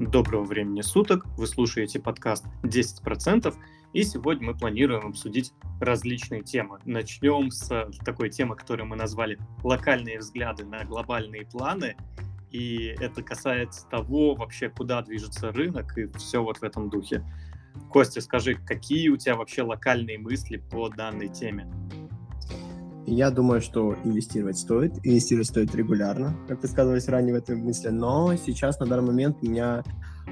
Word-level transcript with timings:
Доброго 0.00 0.44
времени 0.44 0.80
суток, 0.80 1.26
вы 1.36 1.46
слушаете 1.46 2.00
подкаст 2.00 2.46
10%, 2.62 3.54
и 3.92 4.02
сегодня 4.02 4.46
мы 4.46 4.54
планируем 4.56 5.08
обсудить 5.08 5.52
различные 5.78 6.42
темы. 6.42 6.78
Начнем 6.86 7.50
с 7.50 7.68
такой 8.02 8.30
темы, 8.30 8.56
которую 8.56 8.86
мы 8.86 8.96
назвали 8.96 9.38
«Локальные 9.62 10.20
взгляды 10.20 10.64
на 10.64 10.84
глобальные 10.84 11.44
планы», 11.44 11.96
и 12.50 12.96
это 12.98 13.22
касается 13.22 13.86
того 13.90 14.34
вообще, 14.34 14.70
куда 14.70 15.02
движется 15.02 15.52
рынок 15.52 15.98
и 15.98 16.06
все 16.16 16.42
вот 16.42 16.56
в 16.56 16.62
этом 16.62 16.88
духе. 16.88 17.22
Костя, 17.90 18.22
скажи, 18.22 18.54
какие 18.54 19.10
у 19.10 19.18
тебя 19.18 19.36
вообще 19.36 19.60
локальные 19.60 20.18
мысли 20.18 20.56
по 20.56 20.88
данной 20.88 21.28
теме? 21.28 21.70
Я 23.10 23.32
думаю, 23.32 23.60
что 23.60 23.96
инвестировать 24.04 24.56
стоит. 24.56 24.92
Инвестировать 25.02 25.48
стоит 25.48 25.74
регулярно, 25.74 26.36
как 26.46 26.62
высказывались 26.62 27.08
ранее 27.08 27.34
в 27.34 27.38
этой 27.38 27.56
мысли. 27.56 27.88
Но 27.88 28.36
сейчас, 28.36 28.78
на 28.78 28.86
данный 28.86 29.08
момент, 29.08 29.38
у 29.42 29.46
меня 29.46 29.82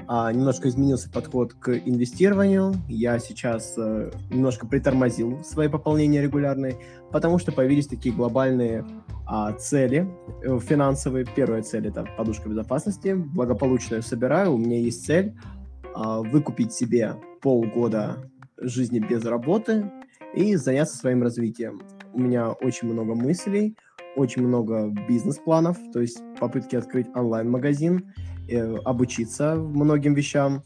а, 0.07 0.31
немножко 0.31 0.69
изменился 0.69 1.09
подход 1.09 1.53
к 1.53 1.77
инвестированию. 1.77 2.73
Я 2.87 3.19
сейчас 3.19 3.73
а, 3.77 4.09
немножко 4.31 4.65
притормозил 4.65 5.43
свои 5.43 5.67
пополнения 5.67 6.21
регулярные, 6.21 6.77
потому 7.11 7.37
что 7.37 7.51
появились 7.51 7.87
такие 7.87 8.15
глобальные 8.15 8.85
а, 9.27 9.51
цели 9.51 10.09
э, 10.41 10.57
финансовые. 10.59 11.25
Первая 11.25 11.63
цель— 11.63 11.85
это 11.89 12.05
подушка 12.17 12.47
безопасности. 12.47 13.13
Благополучно 13.13 13.95
ее 13.95 14.03
собираю. 14.03 14.53
У 14.53 14.57
меня 14.57 14.79
есть 14.79 15.05
цель 15.05 15.35
а, 15.93 16.21
выкупить 16.21 16.71
себе 16.71 17.15
полгода 17.41 18.31
жизни 18.57 18.99
без 18.99 19.25
работы 19.25 19.91
и 20.33 20.55
заняться 20.55 20.95
своим 20.95 21.23
развитием 21.23 21.81
у 22.13 22.19
меня 22.19 22.49
очень 22.51 22.91
много 22.91 23.15
мыслей, 23.15 23.75
очень 24.15 24.43
много 24.45 24.93
бизнес-планов, 25.07 25.77
то 25.93 26.01
есть 26.01 26.21
попытки 26.39 26.75
открыть 26.75 27.07
онлайн-магазин, 27.15 28.13
э, 28.49 28.75
обучиться 28.85 29.55
многим 29.55 30.13
вещам, 30.13 30.63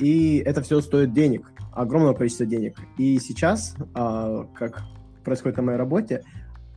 и 0.00 0.42
это 0.44 0.62
все 0.62 0.80
стоит 0.80 1.12
денег, 1.12 1.50
огромного 1.72 2.14
количества 2.14 2.46
денег. 2.46 2.78
И 2.98 3.18
сейчас, 3.18 3.76
э, 3.94 4.44
как 4.54 4.82
происходит 5.24 5.56
на 5.58 5.62
моей 5.64 5.78
работе, 5.78 6.22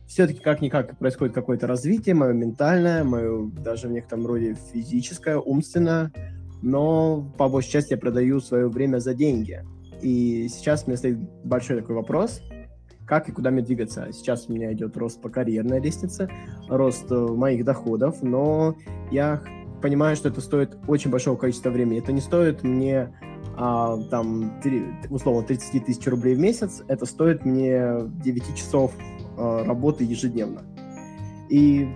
все-таки 0.06 0.40
как-никак 0.40 0.98
происходит 0.98 1.34
какое-то 1.34 1.66
развитие, 1.66 2.14
мое 2.14 2.32
ментальное, 2.32 3.04
мое 3.04 3.50
даже 3.50 3.88
в 3.88 3.92
некотором 3.92 4.26
роде 4.26 4.56
физическое, 4.72 5.36
умственное, 5.36 6.12
но 6.62 7.22
по 7.36 7.48
большей 7.48 7.72
части 7.72 7.92
я 7.92 7.98
продаю 7.98 8.40
свое 8.40 8.68
время 8.68 8.98
за 8.98 9.14
деньги. 9.14 9.62
И 10.00 10.48
сейчас 10.48 10.84
у 10.84 10.86
меня 10.88 10.96
стоит 10.96 11.18
большой 11.44 11.80
такой 11.80 11.96
вопрос– 11.96 12.40
как 13.08 13.28
и 13.28 13.32
куда 13.32 13.50
мне 13.50 13.62
двигаться. 13.62 14.08
Сейчас 14.12 14.48
у 14.48 14.52
меня 14.52 14.72
идет 14.72 14.96
рост 14.96 15.20
по 15.20 15.30
карьерной 15.30 15.80
лестнице, 15.80 16.30
рост 16.68 17.10
э, 17.10 17.14
моих 17.14 17.64
доходов, 17.64 18.22
но 18.22 18.76
я 19.10 19.42
понимаю, 19.80 20.14
что 20.14 20.28
это 20.28 20.40
стоит 20.40 20.76
очень 20.86 21.10
большого 21.10 21.36
количества 21.36 21.70
времени. 21.70 22.00
Это 22.00 22.12
не 22.12 22.20
стоит 22.20 22.62
мне 22.62 23.14
а, 23.56 23.96
там, 24.10 24.60
3, 24.62 24.84
условно, 25.10 25.42
30 25.42 25.86
тысяч 25.86 26.06
рублей 26.06 26.34
в 26.34 26.38
месяц, 26.38 26.82
это 26.88 27.06
стоит 27.06 27.44
мне 27.44 28.00
9 28.22 28.56
часов 28.56 28.92
а, 29.36 29.64
работы 29.64 30.04
ежедневно. 30.04 30.62
И 31.48 31.88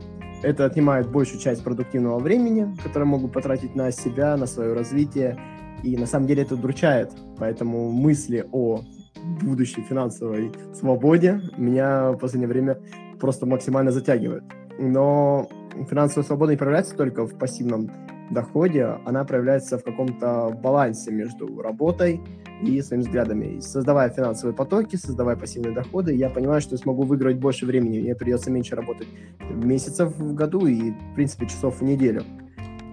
это 0.43 0.65
отнимает 0.65 1.11
большую 1.11 1.41
часть 1.41 1.63
продуктивного 1.63 2.19
времени, 2.19 2.75
которое 2.83 3.05
могу 3.05 3.29
потратить 3.29 3.77
на 3.77 3.93
себя, 3.93 4.37
на 4.37 4.47
свое 4.47 4.73
развитие. 4.73 5.39
И 5.83 5.97
на 5.97 6.07
самом 6.07 6.27
деле 6.27 6.43
это 6.43 6.55
удручает. 6.55 7.13
Поэтому 7.39 7.91
мысли 7.91 8.47
о 8.51 8.83
будущей 9.23 9.83
финансовой 9.83 10.53
свободе 10.75 11.41
меня 11.57 12.13
в 12.13 12.19
последнее 12.19 12.49
время 12.49 12.79
просто 13.21 13.47
максимально 13.47 13.93
затягивает. 13.93 14.45
Но 14.79 15.49
финансовая 15.89 16.25
свобода 16.25 16.53
не 16.53 16.59
проявляется 16.59 16.97
только 16.97 17.27
в 17.27 17.39
пассивном 17.39 17.91
доходе, 18.31 18.99
она 19.05 19.25
проявляется 19.25 19.79
в 19.79 19.85
каком-то 19.85 20.51
балансе 20.63 21.13
между 21.13 21.61
работой 21.61 22.21
и 22.63 22.81
своими 22.81 23.03
взглядами. 23.03 23.57
И 23.57 23.61
создавая 23.61 24.11
финансовые 24.11 24.55
потоки, 24.55 24.97
создавая 24.97 25.37
пассивные 25.37 25.75
доходы, 25.75 26.15
я 26.15 26.31
понимаю, 26.31 26.61
что 26.61 26.75
я 26.75 26.79
смогу 26.79 27.03
выиграть 27.03 27.39
больше 27.39 27.67
времени, 27.67 28.01
мне 28.01 28.15
придется 28.15 28.51
меньше 28.51 28.75
работать 28.75 29.09
месяцев 29.51 30.17
в 30.17 30.35
году 30.35 30.67
и, 30.67 30.93
в 30.93 31.15
принципе, 31.15 31.47
часов 31.47 31.81
в 31.81 31.83
неделю. 31.83 32.23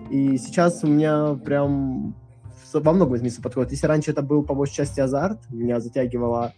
И 0.10 0.38
сейчас 0.38 0.84
у 0.84 0.88
меня 0.88 1.36
прям 1.36 2.16
во 2.74 2.94
многом 2.94 3.18
изменился 3.18 3.42
подход. 3.42 3.72
Если 3.72 3.88
раньше 3.88 4.12
это 4.12 4.22
был 4.22 4.44
по 4.44 4.54
большей 4.54 4.76
части 4.76 5.00
азарт, 5.00 5.40
меня 5.50 5.80
затягивало 5.80 6.54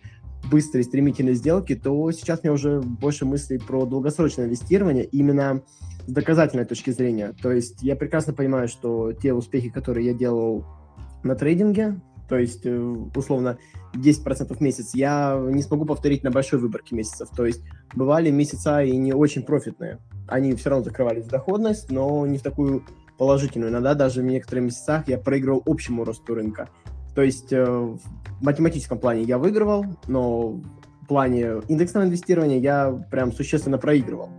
быстрые 0.50 0.84
стремительные 0.84 1.36
сделки, 1.36 1.76
то 1.76 2.12
сейчас 2.12 2.44
мне 2.44 2.52
уже 2.52 2.82
больше 2.82 3.26
мыслей 3.26 3.60
про 3.60 3.86
долгосрочное 3.86 4.46
инвестирование 4.46 5.06
именно 5.06 5.62
с 6.08 6.12
доказательной 6.12 6.66
точки 6.66 6.90
зрения. 6.90 7.34
То 7.42 7.52
есть 7.52 7.82
я 7.84 7.96
прекрасно 7.96 8.34
понимаю, 8.34 8.68
что 8.68 9.14
те 9.14 9.34
успехи, 9.34 9.70
которые 9.70 10.08
я 10.08 10.14
делал 10.14 10.66
на 11.24 11.36
трейдинге, 11.36 12.02
то 12.28 12.38
есть 12.38 12.66
э, 12.66 12.80
условно 13.14 13.58
10% 13.94 14.56
в 14.56 14.62
месяц, 14.62 14.96
я 14.96 15.38
не 15.50 15.62
смогу 15.62 15.86
повторить 15.86 16.24
на 16.24 16.32
большой 16.32 16.60
выборке 16.60 16.96
месяцев. 16.96 17.30
То 17.36 17.46
есть 17.46 17.62
бывали 17.94 18.32
месяца 18.32 18.82
и 18.82 18.96
не 18.96 19.12
очень 19.12 19.44
профитные. 19.44 20.00
Они 20.28 20.56
все 20.56 20.70
равно 20.70 20.86
закрывались 20.86 21.26
в 21.26 21.28
доходность, 21.28 21.92
но 21.92 22.26
не 22.26 22.38
в 22.38 22.42
такую 22.42 22.86
положительную. 23.22 23.70
Иногда 23.70 23.94
даже 23.94 24.22
в 24.22 24.24
некоторых 24.24 24.64
месяцах 24.64 25.08
я 25.08 25.20
проигрывал 25.20 25.62
общему 25.68 26.04
росту 26.04 26.34
рынка. 26.34 26.70
То 27.14 27.22
есть 27.22 27.54
э, 27.54 27.64
в 27.64 28.00
математическом 28.42 28.98
плане 28.98 29.22
я 29.22 29.38
выигрывал, 29.38 29.86
но 30.08 30.54
в 31.04 31.08
плане 31.08 31.62
индексного 31.68 32.06
инвестирования 32.06 32.58
я 32.58 32.92
прям 33.12 33.32
существенно 33.32 33.78
проигрывал. 33.78 34.30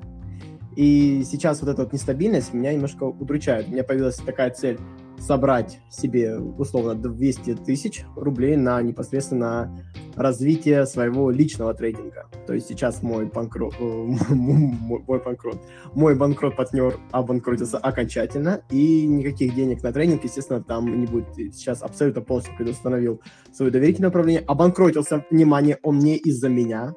И 0.74 1.22
сейчас 1.30 1.60
вот 1.60 1.70
эта 1.70 1.82
вот 1.84 1.92
нестабильность 1.92 2.52
меня 2.54 2.72
немножко 2.72 3.04
удручает. 3.04 3.68
У 3.68 3.70
меня 3.70 3.84
появилась 3.84 4.16
такая 4.16 4.50
цель 4.50 4.80
собрать 5.22 5.78
себе 5.88 6.36
условно 6.36 6.94
200 6.94 7.54
тысяч 7.64 8.04
рублей 8.16 8.56
на 8.56 8.82
непосредственно 8.82 9.72
развитие 10.16 10.84
своего 10.86 11.30
личного 11.30 11.74
трейдинга. 11.74 12.28
То 12.46 12.54
есть 12.54 12.68
сейчас 12.68 13.02
мой 13.02 13.26
банкрот, 13.26 13.74
э, 13.78 13.84
мой 14.30 15.20
банкрот, 15.20 15.62
мой 15.94 16.16
банкрот-партнер 16.16 16.98
обанкротился 17.12 17.78
окончательно, 17.78 18.62
и 18.70 19.06
никаких 19.06 19.54
денег 19.54 19.82
на 19.82 19.92
тренинг, 19.92 20.24
естественно, 20.24 20.62
там 20.62 21.00
не 21.00 21.06
будет. 21.06 21.34
Сейчас 21.54 21.82
абсолютно 21.82 22.20
полностью 22.20 22.56
предустановил 22.56 23.22
свое 23.52 23.70
доверительное 23.70 24.10
управление. 24.10 24.42
Обанкротился, 24.46 25.24
внимание, 25.30 25.78
он 25.82 25.98
не 25.98 26.16
из-за 26.16 26.48
меня. 26.48 26.94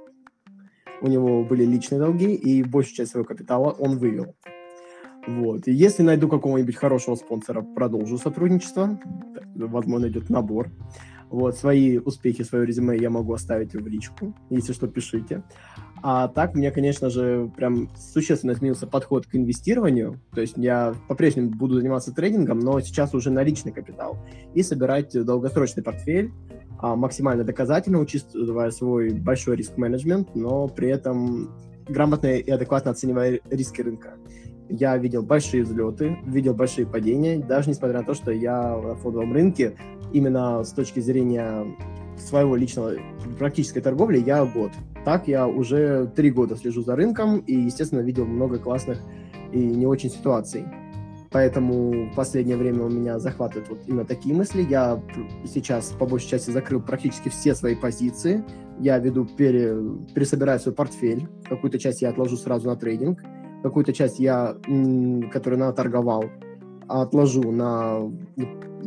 У 1.01 1.07
него 1.07 1.43
были 1.43 1.63
личные 1.63 1.99
долги, 1.99 2.33
и 2.33 2.63
большую 2.63 2.95
часть 2.95 3.11
своего 3.11 3.27
капитала 3.27 3.69
он 3.71 3.97
вывел. 3.97 4.35
Вот. 5.27 5.67
И 5.67 5.71
если 5.71 6.03
найду 6.03 6.27
какого-нибудь 6.27 6.75
хорошего 6.75 7.15
спонсора, 7.15 7.61
продолжу 7.61 8.17
сотрудничество. 8.17 8.99
Возможно, 9.55 10.07
идет 10.07 10.29
набор. 10.29 10.69
Вот, 11.29 11.57
свои 11.57 11.97
успехи, 11.97 12.43
свое 12.43 12.65
резюме 12.65 12.97
я 12.97 13.09
могу 13.09 13.33
оставить 13.33 13.73
в 13.73 13.87
личку. 13.87 14.35
Если 14.49 14.73
что, 14.73 14.87
пишите. 14.87 15.43
А 16.03 16.27
так, 16.27 16.53
мне, 16.53 16.69
конечно 16.71 17.09
же, 17.09 17.51
прям 17.57 17.89
существенно 17.95 18.51
изменился 18.51 18.85
подход 18.85 19.25
к 19.25 19.35
инвестированию. 19.35 20.21
То 20.33 20.41
есть 20.41 20.53
я 20.55 20.93
по-прежнему 21.07 21.49
буду 21.49 21.79
заниматься 21.79 22.13
трейдингом, 22.13 22.59
но 22.59 22.79
сейчас 22.79 23.15
уже 23.15 23.31
наличный 23.31 23.71
капитал. 23.71 24.17
И 24.53 24.61
собирать 24.61 25.11
долгосрочный 25.25 25.81
портфель, 25.81 26.31
а, 26.77 26.95
максимально 26.95 27.43
доказательно, 27.43 27.99
учитывая 27.99 28.69
свой 28.69 29.09
большой 29.09 29.55
риск-менеджмент, 29.55 30.35
но 30.35 30.67
при 30.67 30.89
этом 30.89 31.49
грамотно 31.87 32.27
и 32.27 32.51
адекватно 32.51 32.91
оценивая 32.91 33.39
риски 33.49 33.81
рынка 33.81 34.13
я 34.69 34.97
видел 34.97 35.23
большие 35.23 35.63
взлеты, 35.63 36.17
видел 36.25 36.53
большие 36.53 36.87
падения, 36.87 37.39
даже 37.39 37.69
несмотря 37.69 37.99
на 37.99 38.05
то, 38.05 38.13
что 38.13 38.31
я 38.31 38.77
на 38.77 38.95
фондовом 38.95 39.33
рынке 39.33 39.75
именно 40.11 40.63
с 40.63 40.71
точки 40.71 40.99
зрения 40.99 41.65
своего 42.17 42.55
личного 42.55 42.93
практической 43.37 43.81
торговли 43.81 44.19
я 44.19 44.45
год. 44.45 44.71
Так 45.03 45.27
я 45.27 45.47
уже 45.47 46.07
три 46.15 46.31
года 46.31 46.55
слежу 46.55 46.81
за 46.81 46.95
рынком 46.95 47.39
и, 47.39 47.53
естественно, 47.53 47.99
видел 47.99 48.25
много 48.25 48.57
классных 48.57 48.99
и 49.51 49.59
не 49.59 49.85
очень 49.85 50.09
ситуаций. 50.09 50.65
Поэтому 51.31 52.09
в 52.11 52.15
последнее 52.15 52.55
время 52.55 52.85
у 52.85 52.89
меня 52.89 53.19
захватывают 53.19 53.67
вот 53.69 53.79
именно 53.87 54.05
такие 54.05 54.33
мысли. 54.33 54.65
Я 54.67 55.01
сейчас 55.45 55.87
по 55.87 56.05
большей 56.05 56.29
части 56.29 56.49
закрыл 56.49 56.81
практически 56.81 57.27
все 57.27 57.53
свои 57.53 57.75
позиции. 57.75 58.43
Я 58.79 58.97
веду, 58.99 59.25
пере, 59.25 59.75
пересобираю 60.13 60.59
свой 60.59 60.73
портфель. 60.73 61.27
Какую-то 61.49 61.77
часть 61.77 62.01
я 62.01 62.09
отложу 62.09 62.37
сразу 62.37 62.69
на 62.69 62.77
трейдинг 62.77 63.21
какую-то 63.65 63.93
часть 63.93 64.19
я, 64.19 64.55
которую 65.31 65.59
наторговал, 65.59 66.25
отложу 66.87 67.51
на 67.51 68.11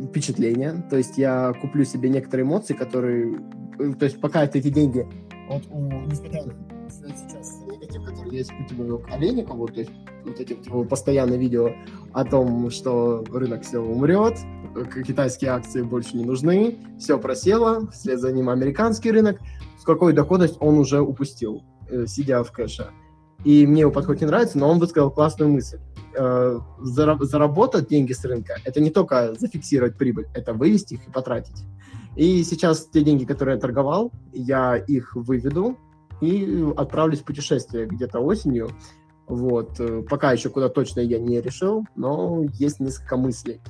впечатление. 0.07 0.85
То 0.89 0.95
есть 0.95 1.17
я 1.17 1.53
куплю 1.61 1.83
себе 1.83 2.07
некоторые 2.07 2.45
эмоции, 2.45 2.73
которые... 2.73 3.41
Э, 3.77 3.91
то 3.91 4.05
есть 4.05 4.21
пока 4.21 4.45
это 4.45 4.57
эти 4.57 4.69
деньги... 4.69 5.05
Вот 5.49 5.63
у, 5.69 5.81
на 5.81 6.15
сейчас 6.15 7.61
негатив, 7.69 8.05
который 8.05 8.33
я 8.33 8.41
испытываю 8.41 8.99
к 8.99 9.11
Олейникову, 9.11 9.67
то 9.67 9.81
есть 9.81 9.91
вот 10.23 10.39
эти 10.39 10.53
вот 10.53 10.65
его 10.65 10.83
постоянные 10.85 11.37
видео 11.37 11.71
о 12.13 12.23
том, 12.23 12.69
что 12.69 13.25
рынок 13.33 13.63
все 13.63 13.79
умрет, 13.79 14.37
китайские 15.05 15.51
акции 15.51 15.81
больше 15.81 16.15
не 16.15 16.23
нужны, 16.23 16.77
все 16.97 17.19
просело, 17.19 17.91
вслед 17.91 18.21
за 18.21 18.31
ним 18.31 18.47
американский 18.47 19.11
рынок, 19.11 19.41
с 19.77 19.83
какой 19.83 20.13
доходность 20.13 20.55
он 20.61 20.77
уже 20.77 21.01
упустил, 21.01 21.63
э, 21.89 22.05
сидя 22.07 22.43
в 22.43 22.51
кэше. 22.53 22.91
И 23.45 23.65
мне 23.65 23.81
его 23.81 23.91
подход 23.91 24.19
не 24.19 24.27
нравится, 24.27 24.57
но 24.57 24.69
он 24.69 24.79
высказал 24.79 25.11
классную 25.11 25.51
мысль. 25.51 25.79
э, 26.15 26.59
заработать 26.81 27.87
деньги 27.87 28.13
с 28.13 28.25
рынка, 28.25 28.55
это 28.65 28.81
не 28.81 28.89
только 28.89 29.35
зафиксировать 29.39 29.97
прибыль, 29.97 30.27
это 30.33 30.53
вывести 30.53 30.95
их 30.95 31.07
и 31.07 31.11
потратить. 31.11 31.63
И 32.15 32.43
сейчас 32.43 32.85
те 32.87 33.03
деньги, 33.03 33.23
которые 33.25 33.55
я 33.55 33.61
торговал, 33.61 34.11
я 34.33 34.75
их 34.75 35.15
выведу 35.15 35.77
и 36.19 36.65
отправлюсь 36.75 37.19
в 37.19 37.23
путешествие 37.23 37.85
где-то 37.85 38.19
осенью. 38.19 38.71
Вот. 39.27 39.79
Э, 39.79 40.01
пока 40.09 40.31
еще 40.33 40.49
куда 40.49 40.67
точно 40.67 40.99
я 40.99 41.19
не 41.19 41.39
решил, 41.39 41.85
но 41.95 42.43
есть 42.53 42.79
несколько 42.79 43.15
мыслей. 43.15 43.61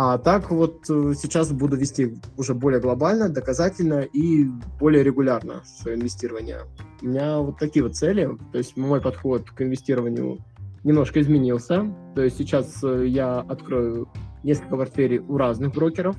А 0.00 0.16
так 0.16 0.52
вот 0.52 0.88
э, 0.88 1.12
сейчас 1.20 1.50
буду 1.50 1.76
вести 1.76 2.20
уже 2.36 2.54
более 2.54 2.80
глобально, 2.80 3.30
доказательно 3.30 4.02
и 4.02 4.44
более 4.78 5.02
регулярно 5.02 5.64
свое 5.64 5.96
инвестирование. 5.96 6.60
У 7.02 7.06
меня 7.06 7.38
вот 7.40 7.58
такие 7.58 7.82
вот 7.82 7.96
цели. 7.96 8.30
То 8.52 8.58
есть 8.58 8.76
мой 8.76 9.00
подход 9.00 9.50
к 9.50 9.60
инвестированию 9.60 10.38
немножко 10.84 11.20
изменился. 11.20 11.92
То 12.14 12.22
есть 12.22 12.36
сейчас 12.38 12.78
э, 12.84 13.08
я 13.08 13.40
открою 13.40 14.08
несколько 14.44 14.76
портфелей 14.76 15.18
у 15.18 15.36
разных 15.36 15.74
брокеров 15.74 16.14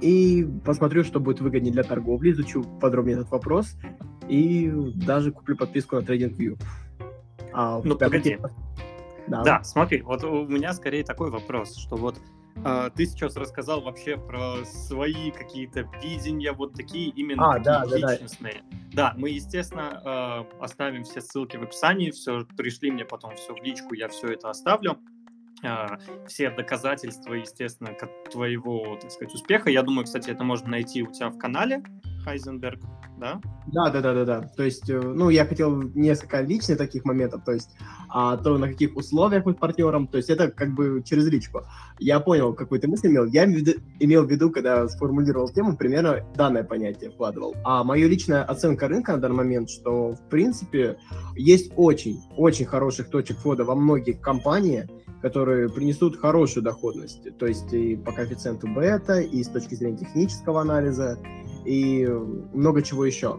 и 0.00 0.44
посмотрю, 0.64 1.04
что 1.04 1.20
будет 1.20 1.40
выгоднее 1.40 1.72
для 1.72 1.84
торговли, 1.84 2.32
изучу 2.32 2.64
подробнее 2.80 3.18
этот 3.18 3.30
вопрос 3.30 3.76
и 4.28 4.68
даже 4.96 5.30
куплю 5.30 5.56
подписку 5.56 5.94
на 5.94 6.00
TradingView. 6.00 6.60
А, 7.52 7.80
ну, 7.84 7.96
погоди. 7.96 8.36
Да. 9.28 9.44
да, 9.44 9.62
смотри, 9.62 10.02
вот 10.02 10.24
у 10.24 10.48
меня 10.48 10.72
скорее 10.72 11.04
такой 11.04 11.30
вопрос, 11.30 11.76
что 11.76 11.94
вот 11.94 12.16
ты 12.96 13.06
сейчас 13.06 13.36
рассказал 13.36 13.80
вообще 13.80 14.16
про 14.16 14.64
свои 14.64 15.30
какие-то 15.30 15.88
видения, 16.02 16.52
вот 16.52 16.74
такие 16.74 17.08
именно 17.10 17.54
а, 17.54 17.58
такие 17.58 18.00
да, 18.00 18.12
личностные. 18.12 18.62
Да, 18.70 18.76
да. 18.92 19.12
да, 19.12 19.14
мы, 19.16 19.30
естественно, 19.30 20.46
э, 20.50 20.62
оставим 20.62 21.04
все 21.04 21.20
ссылки 21.20 21.56
в 21.56 21.62
описании, 21.62 22.10
все, 22.10 22.44
пришли 22.56 22.90
мне 22.90 23.04
потом 23.04 23.36
все 23.36 23.54
в 23.54 23.62
личку, 23.62 23.94
я 23.94 24.08
все 24.08 24.28
это 24.28 24.50
оставлю. 24.50 24.98
Uh, 25.62 26.00
все 26.26 26.48
доказательства, 26.48 27.34
естественно, 27.34 27.94
твоего, 28.30 28.96
так 28.98 29.10
сказать, 29.10 29.34
успеха. 29.34 29.68
Я 29.68 29.82
думаю, 29.82 30.06
кстати, 30.06 30.30
это 30.30 30.42
можно 30.42 30.70
найти 30.70 31.02
у 31.02 31.12
тебя 31.12 31.28
в 31.28 31.36
канале 31.36 31.82
Хайзенберг 32.24 32.80
да? 33.20 33.40
Да, 33.66 33.90
да, 33.90 34.00
да, 34.00 34.14
да, 34.14 34.24
да. 34.24 34.40
То 34.56 34.64
есть, 34.64 34.88
э, 34.90 34.98
ну, 34.98 35.28
я 35.28 35.44
хотел 35.44 35.82
несколько 35.94 36.40
личных 36.40 36.78
таких 36.78 37.04
моментов, 37.04 37.44
то 37.44 37.52
есть, 37.52 37.70
а, 38.08 38.36
то 38.36 38.58
на 38.58 38.68
каких 38.68 38.96
условиях 38.96 39.44
с 39.46 39.54
партнером, 39.54 40.08
то 40.08 40.16
есть 40.16 40.30
это 40.30 40.50
как 40.50 40.74
бы 40.74 41.02
через 41.04 41.26
личку. 41.28 41.62
Я 41.98 42.18
понял, 42.18 42.54
какую 42.54 42.80
ты 42.80 42.88
мысль 42.88 43.08
имел. 43.08 43.26
Я 43.26 43.44
имел 43.44 44.24
в 44.24 44.30
виду, 44.30 44.50
когда 44.50 44.88
сформулировал 44.88 45.48
тему, 45.50 45.76
примерно 45.76 46.24
данное 46.34 46.64
понятие 46.64 47.10
вкладывал. 47.10 47.54
А 47.62 47.84
моя 47.84 48.08
личная 48.08 48.42
оценка 48.42 48.88
рынка 48.88 49.12
на 49.12 49.18
данный 49.18 49.36
момент, 49.36 49.70
что, 49.70 50.14
в 50.14 50.28
принципе, 50.28 50.96
есть 51.36 51.72
очень, 51.76 52.20
очень 52.36 52.64
хороших 52.64 53.10
точек 53.10 53.36
входа 53.38 53.64
во 53.64 53.74
многие 53.74 54.12
компании, 54.12 54.88
которые 55.22 55.68
принесут 55.68 56.16
хорошую 56.16 56.64
доходность, 56.64 57.36
то 57.38 57.46
есть 57.46 57.72
и 57.72 57.96
по 57.96 58.12
коэффициенту 58.12 58.68
бета, 58.68 59.20
и 59.20 59.42
с 59.42 59.48
точки 59.48 59.74
зрения 59.74 59.98
технического 59.98 60.60
анализа, 60.62 61.18
и 61.64 62.06
много 62.52 62.82
чего 62.82 63.04
еще. 63.04 63.38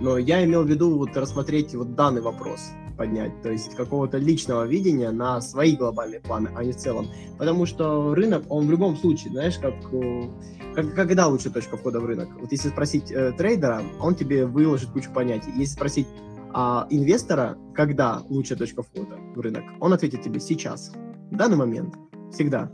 Но 0.00 0.18
я 0.18 0.44
имел 0.44 0.62
в 0.64 0.68
виду 0.68 0.96
вот 0.96 1.16
рассмотреть 1.16 1.74
вот 1.74 1.94
данный 1.94 2.20
вопрос, 2.20 2.60
поднять, 2.96 3.42
то 3.42 3.50
есть 3.50 3.74
какого-то 3.74 4.18
личного 4.18 4.64
видения 4.66 5.10
на 5.10 5.40
свои 5.40 5.76
глобальные 5.76 6.20
планы, 6.20 6.50
а 6.54 6.64
не 6.64 6.72
в 6.72 6.76
целом. 6.76 7.08
Потому 7.38 7.66
что 7.66 8.14
рынок, 8.14 8.44
он 8.48 8.66
в 8.66 8.70
любом 8.70 8.96
случае, 8.96 9.32
знаешь, 9.32 9.58
как, 9.58 9.74
э, 9.92 10.28
как 10.74 10.94
когда 10.94 11.26
лучшая 11.26 11.52
точка 11.52 11.76
входа 11.76 12.00
в 12.00 12.06
рынок? 12.06 12.28
Вот 12.40 12.52
если 12.52 12.68
спросить 12.68 13.10
э, 13.10 13.32
трейдера, 13.32 13.82
он 14.00 14.14
тебе 14.14 14.46
выложит 14.46 14.90
кучу 14.90 15.12
понятий. 15.12 15.50
Если 15.56 15.74
спросить 15.74 16.06
а, 16.52 16.86
инвестора, 16.88 17.58
когда 17.74 18.22
лучшая 18.30 18.56
точка 18.56 18.82
входа 18.82 19.16
в 19.34 19.40
рынок, 19.40 19.64
он 19.78 19.92
ответит 19.92 20.22
тебе 20.22 20.40
сейчас, 20.40 20.92
в 21.36 21.38
данный 21.38 21.58
момент, 21.58 21.94
всегда. 22.32 22.70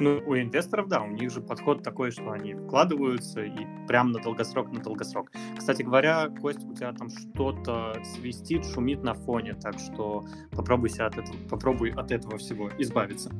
Ну, 0.00 0.22
у 0.26 0.36
инвесторов, 0.36 0.88
да, 0.88 1.02
у 1.02 1.08
них 1.08 1.30
же 1.30 1.42
подход 1.42 1.82
такой, 1.82 2.10
что 2.10 2.30
они 2.30 2.54
вкладываются 2.54 3.42
и 3.42 3.66
прям 3.86 4.10
на 4.12 4.22
долгосрок, 4.22 4.72
на 4.72 4.80
долгосрок. 4.80 5.30
Кстати 5.54 5.82
говоря, 5.82 6.30
Кость, 6.40 6.64
у 6.64 6.74
тебя 6.74 6.94
там 6.94 7.10
что-то 7.10 7.94
свистит, 8.02 8.64
шумит 8.64 9.02
на 9.02 9.12
фоне, 9.12 9.52
так 9.52 9.78
что 9.78 10.24
попробуй, 10.52 10.88
от 10.98 11.18
этого, 11.18 11.36
попробуй 11.50 11.90
от 11.90 12.10
этого 12.10 12.38
всего 12.38 12.70
избавиться. 12.78 13.30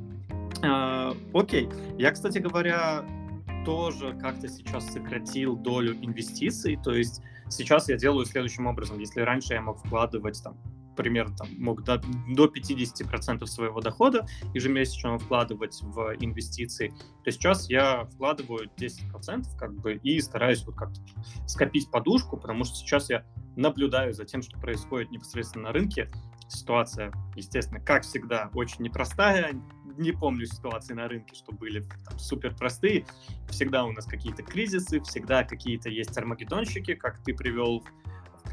А, 0.62 1.14
окей. 1.32 1.70
Я, 1.96 2.12
кстати 2.12 2.38
говоря, 2.38 3.02
тоже 3.64 4.12
как-то 4.20 4.46
сейчас 4.46 4.92
сократил 4.92 5.56
долю 5.56 5.96
инвестиций, 6.02 6.78
то 6.84 6.92
есть 6.92 7.22
сейчас 7.48 7.88
я 7.88 7.96
делаю 7.96 8.26
следующим 8.26 8.66
образом. 8.66 8.98
Если 8.98 9.22
раньше 9.22 9.54
я 9.54 9.62
мог 9.62 9.78
вкладывать 9.78 10.42
там 10.44 10.54
примерно 10.94 11.36
там, 11.36 11.48
мог 11.58 11.82
до, 11.82 12.00
до 12.28 12.46
50% 12.46 13.46
своего 13.46 13.80
дохода 13.80 14.26
ежемесячно 14.54 15.18
вкладывать 15.18 15.80
в 15.82 16.14
инвестиции, 16.20 16.92
то 17.24 17.30
сейчас 17.30 17.68
я 17.68 18.04
вкладываю 18.06 18.70
10% 18.76 19.44
как 19.58 19.74
бы 19.74 19.94
и 19.94 20.20
стараюсь 20.20 20.64
вот 20.64 20.76
как-то 20.76 21.00
скопить 21.46 21.90
подушку, 21.90 22.36
потому 22.36 22.64
что 22.64 22.76
сейчас 22.76 23.10
я 23.10 23.24
наблюдаю 23.56 24.12
за 24.12 24.24
тем, 24.24 24.42
что 24.42 24.58
происходит 24.58 25.10
непосредственно 25.10 25.64
на 25.64 25.72
рынке. 25.72 26.10
Ситуация, 26.48 27.12
естественно, 27.36 27.80
как 27.80 28.02
всегда, 28.02 28.50
очень 28.54 28.82
непростая. 28.84 29.52
Не 29.96 30.12
помню 30.12 30.46
ситуации 30.46 30.92
на 30.92 31.08
рынке, 31.08 31.34
что 31.36 31.52
были 31.52 31.80
там, 31.80 32.18
супер 32.18 32.54
простые. 32.54 33.06
Всегда 33.48 33.84
у 33.84 33.92
нас 33.92 34.06
какие-то 34.06 34.42
кризисы, 34.42 35.00
всегда 35.00 35.44
какие-то 35.44 35.88
есть 35.88 36.16
армагеддонщики, 36.18 36.94
как 36.94 37.22
ты 37.22 37.32
привел 37.32 37.84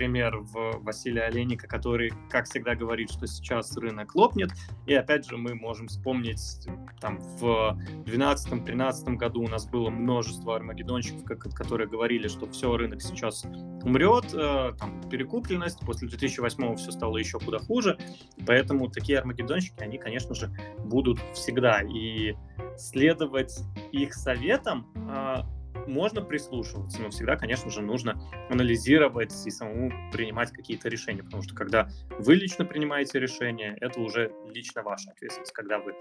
пример 0.02 0.38
в 0.38 0.80
Василия 0.82 1.26
Олейника, 1.26 1.68
который, 1.68 2.12
как 2.28 2.46
всегда, 2.46 2.74
говорит, 2.74 3.12
что 3.12 3.28
сейчас 3.28 3.78
рынок 3.78 4.16
лопнет. 4.16 4.50
И 4.88 4.96
опять 4.96 5.30
же, 5.30 5.38
мы 5.38 5.54
можем 5.54 5.90
вспомнить, 5.90 6.68
там, 7.00 7.20
в 7.20 7.78
2012-2013 8.08 9.16
году 9.18 9.44
у 9.44 9.48
нас 9.48 9.68
было 9.68 9.92
множество 9.92 10.56
армагеддонщиков, 10.56 11.24
которые 11.54 11.88
говорили, 11.88 12.28
что 12.28 12.50
все, 12.50 12.76
рынок 12.76 13.00
сейчас 13.04 13.46
умрет, 13.84 14.34
э, 14.34 14.72
там, 14.80 15.08
перекупленность, 15.08 15.82
после 15.82 16.08
2008 16.08 16.78
все 16.78 16.90
стало 16.90 17.18
еще 17.18 17.38
куда 17.38 17.60
хуже. 17.60 18.00
Поэтому 18.48 18.90
такие 18.90 19.20
армагеддонщики, 19.20 19.84
они, 19.84 20.00
конечно 20.00 20.34
же, 20.34 20.50
будут 20.80 21.20
всегда. 21.36 21.82
И 21.84 22.34
следовать 22.76 23.60
их 23.92 24.16
советам 24.16 24.88
а, 24.96 25.46
можно 25.92 26.22
прислушиваться, 26.22 27.02
но 27.02 27.10
всегда, 27.10 27.36
конечно 27.36 27.70
же, 27.70 27.82
нужно 27.82 28.20
анализировать 28.50 29.34
и 29.46 29.52
самому 29.52 29.92
принимать 30.12 30.52
какие-то 30.52 30.90
решения, 30.90 31.24
потому 31.24 31.44
что 31.44 31.54
когда 31.54 31.90
вы 32.18 32.36
лично 32.36 32.66
принимаете 32.66 33.20
решение, 33.20 33.78
это 33.82 34.00
уже 34.00 34.32
лично 34.50 34.84
ваша 34.84 35.12
ответственность. 35.12 35.52
Когда 35.52 35.80
вы 35.80 35.94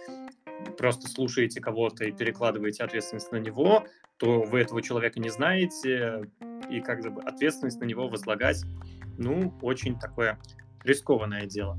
просто 0.79 1.09
слушаете 1.09 1.61
кого-то 1.61 2.05
и 2.05 2.13
перекладываете 2.13 2.85
ответственность 2.85 3.33
на 3.33 3.37
него, 3.37 3.85
то 4.17 4.43
вы 4.43 4.61
этого 4.61 4.81
человека 4.81 5.19
не 5.19 5.31
знаете, 5.31 6.31
и 6.71 6.81
как 6.81 7.03
бы 7.13 7.23
ответственность 7.23 7.81
на 7.81 7.85
него 7.85 8.09
возлагать, 8.09 8.65
ну, 9.19 9.53
очень 9.61 9.99
такое 9.99 10.39
рискованное 10.85 11.47
дело. 11.47 11.79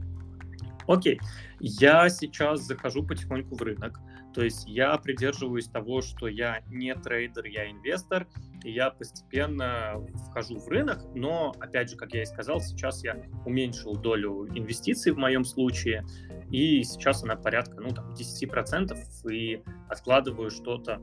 Окей, 0.88 1.19
я 1.59 2.09
сейчас 2.09 2.62
захожу 2.62 3.03
потихоньку 3.03 3.55
в 3.55 3.62
рынок, 3.62 4.00
то 4.33 4.43
есть 4.43 4.67
я 4.67 4.97
придерживаюсь 4.97 5.67
того, 5.67 6.01
что 6.01 6.27
я 6.27 6.61
не 6.69 6.93
трейдер, 6.95 7.45
я 7.45 7.69
инвестор, 7.69 8.27
и 8.63 8.71
я 8.71 8.91
постепенно 8.91 10.05
вхожу 10.27 10.59
в 10.59 10.67
рынок, 10.67 11.00
но, 11.15 11.53
опять 11.59 11.89
же, 11.89 11.97
как 11.97 12.13
я 12.13 12.23
и 12.23 12.25
сказал, 12.25 12.61
сейчас 12.61 13.03
я 13.03 13.17
уменьшил 13.45 13.95
долю 13.95 14.47
инвестиций 14.55 15.11
в 15.11 15.17
моем 15.17 15.43
случае, 15.43 16.05
и 16.50 16.83
сейчас 16.83 17.23
она 17.23 17.35
порядка, 17.35 17.81
ну, 17.81 17.89
там, 17.89 18.13
10%, 18.13 18.97
и 19.31 19.63
откладываю 19.89 20.51
что-то 20.51 21.01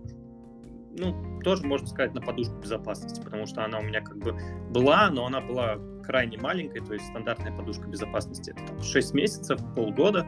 ну, 0.98 1.40
тоже 1.42 1.66
можно 1.66 1.86
сказать, 1.86 2.14
на 2.14 2.20
подушку 2.20 2.56
безопасности, 2.56 3.20
потому 3.20 3.46
что 3.46 3.64
она 3.64 3.78
у 3.78 3.82
меня 3.82 4.00
как 4.00 4.18
бы 4.18 4.38
была, 4.70 5.10
но 5.10 5.26
она 5.26 5.40
была 5.40 5.78
крайне 6.04 6.38
маленькой, 6.38 6.80
то 6.80 6.94
есть 6.94 7.06
стандартная 7.06 7.52
подушка 7.52 7.86
безопасности 7.86 8.50
это 8.50 8.66
там, 8.66 8.82
6 8.82 9.14
месяцев, 9.14 9.60
полгода, 9.74 10.26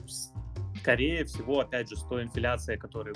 скорее 0.80 1.24
всего, 1.24 1.60
опять 1.60 1.88
же, 1.88 1.96
с 1.96 2.02
той 2.04 2.22
инфляцией, 2.22 2.78
которая 2.78 3.14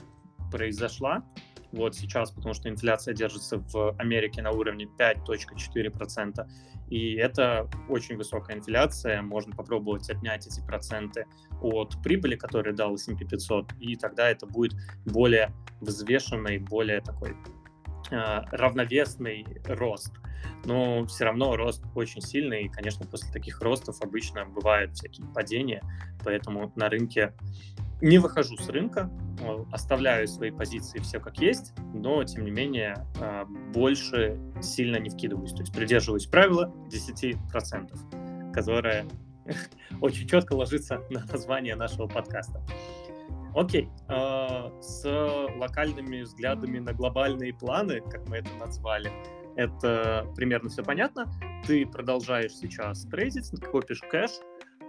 произошла, 0.51 1.25
вот 1.73 1.97
сейчас, 1.97 2.31
потому 2.31 2.55
что 2.55 2.69
инфляция 2.69 3.15
держится 3.15 3.59
в 3.59 3.97
Америке 3.99 4.43
на 4.43 4.51
уровне 4.51 4.87
5.4%, 4.99 6.47
и 6.91 7.15
это 7.15 7.69
очень 7.89 8.17
высокая 8.17 8.57
инфляция, 8.57 9.23
можно 9.23 9.57
попробовать 9.57 10.09
отнять 10.11 10.47
эти 10.47 10.65
проценты 10.65 11.27
от 11.61 12.01
прибыли, 12.03 12.37
которые 12.37 12.75
дал 12.75 12.95
S&P 12.95 13.25
500, 13.25 13.73
и 13.81 13.97
тогда 13.97 14.31
это 14.31 14.47
будет 14.47 14.75
более 15.07 15.51
взвешенный, 15.81 16.59
более 16.59 17.01
такой 17.01 17.31
э, 18.11 18.41
равновесный 18.53 19.47
рост. 19.67 20.13
Но 20.65 21.05
все 21.07 21.25
равно 21.25 21.57
рост 21.57 21.85
очень 21.95 22.21
сильный, 22.21 22.65
и, 22.65 22.69
конечно, 22.69 23.07
после 23.07 23.33
таких 23.33 23.61
ростов 23.61 24.01
обычно 24.01 24.45
бывают 24.47 24.95
всякие 24.95 25.27
падения, 25.29 25.83
поэтому 26.25 26.73
на 26.77 26.89
рынке 26.89 27.35
не 28.01 28.19
выхожу 28.19 28.57
с 28.57 28.69
рынка, 28.69 29.11
э, 29.41 29.65
оставляю 29.73 30.29
свои 30.29 30.51
позиции 30.51 30.99
все 30.99 31.21
как 31.21 31.39
есть, 31.39 31.73
но, 31.95 32.23
тем 32.25 32.45
не 32.45 32.51
менее, 32.51 33.07
э, 33.19 33.45
больше 33.73 34.39
сильно 34.61 34.99
не 34.99 35.11
вкидываюсь. 35.11 35.53
То 35.53 35.61
есть 35.61 35.73
придерживаюсь 35.73 36.27
правила 36.27 36.73
10%, 36.91 38.53
которое 38.53 39.07
очень 40.01 40.29
четко 40.29 40.55
ложится 40.55 41.03
на 41.11 41.25
название 41.25 41.77
нашего 41.77 42.07
подкаста. 42.07 42.61
Окей, 43.55 43.89
э, 44.09 44.71
с 44.83 45.05
локальными 45.57 46.23
взглядами 46.23 46.81
на 46.81 46.93
глобальные 46.93 47.55
планы, 47.55 48.01
как 48.01 48.29
мы 48.29 48.39
это 48.39 48.51
назвали, 48.59 49.11
это 49.57 50.27
примерно 50.37 50.69
все 50.69 50.83
понятно. 50.83 51.31
Ты 51.67 51.87
продолжаешь 51.87 52.53
сейчас 52.53 53.05
трейдить, 53.07 53.51
копишь 53.71 54.01
кэш, 54.11 54.31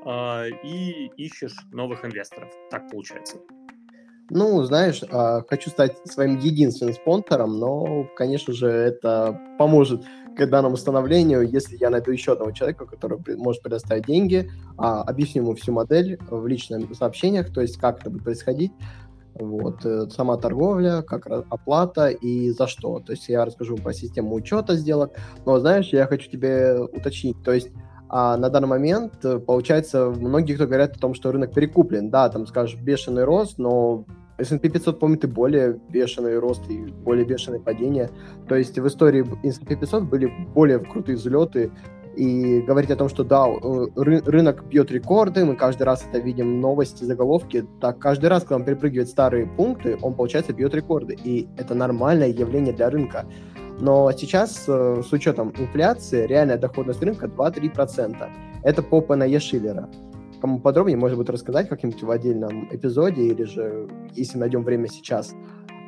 а, 0.06 0.46
и 0.46 1.10
ищешь 1.18 1.56
новых 1.72 2.06
инвесторов. 2.06 2.52
Так 2.70 2.90
получается. 2.90 3.38
Ну, 4.30 4.64
знаешь, 4.64 5.02
а, 5.12 5.44
хочу 5.48 5.70
стать 5.70 5.98
своим 6.06 6.40
единственным 6.40 6.96
спонсором, 6.96 7.60
но, 7.60 8.08
конечно 8.16 8.54
же, 8.54 8.68
это 8.68 9.40
поможет 9.60 10.04
к 10.36 10.46
данному 10.48 10.78
становлению, 10.78 11.48
если 11.48 11.78
я 11.78 11.90
найду 11.90 12.12
еще 12.12 12.34
одного 12.34 12.52
человека, 12.52 12.86
который 12.86 13.20
может 13.38 13.62
предоставить 13.62 14.06
деньги, 14.06 14.52
а, 14.78 15.04
объясню 15.04 15.44
ему 15.44 15.56
всю 15.56 15.72
модель 15.72 16.18
в 16.30 16.46
личных 16.46 16.94
сообщениях, 16.96 17.54
то 17.54 17.62
есть 17.62 17.78
как 17.78 18.02
это 18.02 18.10
будет 18.10 18.24
происходить, 18.24 18.72
вот, 19.40 19.86
э, 19.86 20.08
сама 20.10 20.38
торговля, 20.38 21.02
как 21.02 21.28
оплата 21.28 22.08
и 22.10 22.50
за 22.52 22.68
что. 22.68 23.00
То 23.00 23.12
есть 23.12 23.30
я 23.30 23.46
расскажу 23.46 23.76
про 23.76 23.94
систему 23.94 24.36
учета 24.36 24.76
сделок, 24.76 25.12
но, 25.46 25.60
знаешь, 25.60 25.90
я 25.94 26.08
хочу 26.08 26.30
тебе 26.30 26.80
уточнить, 26.80 27.42
то 27.44 27.52
есть 27.52 27.70
а 28.08 28.38
на 28.38 28.50
данный 28.50 28.68
момент, 28.68 29.26
э, 29.26 29.40
получается, 29.40 30.10
многие 30.10 30.54
кто 30.54 30.68
говорят 30.68 30.96
о 30.96 31.00
том, 31.00 31.14
что 31.16 31.32
рынок 31.32 31.54
перекуплен. 31.54 32.12
Да, 32.12 32.30
там, 32.30 32.46
скажешь, 32.46 32.80
бешеный 32.80 33.24
рост, 33.24 33.58
но 33.58 34.06
S&P 34.38 34.70
500 34.70 35.00
помнит 35.00 35.24
и 35.24 35.28
более 35.28 35.80
бешеный 35.90 36.38
рост, 36.38 36.70
и 36.70 36.86
более 36.86 37.26
бешеное 37.26 37.60
падение. 37.60 38.10
То 38.48 38.56
есть 38.56 38.78
в 38.78 38.88
истории 38.88 39.26
S&P 39.44 39.76
500 39.76 40.04
были 40.04 40.32
более 40.54 40.80
крутые 40.80 41.16
взлеты, 41.16 41.72
и 42.16 42.62
говорить 42.62 42.92
о 42.92 42.96
том, 42.96 43.10
что 43.10 43.24
да, 43.24 43.46
ры- 43.48 44.24
рынок 44.26 44.66
бьет 44.68 44.92
рекорды, 44.92 45.46
мы 45.46 45.56
каждый 45.56 45.84
раз 45.84 46.06
это 46.08 46.20
видим 46.20 46.60
новости, 46.60 47.04
заголовки, 47.04 47.66
так 47.82 48.00
каждый 48.00 48.28
раз, 48.28 48.44
когда 48.44 48.56
он 48.56 48.66
перепрыгивает 48.66 49.10
старые 49.10 49.46
пункты, 49.46 49.98
он, 50.02 50.14
получается, 50.14 50.54
бьет 50.54 50.74
рекорды, 50.74 51.18
и 51.24 51.48
это 51.58 51.76
нормальное 51.76 52.30
явление 52.30 52.74
для 52.74 52.90
рынка. 52.90 53.26
Но 53.80 54.12
сейчас 54.14 54.66
э, 54.68 55.02
с 55.06 55.12
учетом 55.12 55.54
инфляции 55.58 56.26
реальная 56.26 56.58
доходность 56.58 57.04
рынка 57.04 57.26
2-3%. 57.28 58.30
Это 58.64 58.82
по 58.82 59.02
ПНЕ 59.02 59.40
Шиллера. 59.40 59.90
Кому 60.40 60.60
подробнее, 60.60 60.98
может 60.98 61.18
быть, 61.18 61.30
рассказать 61.30 61.68
как-нибудь 61.68 62.02
в 62.02 62.10
отдельном 62.10 62.68
эпизоде 62.72 63.24
или 63.24 63.44
же, 63.44 63.88
если 64.14 64.38
найдем 64.38 64.64
время 64.64 64.88
сейчас. 64.88 65.34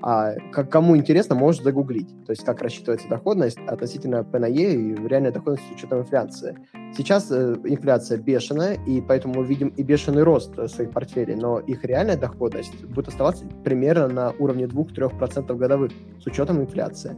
А 0.01 0.33
как, 0.51 0.69
кому 0.69 0.95
интересно, 0.95 1.35
может 1.35 1.63
загуглить. 1.63 2.09
То 2.25 2.31
есть, 2.31 2.43
как 2.43 2.61
рассчитывается 2.61 3.07
доходность 3.07 3.57
относительно 3.67 4.23
ПНЕ 4.23 4.73
и 4.73 5.07
реальная 5.07 5.31
доходность 5.31 5.67
с 5.67 5.75
учетом 5.75 5.99
инфляции. 5.99 6.57
Сейчас 6.95 7.31
э, 7.31 7.55
инфляция 7.65 8.17
бешеная, 8.17 8.77
и 8.85 9.01
поэтому 9.01 9.41
мы 9.41 9.45
видим 9.45 9.69
и 9.69 9.83
бешеный 9.83 10.23
рост 10.23 10.53
своих 10.69 10.91
портфелей, 10.91 11.35
но 11.35 11.59
их 11.59 11.83
реальная 11.83 12.17
доходность 12.17 12.85
будет 12.85 13.07
оставаться 13.07 13.45
примерно 13.63 14.07
на 14.07 14.31
уровне 14.39 14.65
2-3% 14.65 15.55
годовых 15.55 15.91
с 16.21 16.27
учетом 16.27 16.61
инфляции. 16.61 17.15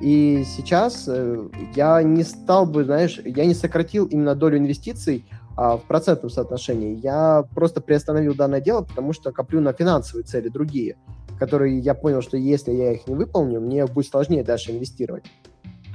И 0.00 0.44
сейчас 0.44 1.08
э, 1.08 1.48
я 1.74 2.02
не 2.02 2.24
стал 2.24 2.66
бы, 2.66 2.84
знаешь, 2.84 3.20
я 3.24 3.46
не 3.46 3.54
сократил 3.54 4.06
именно 4.06 4.34
долю 4.34 4.58
инвестиций 4.58 5.24
а, 5.56 5.76
в 5.76 5.84
процентном 5.84 6.30
соотношении. 6.30 6.98
Я 7.00 7.44
просто 7.54 7.80
приостановил 7.80 8.34
данное 8.34 8.60
дело, 8.60 8.82
потому 8.82 9.12
что 9.12 9.32
коплю 9.32 9.60
на 9.60 9.72
финансовые 9.72 10.24
цели 10.24 10.48
другие, 10.48 10.96
которые 11.38 11.78
я 11.78 11.94
понял, 11.94 12.22
что 12.22 12.36
если 12.36 12.72
я 12.72 12.92
их 12.92 13.06
не 13.06 13.14
выполню, 13.14 13.60
мне 13.60 13.86
будет 13.86 14.08
сложнее 14.08 14.44
дальше 14.44 14.72
инвестировать. 14.72 15.24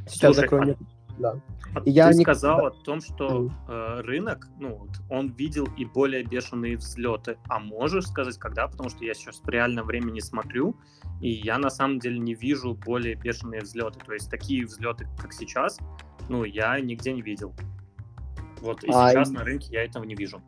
Сейчас 0.07 0.35
Слушай, 0.35 0.41
закрою... 0.41 0.77
А... 0.79 0.99
Да. 1.19 1.35
А 1.75 1.81
и 1.81 1.83
ты 1.83 1.89
я 1.91 2.13
сказал 2.13 2.61
не... 2.61 2.67
о 2.67 2.71
том, 2.71 3.01
что 3.01 3.51
э, 3.67 4.01
рынок, 4.01 4.47
ну, 4.59 4.87
он 5.09 5.31
видел 5.33 5.67
и 5.77 5.85
более 5.85 6.23
бешеные 6.23 6.77
взлеты. 6.77 7.37
А 7.47 7.59
можешь 7.59 8.07
сказать, 8.07 8.37
когда? 8.37 8.67
Потому 8.67 8.89
что 8.89 9.03
я 9.03 9.13
сейчас 9.13 9.41
в 9.41 9.49
реальном 9.49 9.85
времени 9.85 10.19
смотрю, 10.19 10.75
и 11.21 11.29
я 11.29 11.57
на 11.57 11.69
самом 11.69 11.99
деле 11.99 12.17
не 12.17 12.33
вижу 12.33 12.73
более 12.73 13.15
бешеные 13.15 13.61
взлеты. 13.61 13.99
То 14.03 14.13
есть 14.13 14.31
такие 14.31 14.65
взлеты, 14.65 15.07
как 15.21 15.33
сейчас, 15.33 15.77
ну, 16.27 16.43
я 16.43 16.79
нигде 16.79 17.13
не 17.13 17.21
видел. 17.21 17.53
Вот, 18.61 18.83
и 18.83 18.89
а, 18.91 19.11
сейчас 19.11 19.29
и... 19.29 19.33
на 19.33 19.43
рынке 19.43 19.67
я 19.71 19.83
этого 19.83 20.03
не 20.05 20.15
вижу. 20.15 20.41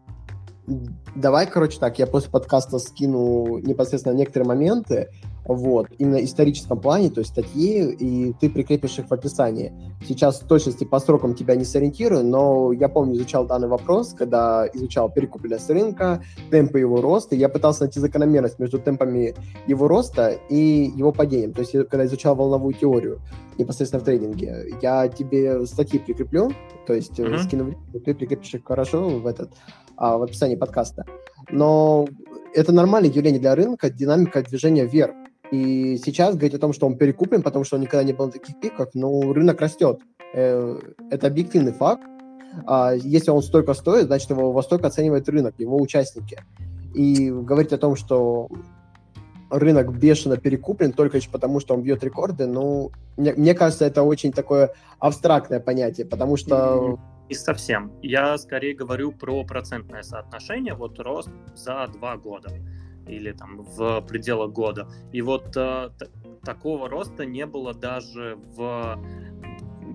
Давай, 1.15 1.47
короче, 1.47 1.79
так, 1.79 1.97
я 1.99 2.07
после 2.07 2.29
подкаста 2.29 2.77
скину 2.79 3.57
непосредственно 3.57 4.13
некоторые 4.13 4.47
моменты, 4.47 5.09
вот, 5.43 5.87
именно 5.97 6.19
в 6.19 6.23
историческом 6.23 6.79
плане, 6.79 7.09
то 7.09 7.19
есть 7.19 7.31
статьи, 7.31 7.91
и 7.91 8.33
ты 8.39 8.49
прикрепишь 8.49 8.99
их 8.99 9.09
в 9.09 9.11
описании. 9.11 9.73
Сейчас 10.07 10.39
в 10.39 10.47
точности 10.47 10.83
по 10.83 10.99
срокам 10.99 11.33
тебя 11.33 11.55
не 11.55 11.65
сориентирую, 11.65 12.23
но 12.23 12.71
я 12.71 12.89
помню, 12.89 13.15
изучал 13.15 13.45
данный 13.45 13.67
вопрос, 13.67 14.13
когда 14.13 14.67
изучал 14.73 15.11
перекупленность 15.11 15.69
рынка, 15.69 16.23
темпы 16.51 16.79
его 16.79 17.01
роста, 17.01 17.35
я 17.35 17.49
пытался 17.49 17.83
найти 17.83 17.99
закономерность 17.99 18.59
между 18.59 18.77
темпами 18.79 19.33
его 19.65 19.87
роста 19.87 20.37
и 20.49 20.91
его 20.95 21.11
падением, 21.11 21.53
то 21.53 21.61
есть 21.61 21.71
когда 21.89 22.05
изучал 22.05 22.35
волновую 22.35 22.73
теорию 22.73 23.19
непосредственно 23.57 24.01
в 24.01 24.05
трейдинге, 24.05 24.75
я 24.81 25.07
тебе 25.07 25.65
статьи 25.65 25.99
прикреплю, 25.99 26.51
то 26.85 26.93
есть 26.93 27.19
mm-hmm. 27.19 27.43
скину, 27.43 27.75
ты 28.05 28.13
прикрепишь 28.13 28.53
их 28.53 28.63
хорошо 28.63 29.09
в 29.09 29.27
этот, 29.27 29.51
а, 30.01 30.17
в 30.17 30.23
описании 30.23 30.55
подкаста. 30.55 31.05
Но 31.51 32.07
это 32.55 32.71
нормальное 32.71 33.11
явление 33.11 33.39
для 33.39 33.53
рынка, 33.53 33.91
динамика 33.91 34.41
движения 34.41 34.87
вверх. 34.87 35.13
И 35.51 35.97
сейчас 36.03 36.33
говорить 36.33 36.55
о 36.55 36.59
том, 36.59 36.73
что 36.73 36.87
он 36.87 36.97
перекуплен, 36.97 37.43
потому 37.43 37.65
что 37.65 37.75
он 37.75 37.83
никогда 37.83 38.03
не 38.03 38.13
был 38.13 38.25
на 38.25 38.31
таких 38.31 38.59
пиках, 38.59 38.89
ну, 38.95 39.31
рынок 39.31 39.61
растет. 39.61 39.99
Э, 40.33 40.75
это 41.11 41.27
объективный 41.27 41.71
факт. 41.71 42.01
А 42.65 42.93
если 42.95 43.29
он 43.29 43.43
столько 43.43 43.75
стоит, 43.75 44.07
значит, 44.07 44.31
его 44.31 44.51
во 44.51 44.63
столько 44.63 44.87
оценивает 44.87 45.29
рынок, 45.29 45.53
его 45.59 45.79
участники. 45.79 46.39
И 46.95 47.29
говорить 47.29 47.71
о 47.71 47.77
том, 47.77 47.95
что 47.95 48.49
рынок 49.51 49.93
бешено 49.97 50.37
перекуплен 50.37 50.93
только 50.93 51.17
лишь 51.17 51.29
потому, 51.29 51.59
что 51.59 51.73
он 51.73 51.83
бьет 51.83 52.03
рекорды, 52.03 52.47
ну, 52.47 52.91
мне, 53.17 53.33
мне 53.33 53.53
кажется, 53.53 53.85
это 53.85 54.03
очень 54.03 54.31
такое 54.31 54.73
абстрактное 54.99 55.59
понятие, 55.59 56.07
потому 56.07 56.37
что... 56.37 56.97
И 57.29 57.33
совсем. 57.33 57.91
Я 58.01 58.37
скорее 58.37 58.75
говорю 58.75 59.11
про 59.11 59.43
процентное 59.45 60.03
соотношение, 60.03 60.73
вот 60.73 60.99
рост 60.99 61.29
за 61.55 61.87
два 61.87 62.17
года 62.17 62.49
или 63.07 63.31
там 63.31 63.61
в 63.61 64.01
пределах 64.01 64.51
года. 64.51 64.87
И 65.11 65.21
вот 65.21 65.55
э, 65.55 65.89
такого 66.43 66.89
роста 66.89 67.25
не 67.25 67.45
было 67.45 67.73
даже 67.73 68.37
в 68.55 68.99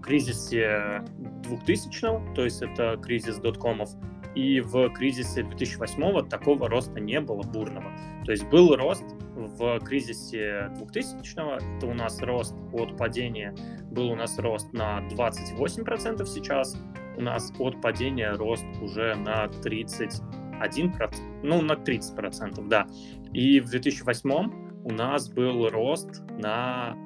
кризисе 0.02 1.04
2000 1.48 2.34
то 2.34 2.44
есть 2.44 2.62
это 2.62 2.96
кризис 3.02 3.36
доткомов, 3.36 3.90
и 4.36 4.60
в 4.60 4.90
кризисе 4.90 5.42
2008 5.42 6.28
такого 6.28 6.68
роста 6.68 7.00
не 7.00 7.20
было 7.20 7.42
бурного. 7.42 7.90
То 8.24 8.32
есть 8.32 8.46
был 8.48 8.76
рост 8.76 9.04
в 9.34 9.80
кризисе 9.80 10.70
2000 10.76 11.76
это 11.78 11.86
у 11.86 11.94
нас 11.94 12.20
рост 12.20 12.54
от 12.72 12.96
падения, 12.98 13.54
был 13.90 14.10
у 14.10 14.14
нас 14.14 14.38
рост 14.38 14.70
на 14.74 15.00
28% 15.08 16.24
сейчас, 16.26 16.76
у 17.16 17.22
нас 17.22 17.50
от 17.58 17.80
падения 17.80 18.32
рост 18.32 18.66
уже 18.82 19.14
на 19.14 19.48
30 19.48 20.20
1%, 20.60 21.42
ну, 21.42 21.60
на 21.62 21.72
30%, 21.72 22.68
да. 22.68 22.86
И 23.32 23.60
в 23.60 23.70
2008 23.70 24.84
у 24.84 24.90
нас 24.90 25.28
был 25.28 25.68
рост 25.68 26.22
на 26.38 26.96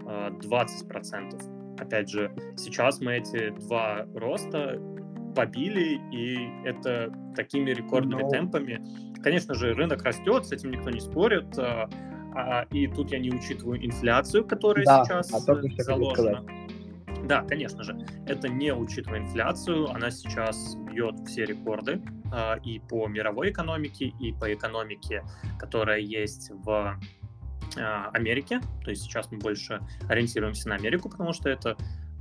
э, 0.00 0.30
20%. 0.30 1.78
Опять 1.78 2.10
же, 2.10 2.30
сейчас 2.56 3.00
мы 3.00 3.16
эти 3.16 3.50
два 3.50 4.06
роста 4.14 4.78
побили, 5.38 6.00
и 6.10 6.50
это 6.64 7.12
такими 7.36 7.70
рекордными 7.70 8.22
Но... 8.22 8.28
темпами. 8.28 8.84
Конечно 9.22 9.54
же, 9.54 9.72
рынок 9.72 10.02
растет, 10.02 10.44
с 10.44 10.50
этим 10.50 10.72
никто 10.72 10.90
не 10.90 10.98
спорит. 10.98 11.56
А, 11.56 11.88
а, 12.34 12.62
и 12.72 12.88
тут 12.88 13.12
я 13.12 13.20
не 13.20 13.30
учитываю 13.30 13.78
инфляцию, 13.86 14.44
которая 14.44 14.84
да, 14.84 15.04
сейчас 15.04 15.32
а 15.32 15.38
заложена. 15.38 16.44
Да, 17.28 17.42
конечно 17.42 17.84
же, 17.84 17.96
это 18.26 18.48
не 18.48 18.74
учитывая 18.74 19.20
инфляцию, 19.20 19.88
она 19.90 20.10
сейчас 20.10 20.74
бьет 20.90 21.14
все 21.28 21.44
рекорды 21.44 22.02
э, 22.32 22.58
и 22.64 22.80
по 22.80 23.06
мировой 23.06 23.50
экономике, 23.50 24.06
и 24.06 24.32
по 24.32 24.52
экономике, 24.52 25.22
которая 25.60 26.00
есть 26.00 26.50
в 26.50 26.98
э, 27.76 27.80
Америке. 28.12 28.60
То 28.82 28.90
есть 28.90 29.02
сейчас 29.02 29.30
мы 29.30 29.38
больше 29.38 29.80
ориентируемся 30.08 30.68
на 30.68 30.74
Америку, 30.74 31.08
потому 31.08 31.32
что 31.32 31.48
это 31.48 31.76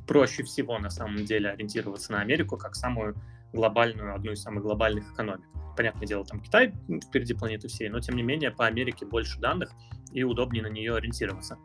проще 0.08 0.44
всего 0.44 0.80
на 0.80 0.90
самом 0.90 1.26
деле 1.26 1.50
ориентироваться 1.50 2.12
на 2.12 2.22
Америку 2.22 2.58
как 2.58 2.76
самую 2.76 3.16
глобальную, 3.54 4.16
одну 4.16 4.32
из 4.32 4.42
самых 4.42 4.64
глобальных 4.64 5.12
экономик. 5.14 5.46
Понятное 5.76 6.08
дело, 6.08 6.26
там 6.26 6.40
Китай 6.40 6.74
впереди 7.08 7.34
планеты 7.34 7.68
всей, 7.68 7.90
но 7.90 8.00
тем 8.00 8.16
не 8.16 8.24
менее 8.24 8.52
по 8.52 8.66
Америке 8.66 9.06
больше 9.06 9.40
данных 9.40 9.70
и 10.12 10.24
удобнее 10.24 10.64
на 10.64 10.68
нее 10.68 10.96
ориентироваться. 10.96 11.58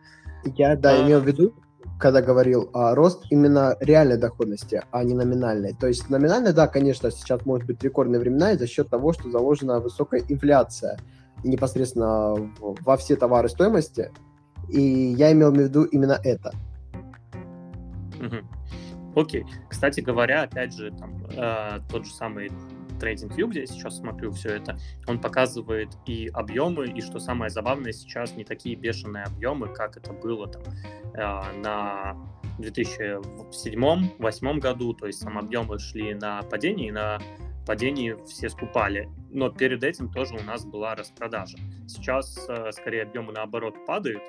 Я, 0.56 0.76
да, 0.76 0.92
а... 0.92 1.06
имел 1.06 1.20
в 1.20 1.26
виду, 1.26 1.54
когда 1.98 2.20
говорил 2.20 2.68
а, 2.74 2.94
рост 2.94 3.24
именно 3.30 3.76
реальной 3.80 4.18
доходности, 4.18 4.82
а 4.90 5.04
не 5.04 5.14
номинальной. 5.14 5.74
То 5.74 5.86
есть 5.86 6.10
номинальная, 6.10 6.52
да, 6.52 6.66
конечно, 6.66 7.10
сейчас 7.10 7.46
может 7.46 7.66
быть 7.66 7.82
рекордные 7.82 8.20
времена 8.20 8.54
за 8.56 8.66
счет 8.66 8.88
того, 8.88 9.12
что 9.12 9.30
заложена 9.30 9.80
высокая 9.80 10.22
инфляция 10.28 10.98
непосредственно 11.44 12.34
во 12.60 12.96
все 12.96 13.16
товары 13.16 13.48
стоимости. 13.48 14.10
И 14.68 14.80
я 14.80 15.32
имел 15.32 15.52
в 15.52 15.58
виду 15.58 15.84
именно 15.84 16.18
это. 16.22 16.52
Угу. 18.22 19.20
Окей. 19.20 19.44
Кстати 19.68 20.00
говоря, 20.00 20.42
опять 20.42 20.74
же, 20.74 20.90
там, 20.92 21.24
э, 21.26 21.80
тот 21.90 22.06
же 22.06 22.12
самый 22.12 22.50
TradingView, 22.98 23.48
где 23.48 23.60
я 23.60 23.66
сейчас 23.66 23.98
смотрю 23.98 24.32
все 24.32 24.56
это, 24.56 24.78
он 25.06 25.20
показывает 25.20 25.90
и 26.06 26.30
объемы, 26.32 26.86
и 26.86 27.00
что 27.00 27.18
самое 27.18 27.50
забавное, 27.50 27.92
сейчас 27.92 28.36
не 28.36 28.44
такие 28.44 28.76
бешеные 28.76 29.24
объемы, 29.24 29.68
как 29.68 29.96
это 29.96 30.12
было 30.12 30.48
там 30.48 30.62
э, 31.14 31.58
на 31.58 32.16
2007-2008 32.58 34.60
году, 34.60 34.94
то 34.94 35.06
есть 35.06 35.22
там 35.22 35.38
объемы 35.38 35.78
шли 35.78 36.14
на 36.14 36.42
падение, 36.42 36.88
и 36.88 36.92
на 36.92 37.18
падении 37.66 38.16
все 38.26 38.48
скупали. 38.48 39.08
Но 39.30 39.50
перед 39.50 39.84
этим 39.84 40.10
тоже 40.10 40.34
у 40.34 40.42
нас 40.42 40.64
была 40.64 40.94
распродажа. 40.94 41.58
Сейчас 41.86 42.46
э, 42.48 42.72
скорее 42.72 43.02
объемы 43.02 43.32
наоборот 43.32 43.74
падают, 43.86 44.22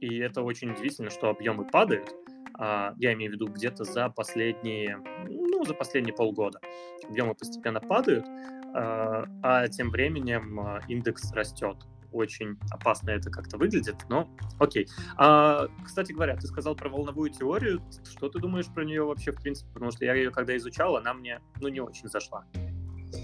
и 0.00 0.18
это 0.18 0.42
очень 0.42 0.70
удивительно, 0.70 1.10
что 1.10 1.30
объемы 1.30 1.64
падают, 1.64 2.14
я 2.58 3.12
имею 3.12 3.30
в 3.30 3.34
виду 3.34 3.48
где-то 3.48 3.84
за 3.84 4.08
последние, 4.08 4.98
ну, 5.28 5.64
за 5.64 5.74
последние 5.74 6.14
полгода. 6.14 6.60
Объемы 7.08 7.34
постепенно 7.34 7.80
падают, 7.80 8.26
а, 8.74 9.24
а 9.42 9.68
тем 9.68 9.90
временем 9.90 10.60
а, 10.60 10.80
индекс 10.88 11.32
растет. 11.32 11.76
Очень 12.12 12.58
опасно 12.70 13.10
это 13.10 13.30
как-то 13.30 13.58
выглядит, 13.58 13.96
но 14.08 14.28
окей. 14.58 14.86
А, 15.16 15.66
кстати 15.84 16.12
говоря, 16.12 16.36
ты 16.36 16.46
сказал 16.46 16.74
про 16.74 16.88
волновую 16.88 17.30
теорию. 17.30 17.82
Что 18.08 18.28
ты 18.28 18.38
думаешь 18.38 18.66
про 18.66 18.84
нее 18.84 19.04
вообще, 19.04 19.32
в 19.32 19.40
принципе? 19.40 19.70
Потому 19.72 19.90
что 19.90 20.04
я 20.04 20.14
ее 20.14 20.30
когда 20.30 20.56
изучал, 20.56 20.96
она 20.96 21.14
мне, 21.14 21.40
ну, 21.60 21.68
не 21.68 21.80
очень 21.80 22.08
зашла. 22.08 22.44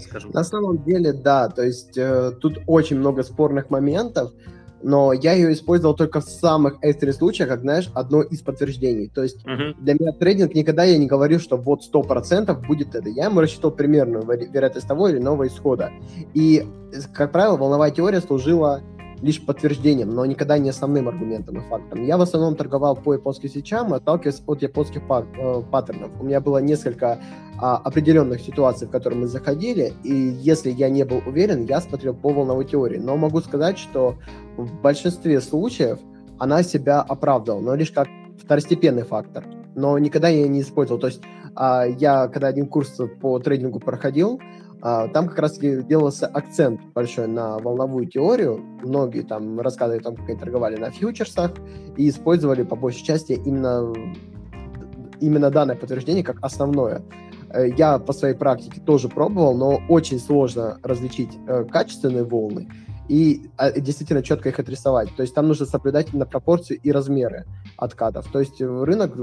Скажем 0.01 0.31
На 0.31 0.43
самом 0.43 0.83
деле, 0.83 1.13
да. 1.13 1.49
То 1.49 1.63
есть 1.63 1.97
э, 1.97 2.31
тут 2.41 2.59
очень 2.67 2.97
много 2.97 3.23
спорных 3.23 3.69
моментов 3.69 4.31
но 4.83 5.13
я 5.13 5.33
ее 5.33 5.53
использовал 5.53 5.95
только 5.95 6.19
в 6.21 6.25
самых 6.25 6.77
экстренных 6.81 7.15
случаях, 7.15 7.49
как, 7.49 7.61
знаешь, 7.61 7.89
одно 7.93 8.21
из 8.21 8.41
подтверждений. 8.41 9.09
То 9.13 9.23
есть 9.23 9.45
uh-huh. 9.45 9.75
для 9.79 9.93
меня 9.93 10.11
трейдинг 10.11 10.53
никогда 10.53 10.83
я 10.83 10.97
не 10.97 11.07
говорил, 11.07 11.39
что 11.39 11.57
вот 11.57 11.81
100% 11.91 12.67
будет 12.67 12.95
это. 12.95 13.09
Я 13.09 13.25
ему 13.25 13.39
рассчитывал 13.39 13.73
примерную 13.73 14.25
вероятность 14.25 14.87
того 14.87 15.09
или 15.09 15.17
иного 15.17 15.47
исхода. 15.47 15.91
И, 16.33 16.67
как 17.13 17.31
правило, 17.31 17.57
волновая 17.57 17.91
теория 17.91 18.21
служила 18.21 18.81
лишь 19.23 19.43
подтверждением, 19.43 20.09
но 20.09 20.25
никогда 20.25 20.57
не 20.57 20.69
основным 20.69 21.07
аргументом 21.07 21.57
и 21.57 21.61
фактом. 21.61 22.05
Я 22.05 22.17
в 22.17 22.21
основном 22.21 22.55
торговал 22.55 22.95
по 22.95 23.13
японским 23.13 23.49
свечам, 23.49 23.93
отталкиваясь 23.93 24.43
от 24.45 24.61
японских 24.61 25.01
э, 25.09 25.63
паттернов. 25.71 26.11
У 26.19 26.25
меня 26.25 26.41
было 26.41 26.57
несколько 26.57 27.19
а, 27.57 27.77
определенных 27.77 28.41
ситуаций, 28.41 28.87
в 28.87 28.91
которые 28.91 29.21
мы 29.21 29.27
заходили, 29.27 29.93
и 30.03 30.13
если 30.13 30.71
я 30.71 30.89
не 30.89 31.05
был 31.05 31.21
уверен, 31.25 31.65
я 31.65 31.79
смотрел 31.79 32.13
по 32.13 32.29
волновой 32.33 32.65
теории. 32.65 32.97
Но 32.97 33.15
могу 33.15 33.39
сказать, 33.39 33.77
что 33.77 34.15
в 34.57 34.81
большинстве 34.81 35.39
случаев 35.39 35.99
она 36.37 36.61
себя 36.61 36.99
оправдывала, 37.01 37.61
но 37.61 37.75
лишь 37.75 37.91
как 37.91 38.09
второстепенный 38.43 39.03
фактор. 39.03 39.45
Но 39.75 39.97
никогда 39.99 40.27
я 40.27 40.47
не 40.49 40.61
использовал. 40.61 40.99
То 40.99 41.07
есть 41.07 41.21
а, 41.55 41.85
я, 41.85 42.27
когда 42.27 42.47
один 42.47 42.67
курс 42.67 42.99
по 43.21 43.39
трейдингу 43.39 43.79
проходил, 43.79 44.41
там 44.83 45.29
как 45.29 45.39
раз 45.39 45.57
делался 45.57 46.27
акцент 46.27 46.81
большой 46.93 47.27
на 47.27 47.57
волновую 47.57 48.05
теорию. 48.05 48.59
Многие 48.83 49.21
там 49.21 49.61
рассказывали, 49.61 50.01
там, 50.01 50.17
как 50.17 50.27
они 50.27 50.37
торговали 50.37 50.75
на 50.75 50.91
фьючерсах 50.91 51.51
и 51.95 52.09
использовали 52.09 52.63
по 52.63 52.75
большей 52.75 53.05
части 53.05 53.31
именно, 53.31 53.93
именно 55.21 55.49
данное 55.49 55.77
подтверждение 55.77 56.23
как 56.23 56.37
основное. 56.41 57.01
Э, 57.53 57.69
я 57.77 57.97
по 57.97 58.11
своей 58.11 58.35
практике 58.35 58.81
тоже 58.81 59.07
пробовал, 59.07 59.55
но 59.55 59.79
очень 59.87 60.19
сложно 60.19 60.79
различить 60.83 61.31
э, 61.47 61.63
качественные 61.63 62.25
волны 62.25 62.67
и 63.09 63.49
а, 63.57 63.71
действительно 63.71 64.23
четко 64.23 64.49
их 64.49 64.59
отрисовать. 64.59 65.15
То 65.15 65.23
есть 65.23 65.35
там 65.35 65.47
нужно 65.47 65.65
соблюдать 65.65 66.09
именно 66.11 66.25
пропорции 66.25 66.79
и 66.81 66.91
размеры 66.91 67.45
откатов. 67.77 68.27
То 68.31 68.39
есть 68.39 68.61
рынок 68.61 69.15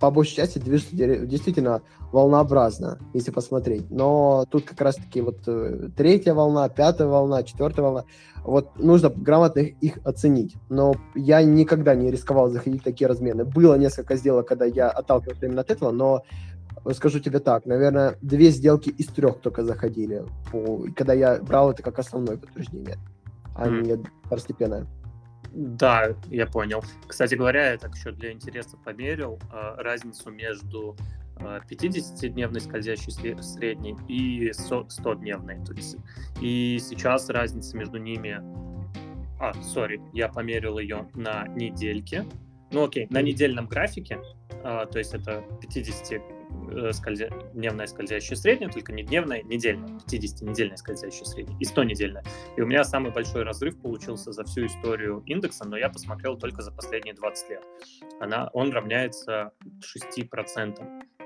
по 0.00 0.10
большей 0.10 0.36
части 0.36 0.58
движется 0.58 0.96
действительно 0.96 1.82
волнообразно, 2.10 2.98
если 3.12 3.30
посмотреть. 3.30 3.90
Но 3.90 4.46
тут 4.50 4.64
как 4.64 4.80
раз-таки 4.80 5.20
вот 5.20 5.40
э, 5.46 5.90
третья 5.94 6.32
волна, 6.32 6.68
пятая 6.70 7.06
волна, 7.06 7.42
четвертая 7.42 7.84
волна. 7.84 8.04
Вот 8.42 8.78
нужно 8.78 9.10
грамотно 9.10 9.60
их 9.60 9.98
оценить. 10.02 10.56
Но 10.70 10.94
я 11.14 11.42
никогда 11.42 11.94
не 11.94 12.10
рисковал 12.10 12.48
заходить 12.48 12.80
в 12.80 12.84
такие 12.84 13.08
размены. 13.08 13.44
Было 13.44 13.76
несколько 13.76 14.16
сделок, 14.16 14.48
когда 14.48 14.64
я 14.64 14.88
отталкивался 14.88 15.44
именно 15.44 15.60
от 15.60 15.70
этого, 15.70 15.90
но 15.92 16.22
скажу 16.94 17.20
тебе 17.20 17.38
так, 17.38 17.66
наверное, 17.66 18.16
две 18.22 18.50
сделки 18.50 18.88
из 18.88 19.06
трех 19.08 19.40
только 19.40 19.64
заходили, 19.64 20.24
по, 20.50 20.86
когда 20.96 21.12
я 21.12 21.36
брал 21.42 21.72
это 21.72 21.82
как 21.82 21.98
основное 21.98 22.38
подтверждение, 22.38 22.96
а 23.54 23.68
mm. 23.68 23.82
не 23.82 24.02
второстепенное. 24.24 24.86
Да, 25.52 26.14
я 26.28 26.46
понял. 26.46 26.82
Кстати 27.06 27.34
говоря, 27.34 27.72
я 27.72 27.78
так 27.78 27.94
еще 27.96 28.12
для 28.12 28.32
интереса 28.32 28.76
померил 28.76 29.38
э, 29.52 29.74
разницу 29.78 30.30
между 30.30 30.96
э, 31.38 31.60
50-дневной 31.68 32.60
скользящей 32.60 33.12
средней 33.12 33.96
и 34.08 34.50
100-дневной. 34.50 35.64
То 35.64 35.72
есть, 35.72 35.96
и 36.40 36.78
сейчас 36.80 37.28
разница 37.28 37.76
между 37.76 37.98
ними... 37.98 38.40
А, 39.40 39.54
сори, 39.62 40.00
я 40.12 40.28
померил 40.28 40.78
ее 40.78 41.08
на 41.14 41.46
недельке. 41.48 42.26
Ну 42.70 42.84
окей, 42.84 43.06
на 43.10 43.22
недельном 43.22 43.66
графике, 43.66 44.20
э, 44.62 44.86
то 44.90 44.98
есть 44.98 45.14
это 45.14 45.42
50 45.60 46.22
Э, 46.22 46.39
скользя... 46.92 47.30
дневная 47.54 47.86
скользящая 47.86 48.36
средняя, 48.36 48.70
только 48.70 48.92
не 48.92 49.02
дневная, 49.02 49.42
недельная, 49.42 49.88
50-недельная 50.06 50.76
скользящая 50.76 51.24
средняя 51.24 51.58
и 51.58 51.64
100-недельная. 51.64 52.24
И 52.56 52.60
у 52.60 52.66
меня 52.66 52.84
самый 52.84 53.12
большой 53.12 53.42
разрыв 53.42 53.80
получился 53.80 54.32
за 54.32 54.44
всю 54.44 54.66
историю 54.66 55.22
индекса, 55.26 55.66
но 55.66 55.76
я 55.76 55.88
посмотрел 55.88 56.36
только 56.36 56.62
за 56.62 56.72
последние 56.72 57.14
20 57.14 57.50
лет. 57.50 57.64
Она, 58.20 58.50
он 58.52 58.70
равняется 58.72 59.52
6%. 59.80 60.74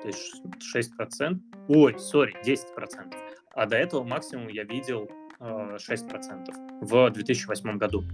То 0.05 0.09
есть 0.09 0.43
6%, 0.75 1.41
ой, 1.69 1.99
сори, 1.99 2.35
10%. 2.45 3.15
А 3.55 3.67
до 3.67 3.77
этого 3.77 4.05
максимум 4.05 4.49
я 4.49 4.65
видел 4.65 5.09
э, 5.41 5.77
6% 5.77 6.81
в 6.83 7.11
2008 7.11 7.79
году. 7.79 8.05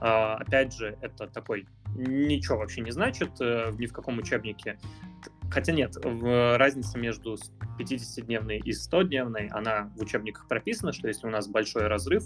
Э, 0.00 0.34
опять 0.34 0.74
же, 0.74 0.96
это 1.00 1.28
такой 1.28 1.66
ничего 1.94 2.58
вообще 2.58 2.80
не 2.80 2.90
значит, 2.90 3.30
э, 3.40 3.70
ни 3.78 3.86
в 3.86 3.92
каком 3.92 4.18
учебнике 4.18 4.78
Хотя 5.52 5.72
нет, 5.72 5.96
разница 6.02 6.98
между 6.98 7.36
50-дневной 7.78 8.58
и 8.58 8.70
100-дневной, 8.70 9.48
она 9.48 9.92
в 9.96 10.02
учебниках 10.02 10.48
прописана, 10.48 10.92
что 10.92 11.08
если 11.08 11.26
у 11.26 11.30
нас 11.30 11.46
большой 11.46 11.88
разрыв, 11.88 12.24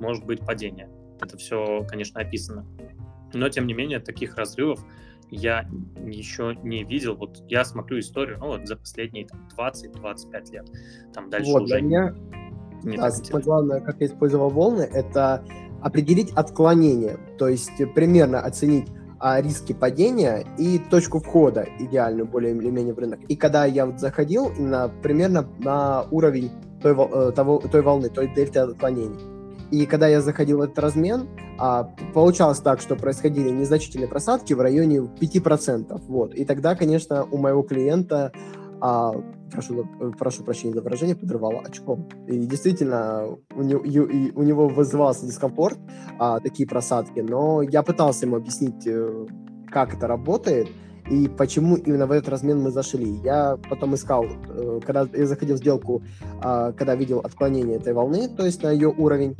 может 0.00 0.24
быть 0.24 0.40
падение. 0.40 0.90
Это 1.20 1.36
все, 1.36 1.86
конечно, 1.88 2.20
описано. 2.20 2.66
Но, 3.32 3.48
тем 3.48 3.68
не 3.68 3.74
менее, 3.74 4.00
таких 4.00 4.36
разрывов 4.36 4.84
я 5.30 5.68
еще 6.04 6.56
не 6.64 6.82
видел. 6.82 7.14
Вот 7.14 7.42
я 7.48 7.64
смотрю 7.64 8.00
историю, 8.00 8.38
ну, 8.38 8.48
вот 8.48 8.66
за 8.66 8.76
последние 8.76 9.26
там, 9.26 9.48
20-25 9.56 10.52
лет. 10.52 10.70
Там 11.12 11.30
дальше 11.30 11.52
вот, 11.52 11.62
уже... 11.62 11.74
Для 11.74 11.82
меня, 11.82 12.14
не 12.82 12.96
да, 12.96 13.10
главное, 13.40 13.80
как 13.80 14.00
я 14.00 14.06
использовал 14.06 14.50
волны, 14.50 14.82
это 14.82 15.44
определить 15.80 16.32
отклонение. 16.32 17.18
То 17.38 17.48
есть 17.48 17.70
примерно 17.94 18.40
оценить 18.40 18.88
риски 19.20 19.72
падения 19.72 20.44
и 20.58 20.78
точку 20.78 21.20
входа 21.20 21.66
идеальную 21.78 22.26
более 22.26 22.54
или 22.54 22.70
менее 22.70 22.94
в 22.94 22.98
рынок. 22.98 23.20
И 23.28 23.36
когда 23.36 23.64
я 23.64 23.86
вот 23.86 24.00
заходил 24.00 24.50
на, 24.50 24.88
примерно 24.88 25.46
на 25.58 26.02
уровень 26.10 26.50
той, 26.82 26.92
э, 26.92 27.32
того, 27.32 27.58
той 27.58 27.82
волны, 27.82 28.08
той 28.08 28.28
дельты 28.34 28.60
отклонений. 28.60 29.18
И 29.70 29.86
когда 29.86 30.06
я 30.06 30.20
заходил 30.20 30.58
в 30.58 30.60
этот 30.60 30.78
размен, 30.78 31.28
а, 31.58 31.84
получалось 32.12 32.58
так, 32.58 32.80
что 32.80 32.96
происходили 32.96 33.48
незначительные 33.48 34.08
просадки 34.08 34.52
в 34.52 34.60
районе 34.60 35.00
5%. 35.00 36.00
Вот. 36.06 36.34
И 36.34 36.44
тогда, 36.44 36.74
конечно, 36.74 37.26
у 37.30 37.38
моего 37.38 37.62
клиента 37.62 38.32
а, 38.86 39.14
прошу, 39.50 39.86
прошу 40.18 40.44
прощения 40.44 40.74
за 40.74 40.82
выражение, 40.82 41.16
подрывало 41.16 41.60
очком. 41.60 42.06
И 42.28 42.36
действительно, 42.36 43.28
у, 43.56 43.62
не, 43.62 43.74
у, 43.74 43.80
у 43.80 44.42
него 44.42 44.68
вызывался 44.68 45.24
дискомфорт, 45.24 45.78
а, 46.18 46.38
такие 46.40 46.68
просадки, 46.68 47.20
но 47.20 47.62
я 47.62 47.82
пытался 47.82 48.26
ему 48.26 48.36
объяснить, 48.36 48.86
э, 48.86 49.26
как 49.70 49.94
это 49.94 50.06
работает, 50.06 50.68
и 51.10 51.28
почему 51.28 51.76
именно 51.76 52.06
в 52.06 52.10
этот 52.10 52.28
размен 52.28 52.60
мы 52.60 52.70
зашли. 52.70 53.20
Я 53.24 53.56
потом 53.70 53.94
искал, 53.94 54.26
э, 54.26 54.80
когда 54.84 55.08
я 55.14 55.26
заходил 55.26 55.56
в 55.56 55.60
сделку, 55.60 56.02
а, 56.42 56.72
когда 56.72 56.94
видел 56.94 57.20
отклонение 57.20 57.78
этой 57.78 57.94
волны, 57.94 58.28
то 58.28 58.44
есть 58.44 58.62
на 58.62 58.70
ее 58.70 58.88
уровень, 58.88 59.34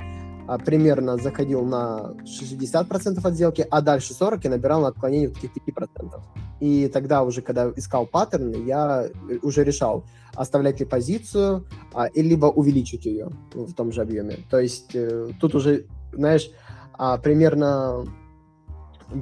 примерно 0.64 1.16
заходил 1.16 1.64
на 1.64 2.14
60% 2.24 3.26
от 3.26 3.34
сделки, 3.34 3.66
а 3.70 3.80
дальше 3.80 4.12
40% 4.12 4.46
и 4.46 4.48
набирал 4.48 4.82
на 4.82 4.88
отклонение 4.88 5.28
таких 5.28 5.50
5%. 5.66 6.20
И 6.60 6.88
тогда 6.88 7.22
уже, 7.22 7.42
когда 7.42 7.70
искал 7.76 8.06
паттерны, 8.06 8.56
я 8.66 9.08
уже 9.42 9.64
решал, 9.64 10.04
оставлять 10.34 10.80
ли 10.80 10.86
позицию, 10.86 11.66
а, 11.92 12.06
и 12.06 12.22
либо 12.22 12.46
увеличить 12.46 13.06
ее 13.06 13.30
в 13.52 13.72
том 13.74 13.92
же 13.92 14.02
объеме. 14.02 14.38
То 14.50 14.58
есть 14.58 14.94
э, 14.94 15.30
тут 15.40 15.54
уже, 15.54 15.86
знаешь, 16.12 16.50
а, 16.92 17.18
примерно 17.18 18.04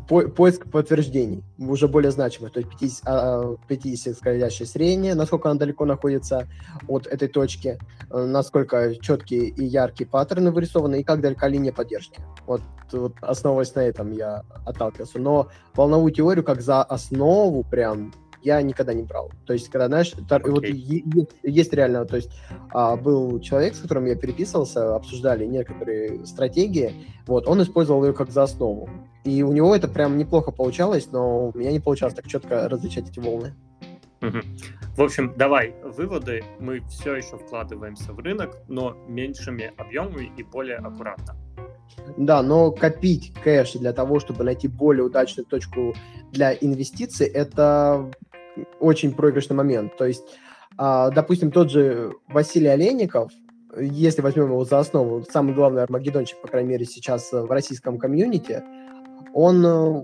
по, 0.09 0.23
поиск 0.23 0.71
подтверждений 0.71 1.43
уже 1.59 1.89
более 1.89 2.11
значимых, 2.11 2.53
то 2.53 2.61
есть 2.61 2.71
50, 2.71 3.67
50 3.67 4.17
скользящее 4.17 4.67
среднее, 4.67 5.15
насколько 5.15 5.51
она 5.51 5.59
далеко 5.59 5.85
находится 5.85 6.49
от 6.89 7.07
этой 7.07 7.29
точки, 7.29 7.79
э, 8.11 8.25
насколько 8.25 8.95
четкие 8.97 9.49
и 9.49 9.65
яркие 9.65 10.09
паттерны 10.09 10.51
вырисованы, 10.51 11.01
и 11.01 11.05
как 11.05 11.21
далека 11.21 11.49
линия 11.49 11.73
поддержки. 11.73 12.21
Вот, 12.47 12.63
вот 12.93 13.15
основываясь 13.21 13.75
на 13.75 13.81
этом 13.81 14.13
я 14.13 14.45
отталкивался. 14.65 15.19
Но 15.19 15.49
волновую 15.75 16.13
теорию 16.13 16.45
как 16.45 16.61
за 16.61 16.83
основу 16.83 17.65
прям 17.65 18.13
я 18.43 18.61
никогда 18.61 18.93
не 18.93 19.03
брал. 19.03 19.31
То 19.47 19.53
есть, 19.53 19.69
когда, 19.69 19.87
знаешь, 19.87 20.13
okay. 20.15 20.51
вот 20.51 20.65
есть, 20.65 21.31
есть 21.43 21.73
реально, 21.73 22.05
то 22.05 22.17
есть 22.17 22.31
а, 22.71 22.97
был 22.97 23.39
человек, 23.41 23.75
с 23.75 23.79
которым 23.79 24.07
я 24.07 24.17
переписывался, 24.17 24.97
обсуждали 24.97 25.47
некоторые 25.47 26.27
стратегии, 26.27 27.07
вот, 27.27 27.47
он 27.47 27.63
использовал 27.63 28.05
ее 28.05 28.13
как 28.13 28.31
за 28.31 28.43
основу. 28.43 28.89
И 29.25 29.43
у 29.43 29.53
него 29.53 29.75
это 29.75 29.89
прям 29.89 30.19
неплохо 30.19 30.51
получалось, 30.51 31.09
но 31.13 31.49
у 31.49 31.59
меня 31.59 31.71
не 31.71 31.81
получалось 31.81 32.15
так 32.15 32.27
четко 32.27 32.69
различать 32.69 33.09
эти 33.09 33.21
волны. 33.21 33.55
Угу. 34.21 34.39
В 34.97 35.03
общем, 35.03 35.35
давай 35.37 35.75
выводы. 35.83 36.45
Мы 36.61 36.81
все 36.89 37.17
еще 37.17 37.37
вкладываемся 37.37 38.13
в 38.13 38.19
рынок, 38.19 38.57
но 38.69 38.97
меньшими 39.09 39.73
объемами 39.77 40.33
и 40.37 40.43
более 40.43 40.77
аккуратно. 40.77 41.37
Да, 42.17 42.43
но 42.43 42.71
копить 42.71 43.35
кэш 43.43 43.73
для 43.75 43.93
того, 43.93 44.21
чтобы 44.21 44.45
найти 44.45 44.69
более 44.69 45.05
удачную 45.05 45.45
точку 45.47 45.95
для 46.31 46.55
инвестиций, 46.55 47.27
это 47.27 48.11
очень 48.81 49.13
проигрышный 49.13 49.57
момент. 49.57 49.97
То 49.97 50.07
есть, 50.07 50.25
а, 50.77 51.11
допустим, 51.11 51.51
тот 51.51 51.71
же 51.71 52.13
Василий 52.29 52.69
Олейников, 52.69 53.31
если 53.77 54.23
возьмем 54.23 54.47
его 54.47 54.65
за 54.65 54.79
основу, 54.79 55.25
самый 55.31 55.55
главный 55.55 55.83
армагеддончик, 55.83 56.41
по 56.41 56.49
крайней 56.49 56.71
мере, 56.71 56.85
сейчас 56.85 57.33
в 57.33 57.51
российском 57.51 57.99
комьюнити, 57.99 58.63
он 59.35 59.65
э, 59.65 60.03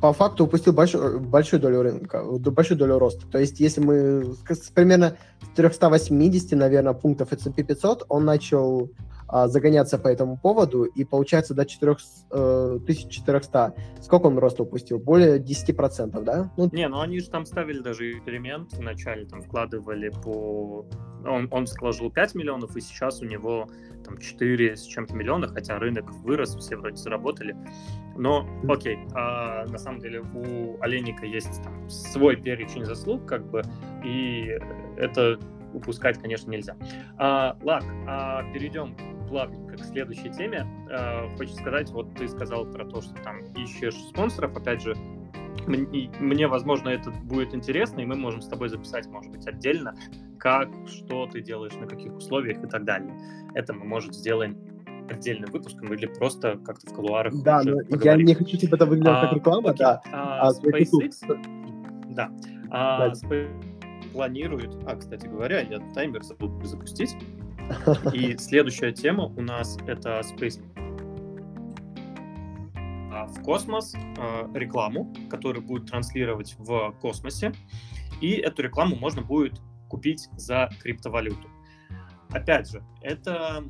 по 0.00 0.12
факту 0.12 0.44
упустил 0.44 0.72
большую, 0.72 1.20
большую 1.20 1.60
долю 1.60 1.82
рынка, 1.82 2.22
большую 2.24 2.78
долю 2.78 2.98
роста. 2.98 3.26
То 3.26 3.38
есть, 3.38 3.60
если 3.60 3.80
мы 3.80 4.34
с, 4.48 4.70
примерно 4.70 5.16
с 5.42 5.56
380, 5.56 6.52
наверное, 6.52 6.92
пунктов 6.92 7.32
S&P 7.32 7.62
500, 7.62 8.06
он 8.08 8.24
начал 8.24 8.90
а, 9.32 9.48
загоняться 9.48 9.98
по 9.98 10.08
этому 10.08 10.36
поводу, 10.36 10.84
и 10.84 11.04
получается 11.04 11.54
до 11.54 11.64
4, 11.64 11.96
э, 12.30 12.78
1400. 12.82 13.74
Сколько 14.02 14.26
он 14.26 14.36
роста 14.38 14.62
упустил? 14.62 14.98
Более 14.98 15.38
10%, 15.38 16.22
да? 16.22 16.52
Ну, 16.58 16.68
не, 16.70 16.86
ну 16.86 17.00
они 17.00 17.18
же 17.18 17.30
там 17.30 17.46
ставили 17.46 17.80
даже 17.80 18.12
эксперимент 18.12 18.74
вначале, 18.74 19.24
там 19.24 19.40
вкладывали 19.40 20.10
по... 20.10 20.84
Он, 21.24 21.48
он 21.50 21.66
сложил 21.66 22.10
5 22.10 22.34
миллионов, 22.34 22.76
и 22.76 22.82
сейчас 22.82 23.22
у 23.22 23.24
него 23.24 23.70
там 24.04 24.18
4 24.18 24.76
с 24.76 24.82
чем-то 24.82 25.14
миллиона, 25.14 25.48
хотя 25.48 25.78
рынок 25.78 26.12
вырос, 26.16 26.54
все 26.56 26.76
вроде 26.76 26.96
заработали. 26.96 27.56
Но, 28.18 28.46
окей, 28.68 28.98
а, 29.14 29.64
на 29.64 29.78
самом 29.78 30.00
деле 30.00 30.20
у 30.20 30.76
Оленика 30.82 31.24
есть 31.24 31.62
там, 31.62 31.88
свой 31.88 32.36
перечень 32.36 32.84
заслуг, 32.84 33.24
как 33.24 33.48
бы, 33.50 33.62
и 34.04 34.58
это 34.98 35.38
упускать, 35.74 36.18
конечно, 36.18 36.50
нельзя. 36.50 36.76
А, 37.18 37.56
Лак, 37.62 37.84
а 38.06 38.42
перейдем 38.52 38.96
плавненько 39.28 39.76
к 39.76 39.84
следующей 39.84 40.30
теме. 40.30 40.66
А, 40.90 41.28
хочу 41.36 41.52
сказать, 41.54 41.90
вот 41.90 42.14
ты 42.14 42.28
сказал 42.28 42.66
про 42.66 42.84
то, 42.84 43.00
что 43.00 43.14
там 43.22 43.40
ищешь 43.54 43.94
спонсоров, 43.94 44.56
опять 44.56 44.82
же, 44.82 44.94
мне, 45.66 46.10
мне, 46.18 46.46
возможно, 46.48 46.88
это 46.88 47.10
будет 47.10 47.54
интересно, 47.54 48.00
и 48.00 48.04
мы 48.04 48.16
можем 48.16 48.40
с 48.42 48.48
тобой 48.48 48.68
записать, 48.68 49.06
может 49.06 49.30
быть, 49.30 49.46
отдельно, 49.46 49.94
как, 50.38 50.68
что 50.86 51.26
ты 51.26 51.40
делаешь, 51.40 51.74
на 51.74 51.86
каких 51.86 52.14
условиях 52.14 52.62
и 52.64 52.66
так 52.66 52.84
далее. 52.84 53.14
Это 53.54 53.72
мы, 53.72 53.84
может, 53.84 54.14
сделаем 54.14 54.56
отдельным 55.08 55.50
выпуском 55.50 55.92
или 55.92 56.06
просто 56.06 56.58
как-то 56.64 56.90
в 56.90 56.94
колуарах. 56.94 57.34
Да, 57.42 57.62
но 57.64 57.80
я 58.02 58.16
не 58.16 58.34
хочу, 58.34 58.56
чтобы 58.56 58.76
это 58.76 58.86
выглядело 58.86 59.18
а, 59.18 59.26
как 59.26 59.32
реклама, 59.34 59.70
окей. 59.70 59.84
да. 59.84 60.02
А, 60.12 60.48
а 60.48 60.52
SpaceX, 60.52 61.12
да. 62.10 62.30
А, 62.70 63.08
да. 63.08 63.14
Планирует, 64.12 64.70
а, 64.86 64.96
кстати 64.96 65.26
говоря, 65.26 65.60
я 65.60 65.80
таймер 65.94 66.22
забыл 66.22 66.62
запустить, 66.64 67.16
и 68.12 68.36
следующая 68.36 68.92
тема 68.92 69.24
у 69.24 69.40
нас 69.40 69.78
это 69.86 70.20
Space 70.20 70.60
а, 73.12 73.26
в 73.26 73.42
космос 73.42 73.94
э, 73.94 74.48
рекламу, 74.54 75.12
которую 75.30 75.64
будет 75.64 75.86
транслировать 75.86 76.56
в 76.58 76.92
космосе, 77.00 77.52
и 78.20 78.32
эту 78.32 78.62
рекламу 78.62 78.96
можно 78.96 79.22
будет 79.22 79.60
купить 79.88 80.28
за 80.36 80.70
криптовалюту. 80.80 81.48
Опять 82.30 82.70
же, 82.70 82.82
это 83.02 83.64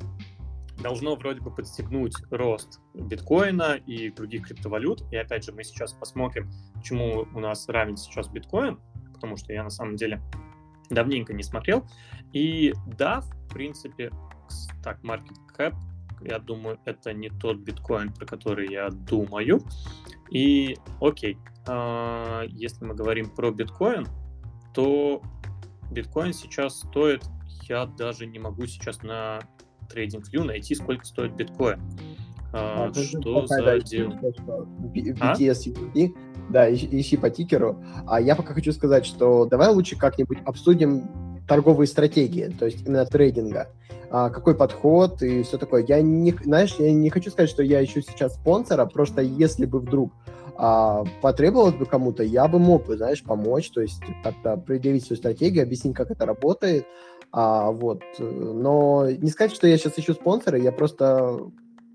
должно 0.81 1.15
вроде 1.15 1.41
бы 1.41 1.51
подстегнуть 1.51 2.15
рост 2.31 2.79
биткоина 2.93 3.75
и 3.75 4.09
других 4.09 4.47
криптовалют. 4.47 5.03
И 5.11 5.17
опять 5.17 5.43
же, 5.43 5.51
мы 5.51 5.63
сейчас 5.63 5.93
посмотрим, 5.93 6.49
чему 6.83 7.27
у 7.33 7.39
нас 7.39 7.67
равен 7.67 7.97
сейчас 7.97 8.27
биткоин, 8.29 8.79
потому 9.23 9.37
что 9.37 9.53
я 9.53 9.63
на 9.63 9.69
самом 9.69 9.95
деле 9.95 10.21
давненько 10.89 11.33
не 11.33 11.43
смотрел. 11.43 11.85
И 12.33 12.73
да, 12.97 13.21
в 13.21 13.53
принципе, 13.53 14.11
так, 14.83 15.01
market 15.01 15.37
cap, 15.57 15.73
я 16.21 16.39
думаю, 16.39 16.77
это 16.83 17.13
не 17.13 17.29
тот 17.29 17.59
биткоин, 17.59 18.11
про 18.11 18.25
который 18.25 18.69
я 18.69 18.89
думаю. 18.89 19.61
И 20.29 20.75
окей, 20.99 21.37
э, 21.65 22.43
если 22.49 22.83
мы 22.83 22.95
говорим 22.95 23.29
про 23.29 23.51
биткоин, 23.51 24.07
то 24.73 25.21
биткоин 25.89 26.33
сейчас 26.33 26.79
стоит, 26.79 27.23
я 27.69 27.85
даже 27.85 28.25
не 28.25 28.39
могу 28.39 28.65
сейчас 28.65 29.03
на 29.03 29.39
TradingView 29.89 30.43
найти, 30.43 30.75
сколько 30.75 31.05
стоит 31.05 31.33
биткоин. 31.33 31.79
А, 32.53 32.85
а, 32.85 32.93
что 32.93 33.47
за 33.47 33.79
дело? 33.79 34.13
BTS 34.93 35.75
а? 35.75 36.51
Да, 36.51 36.73
ищи 36.73 37.17
по 37.17 37.29
тикеру. 37.29 37.83
А 38.05 38.21
я 38.21 38.35
пока 38.35 38.53
хочу 38.53 38.71
сказать, 38.71 39.05
что 39.05 39.45
давай 39.45 39.69
лучше 39.69 39.97
как-нибудь 39.97 40.37
обсудим 40.45 41.09
торговые 41.47 41.87
стратегии, 41.87 42.55
то 42.57 42.65
есть 42.65 42.85
именно 42.85 43.05
трейдинга. 43.05 43.69
А, 44.11 44.29
какой 44.29 44.55
подход 44.55 45.23
и 45.23 45.41
все 45.41 45.57
такое. 45.57 45.83
Я 45.87 46.01
не, 46.01 46.31
знаешь, 46.43 46.75
я 46.77 46.93
не 46.93 47.09
хочу 47.09 47.31
сказать, 47.31 47.49
что 47.49 47.63
я 47.63 47.83
ищу 47.83 48.01
сейчас 48.01 48.35
спонсора, 48.35 48.85
просто 48.85 49.21
если 49.21 49.65
бы 49.65 49.79
вдруг 49.79 50.13
а, 50.55 51.03
потребовалось 51.21 51.73
бы 51.73 51.87
кому-то, 51.87 52.21
я 52.21 52.47
бы 52.47 52.59
мог 52.59 52.85
бы, 52.85 52.97
знаешь, 52.97 53.23
помочь, 53.23 53.71
то 53.71 53.81
есть 53.81 54.03
как-то 54.23 54.57
предъявить 54.57 55.05
свою 55.05 55.17
стратегию, 55.17 55.63
объяснить, 55.63 55.95
как 55.95 56.11
это 56.11 56.27
работает, 56.27 56.85
а, 57.31 57.71
вот. 57.71 58.03
Но 58.19 59.09
не 59.09 59.31
сказать, 59.31 59.51
что 59.51 59.67
я 59.67 59.77
сейчас 59.79 59.97
ищу 59.97 60.13
спонсора, 60.13 60.59
я 60.59 60.71
просто 60.71 61.39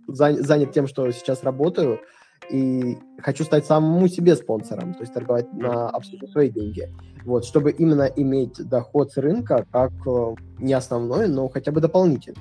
занят 0.09 0.73
тем, 0.73 0.87
что 0.87 1.11
сейчас 1.13 1.43
работаю, 1.43 2.01
и 2.51 2.97
хочу 3.19 3.45
стать 3.45 3.67
самому 3.67 4.09
себе 4.09 4.35
спонсором, 4.37 4.95
то 4.95 5.01
есть 5.01 5.13
торговать 5.13 5.53
на 5.53 5.89
абсолютно 5.89 6.29
свои 6.29 6.49
деньги. 6.49 6.89
Вот, 7.25 7.45
чтобы 7.45 7.73
именно 7.73 8.05
иметь 8.05 8.57
доход 8.69 9.13
с 9.13 9.17
рынка 9.19 9.67
как 9.71 9.93
э, 10.07 10.35
не 10.59 10.73
основной, 10.73 11.29
но 11.29 11.49
хотя 11.49 11.73
бы 11.73 11.81
дополнительный. 11.81 12.41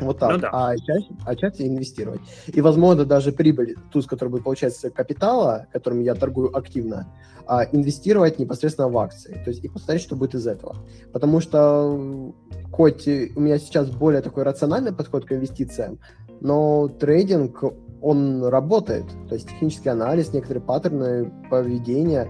Вот 0.00 0.18
так. 0.18 0.32
Ну, 0.32 0.38
да. 0.38 0.50
а, 0.52 0.76
часть, 0.76 1.10
а 1.24 1.36
часть 1.36 1.60
инвестировать. 1.60 2.20
И, 2.46 2.60
возможно, 2.60 3.04
даже 3.04 3.32
прибыль, 3.32 3.76
ту, 3.90 4.02
с 4.02 4.06
которой 4.06 4.30
будет 4.30 4.44
получаться 4.44 4.90
капитала, 4.90 5.66
которым 5.72 6.00
я 6.00 6.14
торгую 6.14 6.54
активно, 6.56 7.06
а, 7.46 7.64
инвестировать 7.64 8.38
непосредственно 8.38 8.88
в 8.88 8.98
акции. 8.98 9.40
То 9.44 9.50
есть 9.50 9.64
и 9.64 9.68
посмотреть, 9.68 10.02
что 10.02 10.16
будет 10.16 10.34
из 10.34 10.46
этого. 10.46 10.76
Потому 11.12 11.40
что 11.40 12.32
хоть 12.72 13.06
у 13.06 13.40
меня 13.40 13.58
сейчас 13.58 13.90
более 13.90 14.22
такой 14.22 14.44
рациональный 14.44 14.92
подход 14.92 15.24
к 15.24 15.32
инвестициям, 15.32 15.98
но 16.42 16.88
трейдинг, 16.88 17.62
он 18.00 18.44
работает. 18.44 19.04
То 19.28 19.36
есть 19.36 19.48
технический 19.48 19.90
анализ, 19.90 20.32
некоторые 20.32 20.62
паттерны 20.62 21.32
поведения, 21.48 22.28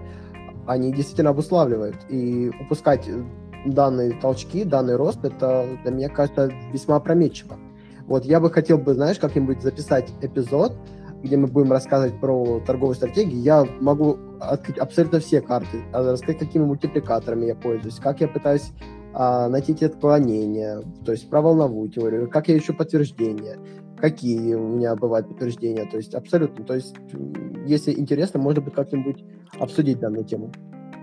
они 0.66 0.92
действительно 0.92 1.30
обуславливают. 1.30 1.96
И 2.10 2.50
упускать 2.60 3.08
данные 3.64 4.12
толчки, 4.20 4.64
данный 4.64 4.96
рост, 4.96 5.24
это 5.24 5.66
для 5.82 5.90
меня 5.90 6.08
кажется 6.10 6.52
весьма 6.72 6.96
опрометчиво. 6.96 7.56
Вот 8.06 8.26
я 8.26 8.38
бы 8.38 8.50
хотел 8.50 8.76
бы, 8.76 8.92
знаешь, 8.92 9.18
как-нибудь 9.18 9.62
записать 9.62 10.12
эпизод, 10.20 10.76
где 11.22 11.38
мы 11.38 11.46
будем 11.46 11.72
рассказывать 11.72 12.20
про 12.20 12.60
торговые 12.66 12.96
стратегии. 12.96 13.36
Я 13.36 13.64
могу 13.80 14.18
открыть 14.40 14.76
абсолютно 14.76 15.20
все 15.20 15.40
карты, 15.40 15.84
а, 15.92 16.02
рассказать, 16.02 16.38
какими 16.38 16.64
мультипликаторами 16.64 17.46
я 17.46 17.54
пользуюсь, 17.54 17.96
как 17.96 18.20
я 18.20 18.28
пытаюсь 18.28 18.72
а, 19.14 19.48
найти 19.48 19.72
эти 19.72 19.84
отклонения, 19.84 20.82
то 21.04 21.12
есть 21.12 21.28
про 21.28 21.40
волновую 21.40 21.88
теорию, 21.90 22.28
как 22.28 22.48
я 22.48 22.56
ищу 22.56 22.74
подтверждение, 22.74 23.58
какие 24.02 24.54
у 24.54 24.66
меня 24.66 24.96
бывают 24.96 25.28
подтверждения. 25.28 25.86
То 25.86 25.96
есть 25.96 26.12
абсолютно. 26.14 26.64
То 26.64 26.74
есть, 26.74 26.96
если 27.64 27.92
интересно, 27.92 28.40
можно 28.40 28.60
будет 28.60 28.74
как-нибудь 28.74 29.24
обсудить 29.60 30.00
данную 30.00 30.24
тему. 30.24 30.50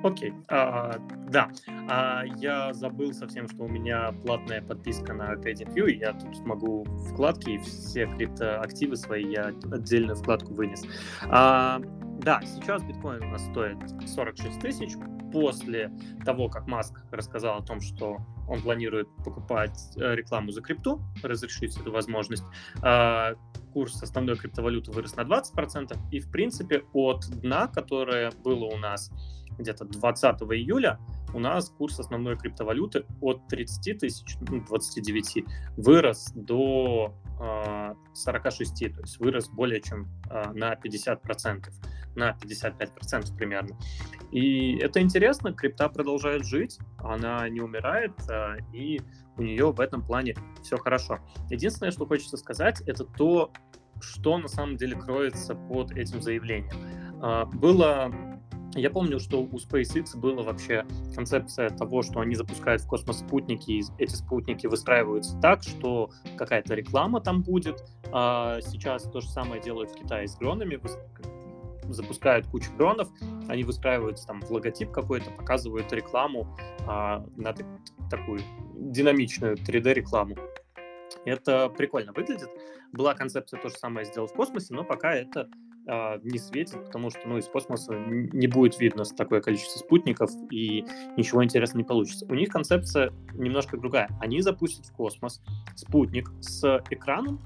Окей, 0.04 0.34
а, 0.50 0.96
да. 1.30 1.50
А, 1.90 2.24
я 2.38 2.74
забыл 2.74 3.14
совсем, 3.14 3.48
что 3.48 3.64
у 3.64 3.68
меня 3.70 4.12
платная 4.26 4.62
подписка 4.62 5.14
на 5.14 5.34
TradingView, 5.34 5.90
и 5.90 6.00
я 6.00 6.14
тут 6.14 6.36
смогу 6.38 6.86
вкладки, 7.10 7.52
и 7.52 7.58
все 7.60 8.06
криптоактивы 8.06 8.98
свои 8.98 9.32
я 9.32 9.54
отдельную 9.72 10.18
вкладку 10.18 10.54
вынес. 10.54 10.84
А, 11.30 11.82
да, 12.22 12.42
сейчас 12.46 12.84
биткоин 12.84 13.24
у 13.24 13.32
нас 13.32 13.46
стоит 13.46 13.78
46 14.08 14.60
тысяч. 14.60 14.92
После 15.32 15.92
того, 16.26 16.50
как 16.50 16.68
Маск 16.68 17.04
рассказал 17.12 17.60
о 17.60 17.66
том, 17.66 17.82
что 17.82 18.18
он 18.48 18.62
планирует 18.62 19.08
покупать 19.24 19.80
э, 19.96 20.16
рекламу 20.16 20.52
за 20.52 20.62
крипту, 20.62 21.02
разрешить 21.22 21.78
эту 21.78 21.92
возможность, 21.92 22.44
а, 22.82 23.36
курс 23.74 24.02
основной 24.02 24.36
криптовалюты 24.38 24.92
вырос 24.92 25.16
на 25.16 25.22
20%, 25.22 25.98
и, 26.12 26.20
в 26.20 26.32
принципе, 26.32 26.84
от 26.94 27.28
дна, 27.42 27.68
которое 27.68 28.32
было 28.44 28.66
у 28.66 28.78
нас 28.78 29.12
где-то 29.60 29.86
20 29.86 30.42
июля, 30.54 31.00
у 31.34 31.40
нас 31.40 31.70
курс 31.70 32.00
основной 32.00 32.38
криптовалюты 32.38 33.06
от 33.22 33.48
30 33.48 34.00
тысяч, 34.00 34.38
ну, 34.50 34.64
29, 34.66 35.46
вырос 35.78 36.32
до 36.34 37.14
э, 37.40 37.94
46, 38.14 38.96
то 38.96 39.02
есть 39.02 39.20
вырос 39.20 39.50
более 39.50 39.82
чем 39.82 40.08
э, 40.30 40.52
на 40.54 40.74
50%, 40.74 41.72
на 42.16 42.32
55% 42.32 43.36
примерно. 43.36 43.78
И 44.32 44.78
это 44.78 45.02
интересно, 45.02 45.54
крипта 45.54 45.90
продолжает 45.90 46.46
жить, 46.46 46.80
она 46.98 47.48
не 47.50 47.62
умирает, 47.62 48.14
э, 48.30 48.58
и 48.74 49.02
у 49.38 49.42
нее 49.42 49.72
в 49.72 49.80
этом 49.80 50.04
плане 50.04 50.36
все 50.62 50.78
хорошо. 50.78 51.20
Единственное, 51.50 51.92
что 51.92 52.06
хочется 52.06 52.38
сказать, 52.38 52.82
это 52.82 53.06
то, 53.06 53.52
что 54.02 54.38
на 54.38 54.48
самом 54.48 54.78
деле 54.78 54.96
кроется 54.96 55.56
под 55.56 55.92
этим 55.92 56.22
заявлением. 56.22 56.72
Э, 57.24 57.46
было 57.46 58.12
я 58.76 58.92
помню, 58.92 59.20
что 59.20 59.42
у 59.42 59.58
SpaceX 59.58 60.16
была 60.16 60.44
вообще 60.44 60.86
концепция 61.16 61.70
того, 61.70 62.04
что 62.04 62.20
они 62.20 62.36
запускают 62.36 62.84
в 62.84 62.88
космос 62.88 63.20
спутники, 63.20 63.72
и 63.72 63.84
эти 63.98 64.14
спутники 64.14 64.68
выстраиваются 64.68 65.40
так, 65.40 65.64
что 65.64 66.12
какая-то 66.38 66.76
реклама 66.76 67.20
там 67.20 67.42
будет. 67.42 67.84
А 68.12 68.62
сейчас 68.62 69.04
то 69.04 69.22
же 69.22 69.28
самое 69.30 69.62
делают 69.62 69.92
в 69.92 69.96
Китае 69.96 70.28
с 70.28 70.36
дронами, 70.36 70.76
запускают 71.94 72.48
кучу 72.48 72.72
дронов, 72.78 73.10
они 73.48 73.64
выстраиваются 73.64 74.28
там 74.28 74.42
в 74.42 74.52
логотип 74.52 74.92
какой-то, 74.92 75.32
показывают 75.32 75.92
рекламу 75.92 76.58
а, 76.88 77.26
на 77.36 77.54
такую 78.10 78.42
динамичную 78.76 79.56
3D-рекламу. 79.56 80.36
Это 81.26 81.70
прикольно 81.70 82.14
выглядит. 82.14 82.50
Была 82.92 83.14
концепция 83.14 83.60
то 83.60 83.70
же 83.70 83.76
самое 83.76 84.06
сделать 84.06 84.32
в 84.32 84.36
космосе, 84.36 84.74
но 84.74 84.84
пока 84.84 85.14
это 85.14 85.50
а, 85.88 86.20
не 86.24 86.38
светит, 86.38 86.86
потому 86.86 87.10
что 87.10 87.22
ну, 87.26 87.38
из 87.38 87.48
космоса 87.48 87.96
не 87.96 88.48
будет 88.48 88.80
видно 88.80 89.04
такое 89.06 89.42
количество 89.42 89.80
спутников 89.80 90.30
и 90.52 90.86
ничего 91.18 91.44
интересного 91.44 91.82
не 91.82 91.88
получится. 91.88 92.26
У 92.30 92.36
них 92.36 92.50
концепция 92.50 93.12
немножко 93.34 93.78
другая. 93.78 94.10
Они 94.20 94.42
запустят 94.42 94.86
в 94.86 94.94
космос 94.94 95.42
спутник 95.76 96.32
с 96.42 96.84
экраном 96.92 97.40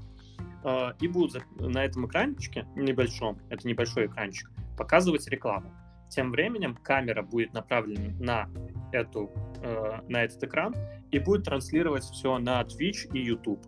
и 1.00 1.08
будут 1.08 1.42
на 1.60 1.84
этом 1.84 2.06
экранчике 2.06 2.66
небольшом, 2.74 3.38
это 3.50 3.68
небольшой 3.68 4.06
экранчик, 4.06 4.50
показывать 4.78 5.28
рекламу. 5.28 5.70
Тем 6.08 6.30
временем 6.30 6.76
камера 6.76 7.22
будет 7.22 7.52
направлена 7.54 8.14
на, 8.20 8.50
эту, 8.92 9.30
э, 9.62 10.00
на 10.08 10.22
этот 10.22 10.44
экран 10.44 10.74
и 11.10 11.18
будет 11.18 11.44
транслировать 11.44 12.04
все 12.04 12.38
на 12.38 12.62
Twitch 12.62 13.12
и 13.12 13.18
YouTube. 13.18 13.66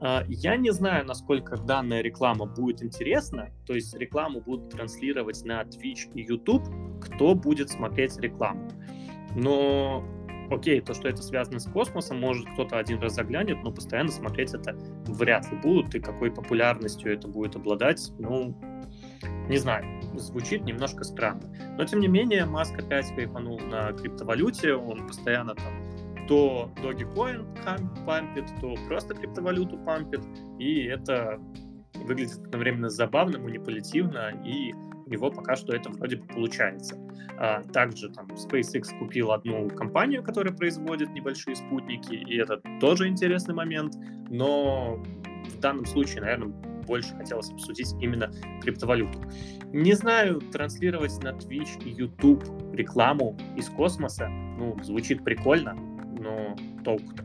А, 0.00 0.24
я 0.28 0.56
не 0.56 0.70
знаю, 0.70 1.04
насколько 1.06 1.56
данная 1.56 2.02
реклама 2.02 2.46
будет 2.46 2.82
интересна, 2.82 3.50
то 3.66 3.74
есть 3.74 3.94
рекламу 3.96 4.40
будут 4.40 4.70
транслировать 4.70 5.44
на 5.44 5.62
Twitch 5.62 6.12
и 6.14 6.22
YouTube, 6.22 6.62
кто 7.00 7.34
будет 7.34 7.70
смотреть 7.70 8.16
рекламу. 8.20 8.70
Но 9.34 10.04
окей, 10.50 10.80
то, 10.80 10.94
что 10.94 11.08
это 11.08 11.22
связано 11.22 11.58
с 11.58 11.70
космосом, 11.70 12.20
может 12.20 12.48
кто-то 12.50 12.78
один 12.78 13.00
раз 13.00 13.14
заглянет, 13.14 13.62
но 13.62 13.72
постоянно 13.72 14.10
смотреть 14.10 14.54
это 14.54 14.76
вряд 15.06 15.50
ли 15.50 15.58
будут, 15.58 15.94
и 15.94 16.00
какой 16.00 16.30
популярностью 16.30 17.12
это 17.12 17.28
будет 17.28 17.56
обладать, 17.56 18.12
ну, 18.18 18.54
не 19.48 19.56
знаю, 19.56 19.84
звучит 20.14 20.64
немножко 20.64 21.04
странно. 21.04 21.42
Но, 21.76 21.84
тем 21.84 22.00
не 22.00 22.08
менее, 22.08 22.44
Маск 22.44 22.78
опять 22.78 23.12
хайпанул 23.14 23.58
на 23.60 23.92
криптовалюте, 23.92 24.74
он 24.74 25.06
постоянно 25.06 25.54
там 25.54 25.88
то 26.28 26.70
Dogecoin 26.82 28.04
пампит, 28.04 28.44
то 28.60 28.74
просто 28.86 29.14
криптовалюту 29.14 29.78
пампит, 29.78 30.20
и 30.58 30.84
это 30.84 31.40
выглядит 31.94 32.38
одновременно 32.38 32.90
забавно, 32.90 33.38
манипулятивно, 33.38 34.34
и 34.44 34.74
него 35.10 35.30
пока 35.30 35.56
что 35.56 35.74
это 35.74 35.90
вроде 35.90 36.16
бы 36.16 36.26
получается. 36.26 36.96
А, 37.38 37.62
также 37.62 38.08
там 38.10 38.26
SpaceX 38.26 38.98
купил 38.98 39.32
одну 39.32 39.68
компанию, 39.70 40.22
которая 40.22 40.52
производит 40.52 41.10
небольшие 41.10 41.56
спутники, 41.56 42.14
и 42.14 42.36
это 42.36 42.60
тоже 42.80 43.08
интересный 43.08 43.54
момент, 43.54 43.94
но 44.28 45.02
в 45.48 45.60
данном 45.60 45.86
случае, 45.86 46.22
наверное, 46.22 46.48
больше 46.88 47.14
хотелось 47.16 47.50
обсудить 47.50 47.92
именно 48.00 48.32
криптовалюту. 48.62 49.20
Не 49.72 49.92
знаю, 49.92 50.40
транслировать 50.40 51.22
на 51.22 51.28
Twitch 51.28 51.84
и 51.84 51.90
YouTube 51.90 52.42
рекламу 52.72 53.36
из 53.56 53.68
космоса, 53.68 54.28
ну, 54.28 54.76
звучит 54.82 55.22
прикольно, 55.22 55.74
но 55.74 56.56
толку-то. 56.84 57.24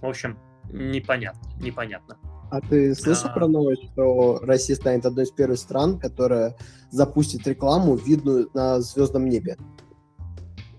В 0.00 0.06
общем, 0.06 0.38
непонятно, 0.72 1.42
непонятно. 1.60 2.18
А 2.50 2.60
ты 2.60 2.94
слышал 2.94 3.30
а... 3.30 3.32
про 3.32 3.48
новость, 3.48 3.84
что 3.92 4.38
Россия 4.42 4.76
станет 4.76 5.04
одной 5.06 5.24
из 5.24 5.30
первых 5.30 5.58
стран, 5.58 5.98
которая 5.98 6.56
запустит 6.90 7.46
рекламу, 7.46 7.96
видную 7.96 8.48
на 8.54 8.80
звездном 8.80 9.28
небе? 9.28 9.56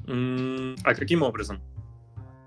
А 0.08 0.95
каким 0.95 1.23
образом? 1.23 1.62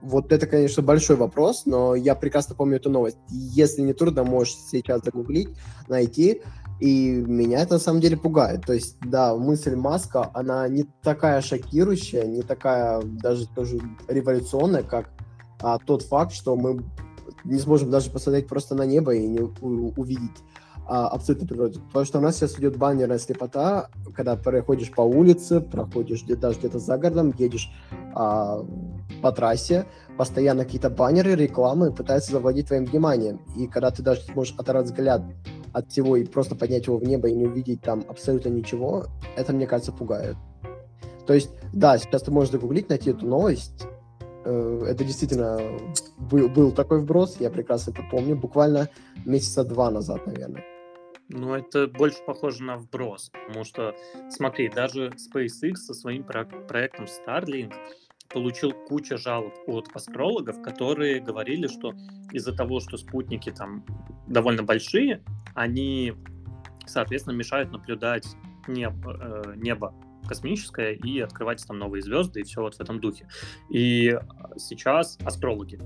Вот 0.00 0.32
это, 0.32 0.46
конечно, 0.46 0.82
большой 0.82 1.16
вопрос, 1.16 1.66
но 1.66 1.94
я 1.94 2.14
прекрасно 2.14 2.54
помню 2.54 2.76
эту 2.76 2.88
новость. 2.88 3.18
Если 3.28 3.82
не 3.82 3.92
трудно, 3.92 4.24
можешь 4.24 4.54
сейчас 4.54 5.04
загуглить, 5.04 5.50
найти. 5.88 6.40
И 6.80 7.10
меня 7.10 7.60
это 7.60 7.74
на 7.74 7.78
самом 7.78 8.00
деле 8.00 8.16
пугает. 8.16 8.64
То 8.64 8.72
есть, 8.72 8.96
да, 9.02 9.36
мысль 9.36 9.76
Маска, 9.76 10.30
она 10.32 10.66
не 10.68 10.84
такая 11.02 11.42
шокирующая, 11.42 12.24
не 12.24 12.40
такая 12.40 13.02
даже 13.02 13.46
тоже 13.48 13.78
революционная, 14.08 14.82
как 14.82 15.10
а, 15.60 15.78
тот 15.78 16.02
факт, 16.02 16.32
что 16.32 16.56
мы 16.56 16.82
не 17.44 17.58
сможем 17.58 17.90
даже 17.90 18.10
посмотреть 18.10 18.48
просто 18.48 18.74
на 18.74 18.84
небо 18.86 19.14
и 19.14 19.26
не 19.26 19.40
у, 19.40 19.92
увидеть 19.96 20.36
а, 20.86 21.08
абсолютно 21.08 21.46
природу. 21.46 21.80
Потому 21.86 22.04
что 22.04 22.18
у 22.18 22.20
нас 22.20 22.36
сейчас 22.36 22.58
идет 22.58 22.76
баннерная 22.76 23.18
слепота, 23.18 23.90
когда 24.14 24.36
проходишь 24.36 24.90
по 24.90 25.02
улице, 25.02 25.60
проходишь 25.60 26.24
где 26.24 26.36
даже 26.36 26.58
где-то 26.58 26.78
за 26.78 26.98
городом, 26.98 27.32
едешь 27.38 27.70
а, 28.14 28.64
по 29.22 29.32
трассе, 29.32 29.86
постоянно 30.16 30.64
какие-то 30.64 30.90
баннеры, 30.90 31.34
рекламы 31.34 31.92
пытаются 31.92 32.32
заводить 32.32 32.66
твоим 32.66 32.86
вниманием. 32.86 33.40
И 33.56 33.66
когда 33.66 33.90
ты 33.90 34.02
даже 34.02 34.22
сможешь 34.22 34.54
оторвать 34.58 34.86
взгляд 34.86 35.22
от 35.72 35.88
всего 35.90 36.16
и 36.16 36.24
просто 36.24 36.56
поднять 36.56 36.86
его 36.86 36.96
в 36.96 37.04
небо 37.04 37.28
и 37.28 37.34
не 37.34 37.46
увидеть 37.46 37.82
там 37.82 38.04
абсолютно 38.08 38.48
ничего, 38.48 39.06
это, 39.36 39.52
мне 39.52 39.66
кажется, 39.66 39.92
пугает. 39.92 40.36
То 41.26 41.34
есть, 41.34 41.50
да, 41.72 41.96
сейчас 41.98 42.22
ты 42.22 42.32
можешь 42.32 42.50
загуглить, 42.50 42.88
найти 42.88 43.10
эту 43.10 43.26
новость. 43.26 43.86
Э, 44.44 44.84
это 44.88 45.04
действительно 45.04 45.58
был, 46.18 46.48
был 46.48 46.72
такой 46.72 47.00
вброс, 47.00 47.36
я 47.40 47.50
прекрасно 47.50 47.92
это 47.92 48.02
помню, 48.10 48.36
буквально 48.36 48.88
месяца 49.24 49.64
два 49.64 49.90
назад, 49.90 50.26
наверное. 50.26 50.64
Ну, 51.28 51.54
это 51.54 51.86
больше 51.86 52.18
похоже 52.26 52.64
на 52.64 52.76
вброс, 52.76 53.30
потому 53.30 53.64
что, 53.64 53.94
смотри, 54.30 54.68
даже 54.68 55.10
SpaceX 55.10 55.76
со 55.76 55.94
своим 55.94 56.24
проектом 56.24 57.06
Starlink 57.06 57.72
получил 58.28 58.72
кучу 58.72 59.16
жалоб 59.16 59.52
от 59.66 59.88
астрологов, 59.94 60.60
которые 60.62 61.20
говорили, 61.20 61.66
что 61.68 61.92
из-за 62.32 62.52
того, 62.52 62.80
что 62.80 62.96
спутники 62.96 63.50
там 63.50 63.84
довольно 64.26 64.62
большие, 64.62 65.22
они, 65.54 66.14
соответственно, 66.86 67.34
мешают 67.34 67.70
наблюдать 67.72 68.26
небо, 68.66 69.16
э, 69.20 69.52
небо 69.56 69.94
космическое 70.30 70.92
и 70.92 71.18
открывать 71.18 71.66
там 71.66 71.78
новые 71.78 72.02
звезды 72.02 72.40
и 72.40 72.42
все 72.44 72.62
вот 72.62 72.76
в 72.76 72.80
этом 72.80 73.00
духе. 73.00 73.26
И 73.68 74.16
сейчас 74.56 75.18
астрологи 75.24 75.78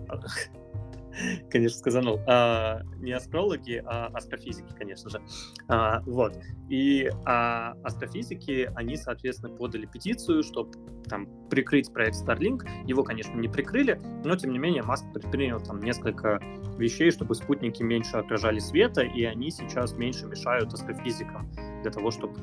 конечно, 1.51 1.79
сказанул. 1.79 2.21
А, 2.27 2.83
не 2.99 3.13
астрологи, 3.13 3.83
а 3.87 4.07
астрофизики, 4.13 4.73
конечно 4.77 5.11
же. 5.11 5.21
А, 5.69 6.01
вот. 6.03 6.37
И 6.69 7.11
а, 7.25 7.75
астрофизики, 7.83 8.71
они, 8.75 8.97
соответственно, 8.97 9.55
подали 9.55 9.87
петицию, 9.87 10.43
чтобы 10.43 10.73
там 11.09 11.29
прикрыть 11.49 11.93
проект 11.93 12.17
Starlink. 12.17 12.67
Его, 12.87 13.03
конечно, 13.03 13.35
не 13.39 13.49
прикрыли, 13.49 14.01
но, 14.25 14.37
тем 14.37 14.53
не 14.53 14.59
менее, 14.59 14.83
Маск 14.83 15.05
предпринял 15.13 15.61
там 15.61 15.81
несколько 15.81 16.41
вещей, 16.79 17.11
чтобы 17.11 17.35
спутники 17.35 17.83
меньше 17.83 18.17
отражали 18.17 18.59
света, 18.59 19.03
и 19.03 19.25
они 19.25 19.51
сейчас 19.51 19.93
меньше 19.95 20.27
мешают 20.27 20.73
астрофизикам 20.73 21.51
для 21.83 21.91
того, 21.91 22.11
чтобы 22.11 22.35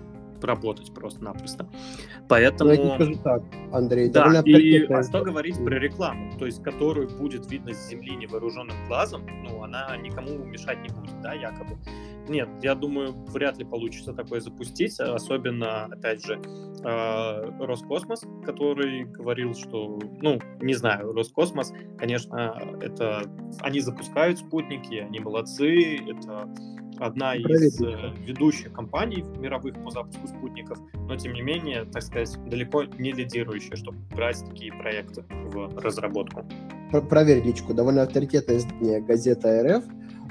работать 0.44 0.94
просто-напросто. 0.94 1.68
Поэтому... 2.28 2.72
Ну, 2.72 2.84
я 2.84 2.96
скажу 2.96 3.16
так, 3.24 3.44
Андрей, 3.72 4.10
да, 4.10 4.42
и 4.46 4.86
а 4.86 5.04
что 5.04 5.24
говорить 5.24 5.58
про 5.64 5.80
рекламу, 5.80 6.32
то 6.38 6.46
есть 6.46 6.64
которую 6.64 7.10
будет 7.10 7.50
видно 7.52 7.74
с 7.74 7.90
земли 7.90 8.16
невооруженным 8.16 8.76
глазом, 8.88 9.26
ну, 9.44 9.64
она 9.64 9.96
никому 9.98 10.44
мешать 10.46 10.82
не 10.82 10.90
будет, 10.90 11.20
да, 11.22 11.34
якобы. 11.34 11.78
Нет, 12.28 12.50
я 12.62 12.76
думаю, 12.76 13.14
вряд 13.30 13.58
ли 13.58 13.66
получится 13.66 14.14
такое 14.14 14.40
запустить, 14.40 15.00
особенно, 15.00 15.86
опять 15.86 16.26
же, 16.26 16.40
э, 16.84 17.66
Роскосмос, 17.66 18.24
который 18.46 19.06
говорил, 19.06 19.54
что, 19.54 20.00
ну, 20.22 20.40
не 20.62 20.74
знаю, 20.74 21.14
Роскосмос, 21.14 21.74
конечно, 21.98 22.78
это 22.82 23.24
они 23.62 23.80
запускают 23.80 24.40
спутники, 24.40 24.96
они 24.96 25.20
молодцы, 25.20 25.98
это 25.98 26.48
одна 27.02 27.36
из 27.36 27.82
э, 27.82 28.14
ведущих 28.26 28.72
компаний 28.74 29.24
мировых 29.40 29.76
по 29.84 29.90
запуску 29.90 30.28
спутников, 30.28 30.78
но 31.08 31.16
тем 31.16 31.34
не 31.34 31.42
менее, 31.42 31.86
так 31.86 32.04
сказать, 32.04 32.38
далеко 32.48 32.84
не 32.84 33.12
лидирующая, 33.12 33.76
чтобы 33.76 33.98
брать 34.16 34.44
такие 34.48 34.72
проекты 34.72 35.24
в 35.30 35.78
разработку. 35.80 36.46
Проверь 37.10 37.44
личку. 37.44 37.74
Довольно 37.74 38.04
авторитетная 38.04 38.58
издание 38.58 39.02
газета 39.02 39.64
РФ 39.64 39.84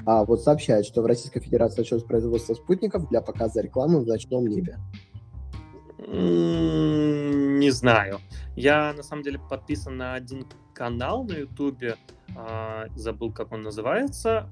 а, 0.07 0.25
вот 0.25 0.43
сообщает, 0.43 0.87
что 0.87 1.03
в 1.03 1.07
Российской 1.07 1.41
Федерации 1.41 1.81
началось 1.81 2.05
производство 2.05 2.55
спутников 2.55 3.09
для 3.09 3.21
показа 3.21 3.61
рекламы 3.61 4.01
в 4.01 4.07
ночном 4.07 4.47
небе. 4.47 4.79
Не 6.07 7.71
знаю. 7.71 8.21
Я 8.57 8.93
на 8.93 9.03
самом 9.03 9.23
деле 9.23 9.41
подписан 9.51 9.97
на 9.97 10.15
один 10.15 10.47
канал 10.73 11.25
на 11.25 11.33
Ютубе, 11.33 11.97
а, 12.37 12.87
забыл, 12.95 13.33
как 13.33 13.53
он 13.53 13.63
называется. 13.63 14.49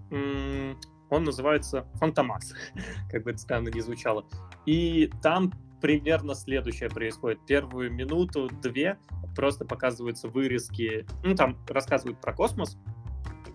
Он 1.11 1.25
называется 1.25 1.87
Фантомас, 1.95 2.55
как 3.11 3.25
бы 3.25 3.31
это 3.31 3.39
странно 3.39 3.69
не 3.69 3.81
звучало. 3.81 4.25
И 4.67 5.11
там 5.23 5.53
примерно 5.81 6.35
следующее 6.35 6.91
происходит. 6.91 7.39
Первую 7.47 7.93
минуту-две 7.93 8.99
просто 9.37 9.65
показываются 9.65 10.29
вырезки, 10.29 11.07
ну, 11.23 11.35
там 11.35 11.57
рассказывают 11.69 12.21
про 12.21 12.33
космос, 12.33 12.77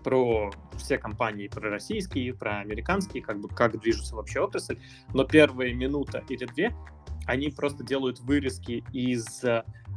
про 0.02 0.50
все 0.76 0.98
компании, 0.98 1.48
про 1.48 1.70
российские, 1.70 2.34
про 2.34 2.58
американские, 2.58 3.22
как 3.22 3.40
бы 3.40 3.48
как 3.48 3.80
движется 3.80 4.16
вообще 4.16 4.40
отрасль, 4.40 4.78
но 5.12 5.24
первая 5.24 5.72
минута 5.72 6.22
или 6.28 6.46
две 6.46 6.74
они 7.26 7.48
просто 7.48 7.82
делают 7.84 8.20
вырезки 8.20 8.84
из 8.92 9.42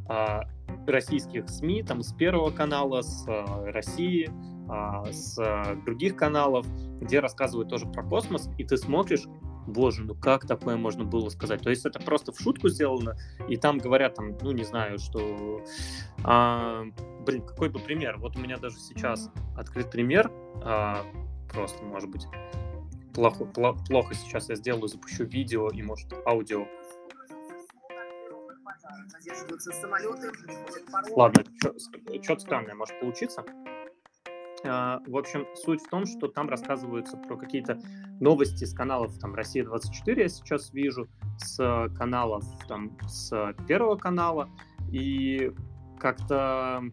а, 0.08 0.50
российских 0.86 1.50
СМИ, 1.50 1.84
там 1.84 2.02
с 2.02 2.14
Первого 2.14 2.52
канала, 2.52 3.02
с 3.02 3.26
а, 3.28 3.72
России, 3.72 4.30
с 5.12 5.38
а, 5.40 5.76
других 5.86 6.16
каналов, 6.16 6.66
где 7.02 7.20
рассказывают 7.20 7.70
тоже 7.70 7.86
про 7.86 8.04
космос, 8.04 8.50
и 8.58 8.64
ты 8.64 8.78
смотришь, 8.78 9.26
боже, 9.68 10.04
ну 10.04 10.16
как 10.16 10.48
такое 10.48 10.78
можно 10.78 11.04
было 11.04 11.30
сказать? 11.30 11.62
То 11.62 11.70
есть 11.70 11.86
это 11.86 12.00
просто 12.00 12.32
в 12.32 12.40
шутку 12.40 12.70
сделано, 12.70 13.16
и 13.48 13.58
там 13.58 13.78
говорят, 13.78 14.16
там, 14.16 14.38
ну 14.42 14.52
не 14.52 14.64
знаю, 14.64 15.00
что... 15.00 15.62
А, 16.24 16.84
блин, 17.26 17.46
какой 17.46 17.70
бы 17.70 17.80
пример? 17.80 18.18
Вот 18.18 18.36
у 18.36 18.40
меня 18.40 18.58
даже 18.58 18.78
сейчас 18.80 19.30
открыт 19.56 19.92
пример, 19.92 20.32
а, 20.64 21.04
просто, 21.52 21.84
может 21.84 22.10
быть, 22.10 22.26
плохо, 23.14 23.46
плохо 23.46 24.14
сейчас 24.14 24.50
я 24.50 24.56
сделаю, 24.56 24.88
запущу 24.88 25.26
видео 25.26 25.70
и, 25.70 25.82
может, 25.82 26.14
аудио. 26.26 26.66
Ладно, 31.16 31.44
что-то 32.22 32.40
странное 32.40 32.76
может 32.76 33.00
получиться. 33.00 33.44
А, 34.68 35.02
в 35.08 35.18
общем, 35.18 35.46
суть 35.56 35.82
в 35.82 35.90
том, 35.90 36.06
что 36.06 36.28
там 36.28 36.50
рассказываются 36.50 37.18
про 37.18 37.38
какие-то 37.38 37.80
новости 38.20 38.66
с 38.66 38.74
каналов 38.74 39.18
там 39.20 39.34
Россия-24, 39.36 40.20
я 40.20 40.30
сейчас 40.30 40.74
вижу, 40.74 41.08
с 41.38 41.90
каналов 41.98 42.44
там 42.68 42.98
с 43.08 43.56
Первого 43.68 43.96
канала, 43.96 44.50
и 44.92 45.52
как-то 46.00 46.84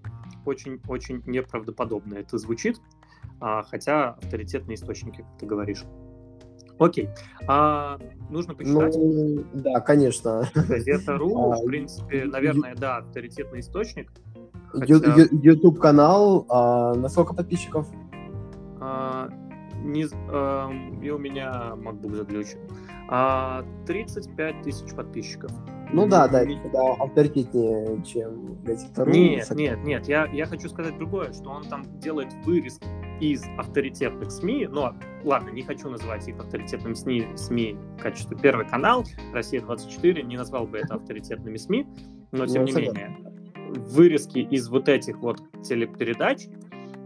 очень-очень 0.46 1.22
неправдоподобно 1.26 2.14
это 2.14 2.38
звучит, 2.38 2.80
а, 3.40 3.62
хотя 3.62 4.10
авторитетные 4.10 4.76
источники, 4.76 5.18
как 5.18 5.38
ты 5.38 5.46
говоришь. 5.46 5.84
Окей. 6.78 7.08
А, 7.46 7.98
нужно 8.30 8.54
почитать. 8.54 8.96
Ну, 8.96 9.44
да, 9.52 9.80
конечно. 9.80 10.48
Газета.ру, 10.54 11.52
а, 11.52 11.56
в 11.56 11.66
принципе, 11.66 12.24
наверное, 12.24 12.74
да, 12.74 12.98
авторитетный 12.98 13.60
источник. 13.60 14.10
Хотя... 14.78 14.94
YouTube 15.30 15.78
канал, 15.78 16.46
а, 16.48 16.94
на 16.94 17.08
сколько 17.08 17.34
подписчиков? 17.34 17.86
А, 18.80 19.28
не, 19.82 20.06
а, 20.30 20.70
и 21.02 21.10
у 21.10 21.18
меня 21.18 21.74
MacBook 21.76 22.14
заглючен. 22.16 22.58
А, 23.08 23.64
35 23.86 24.62
тысяч 24.62 24.94
подписчиков. 24.94 25.52
Ну 25.92 26.08
да, 26.08 26.26
да, 26.26 26.42
это 26.42 26.92
авторитетнее, 26.98 28.02
чем 28.02 28.56
газета.ру. 28.64 29.12
Нет, 29.12 29.50
нет, 29.50 29.84
нет, 29.84 30.08
я, 30.08 30.26
я 30.26 30.46
хочу 30.46 30.68
сказать 30.68 30.98
другое, 30.98 31.32
что 31.32 31.50
он 31.50 31.64
там 31.64 31.84
делает 32.00 32.32
вырезки 32.44 32.86
из 33.20 33.44
авторитетных 33.58 34.32
СМИ, 34.32 34.66
но 34.70 34.96
ладно, 35.22 35.50
не 35.50 35.62
хочу 35.62 35.88
называть 35.88 36.26
их 36.26 36.38
авторитетными 36.38 36.94
СМИ, 36.94 37.26
СМИ 37.36 37.76
в 37.98 38.02
качестве 38.02 38.36
Первый 38.36 38.66
канал, 38.66 39.04
Россия-24, 39.32 40.22
не 40.22 40.36
назвал 40.36 40.66
бы 40.66 40.78
это 40.78 40.94
авторитетными 40.94 41.58
СМИ, 41.58 41.86
но 42.32 42.46
тем 42.46 42.64
ну, 42.64 42.68
не 42.68 42.74
менее, 42.74 43.16
вырезки 43.74 44.38
из 44.38 44.68
вот 44.68 44.88
этих 44.88 45.18
вот 45.18 45.40
телепередач 45.62 46.46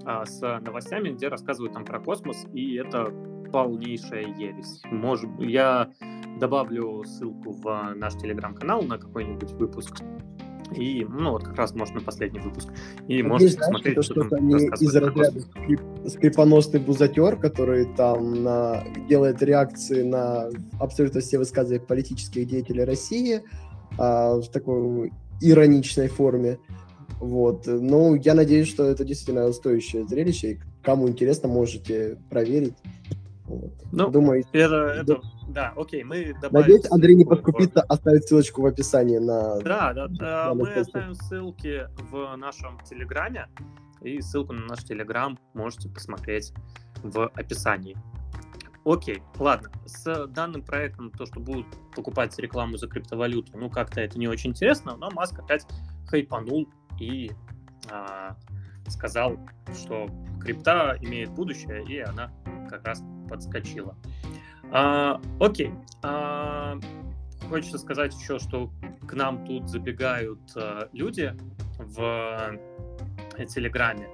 а, 0.04 0.24
с 0.24 0.40
новостями, 0.61 1.11
где 1.11 1.28
рассказывают 1.28 1.74
там 1.74 1.85
про 1.85 2.00
космос, 2.00 2.46
и 2.52 2.76
это 2.76 3.12
полнейшая 3.52 4.26
ересь. 4.37 4.81
Может, 4.90 5.31
я 5.38 5.90
добавлю 6.38 7.04
ссылку 7.04 7.52
в 7.52 7.94
наш 7.94 8.14
телеграм-канал 8.14 8.83
на 8.83 8.98
какой-нибудь 8.98 9.52
выпуск. 9.52 9.96
И, 10.76 11.07
ну, 11.09 11.33
вот 11.33 11.44
как 11.44 11.57
раз, 11.57 11.74
может, 11.74 11.94
на 11.94 12.02
последний 12.02 12.40
выпуск. 12.40 12.68
И 13.07 13.22
а 13.22 13.24
можете 13.24 13.57
посмотреть, 13.57 14.04
что, 14.04 14.22
что 14.22 14.28
там 14.28 14.48
из 14.50 14.94
разряда 14.96 15.40
скрипоносный 16.07 16.81
бузатер, 16.81 17.37
который 17.37 17.87
там 17.94 18.42
на, 18.42 18.85
делает 19.09 19.42
реакции 19.42 20.02
на 20.02 20.50
абсолютно 20.78 21.20
все 21.20 21.38
высказывания 21.38 21.81
политических 21.81 22.46
деятелей 22.46 22.85
России 22.85 23.42
а, 23.96 24.37
в 24.37 24.48
такой 24.48 25.11
ироничной 25.40 26.09
форме. 26.09 26.59
Вот. 27.20 27.66
Ну, 27.66 28.14
я 28.14 28.35
надеюсь, 28.35 28.68
что 28.68 28.85
это 28.85 29.05
действительно 29.05 29.53
стоящее 29.53 30.07
зрелище. 30.07 30.53
И 30.53 30.61
кому 30.83 31.09
интересно, 31.09 31.48
можете 31.48 32.18
проверить. 32.31 32.74
Вот. 33.44 33.72
Ну, 33.92 34.11
Думаю, 34.11 34.44
это, 34.53 34.74
это, 35.01 35.20
да, 35.48 35.72
окей, 35.77 36.05
мы 36.05 36.35
добавим... 36.35 36.66
Надеюсь, 36.66 36.90
Андрей 36.90 37.14
не 37.16 37.24
подкупится 37.24 37.81
оставить 37.81 38.29
ссылочку 38.29 38.61
в 38.61 38.66
описании 38.66 39.18
на... 39.18 39.59
Да, 39.61 39.94
да, 39.94 40.07
да 40.09 40.55
мы 40.55 40.70
оставим 40.74 41.14
ссылки 41.14 41.88
в 42.11 42.37
нашем 42.37 42.79
Телеграме, 42.88 43.48
и 44.03 44.20
ссылку 44.20 44.53
на 44.53 44.66
наш 44.66 44.85
Телеграм 44.85 45.38
можете 45.55 45.88
посмотреть 45.88 46.53
в 47.03 47.29
описании. 47.29 47.96
Окей, 48.85 49.23
ладно. 49.38 49.71
С 49.85 50.27
данным 50.29 50.62
проектом, 50.62 51.11
то, 51.11 51.27
что 51.27 51.41
будут 51.41 51.67
покупать 51.95 52.38
рекламу 52.38 52.77
за 52.77 52.88
криптовалюту, 52.88 53.59
ну, 53.59 53.69
как-то 53.71 54.01
это 54.01 54.19
не 54.19 54.29
очень 54.29 54.51
интересно, 54.51 54.97
но 54.97 55.11
Маск 55.11 55.38
опять 55.38 55.67
хайпанул 56.07 56.69
и 56.99 57.31
а, 57.91 58.37
сказал, 58.88 59.38
что 59.75 60.09
крипта 60.41 60.97
имеет 61.01 61.31
будущее, 61.31 61.85
и 61.85 61.99
она 61.99 62.33
как 62.71 62.87
раз 62.87 63.03
подскочила. 63.29 63.97
А, 64.71 65.21
окей. 65.41 65.73
А, 66.03 66.79
хочется 67.49 67.79
сказать 67.79 68.14
еще, 68.14 68.38
что 68.38 68.71
к 69.07 69.12
нам 69.14 69.45
тут 69.45 69.69
забегают 69.69 70.41
а, 70.57 70.88
люди 70.93 71.35
в 71.79 72.59
э, 73.37 73.47
Телеграме, 73.47 74.09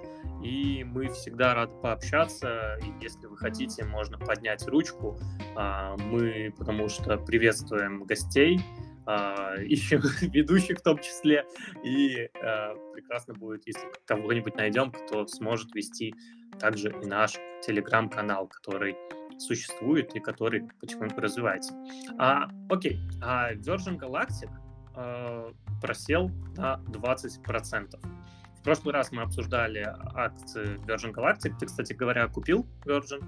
и 0.44 0.84
мы 0.84 1.08
всегда 1.08 1.54
рады 1.54 1.72
пообщаться. 1.80 2.78
И 2.82 3.02
если 3.02 3.26
вы 3.26 3.36
хотите, 3.36 3.84
можно 3.84 4.18
поднять 4.18 4.66
ручку. 4.68 5.18
А, 5.56 5.96
мы, 5.96 6.54
потому 6.56 6.88
что 6.88 7.16
приветствуем 7.16 8.04
гостей, 8.04 8.60
а, 9.06 9.54
ищем 9.58 10.02
ведущих 10.20 10.78
в 10.78 10.82
том 10.82 10.98
числе, 10.98 11.46
и 11.82 12.28
а, 12.42 12.74
прекрасно 12.92 13.34
будет, 13.34 13.66
если 13.66 13.90
кого-нибудь 14.04 14.54
найдем, 14.56 14.92
кто 14.92 15.26
сможет 15.26 15.74
вести 15.74 16.14
также 16.60 16.90
и 16.90 17.06
наш 17.06 17.32
телеграм-канал, 17.62 18.46
который 18.46 18.96
существует 19.38 20.14
и 20.14 20.20
который 20.20 20.68
потихоньку 20.80 21.20
развивается. 21.20 21.74
А, 22.18 22.48
окей, 22.68 23.00
а 23.22 23.54
Virgin 23.54 23.98
Galactic 23.98 24.50
э, 24.94 25.52
просел 25.80 26.30
на 26.56 26.80
20%. 26.88 28.23
Прошлый 28.64 28.94
раз 28.94 29.12
мы 29.12 29.22
обсуждали 29.22 29.86
акции 30.14 30.80
Virgin 30.86 31.12
Galactic. 31.12 31.52
Ты, 31.60 31.66
кстати 31.66 31.92
говоря, 31.92 32.26
купил 32.28 32.66
Virgin? 32.86 33.22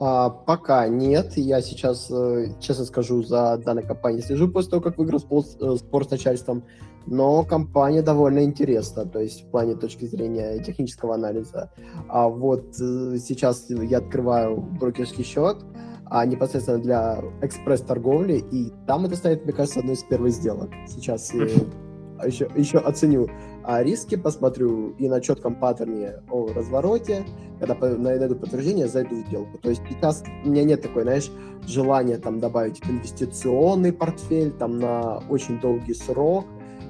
А, 0.00 0.30
пока 0.30 0.88
нет. 0.88 1.36
Я 1.36 1.60
сейчас, 1.60 2.10
э, 2.10 2.58
честно 2.60 2.84
скажу, 2.86 3.22
за 3.22 3.58
данной 3.58 3.86
компанией 3.86 4.22
слежу 4.22 4.48
после 4.48 4.70
того, 4.70 4.82
как 4.82 4.96
выиграл 4.96 5.20
э, 5.20 5.76
спор 5.76 6.04
с 6.04 6.10
начальством 6.10 6.64
но 7.10 7.42
компания 7.42 8.02
довольно 8.02 8.44
интересна, 8.44 9.06
то 9.06 9.18
есть 9.18 9.46
в 9.46 9.50
плане 9.50 9.74
точки 9.74 10.04
зрения 10.04 10.62
технического 10.62 11.14
анализа. 11.14 11.70
А 12.08 12.28
вот 12.28 12.74
э, 12.80 13.16
сейчас 13.16 13.70
я 13.70 13.98
открываю 13.98 14.58
брокерский 14.60 15.24
счет, 15.24 15.56
а 16.04 16.26
непосредственно 16.26 16.78
для 16.78 17.22
экспресс-торговли, 17.40 18.44
и 18.50 18.72
там 18.86 19.06
это 19.06 19.16
станет, 19.16 19.44
мне 19.44 19.54
кажется, 19.54 19.80
одной 19.80 19.94
из 19.94 20.02
первых 20.02 20.32
сделок. 20.32 20.70
Сейчас 20.86 21.32
еще, 22.26 22.50
еще 22.54 22.78
оценю 22.78 23.28
а 23.68 23.82
риски, 23.82 24.16
посмотрю 24.16 24.92
и 24.92 25.10
на 25.10 25.20
четком 25.20 25.54
паттерне 25.54 26.22
о 26.30 26.50
развороте, 26.54 27.26
когда 27.60 27.74
найду 27.98 28.34
подтверждение, 28.34 28.88
зайду 28.88 29.16
в 29.16 29.26
сделку. 29.26 29.58
То 29.58 29.68
есть 29.68 29.82
сейчас 29.90 30.24
у 30.42 30.48
меня 30.48 30.64
нет 30.64 30.80
такой, 30.80 31.02
знаешь, 31.02 31.30
желания 31.66 32.16
там 32.16 32.40
добавить 32.40 32.80
инвестиционный 32.88 33.92
портфель 33.92 34.52
там 34.52 34.78
на 34.78 35.18
очень 35.28 35.60
долгий 35.60 35.92
срок, 35.92 36.46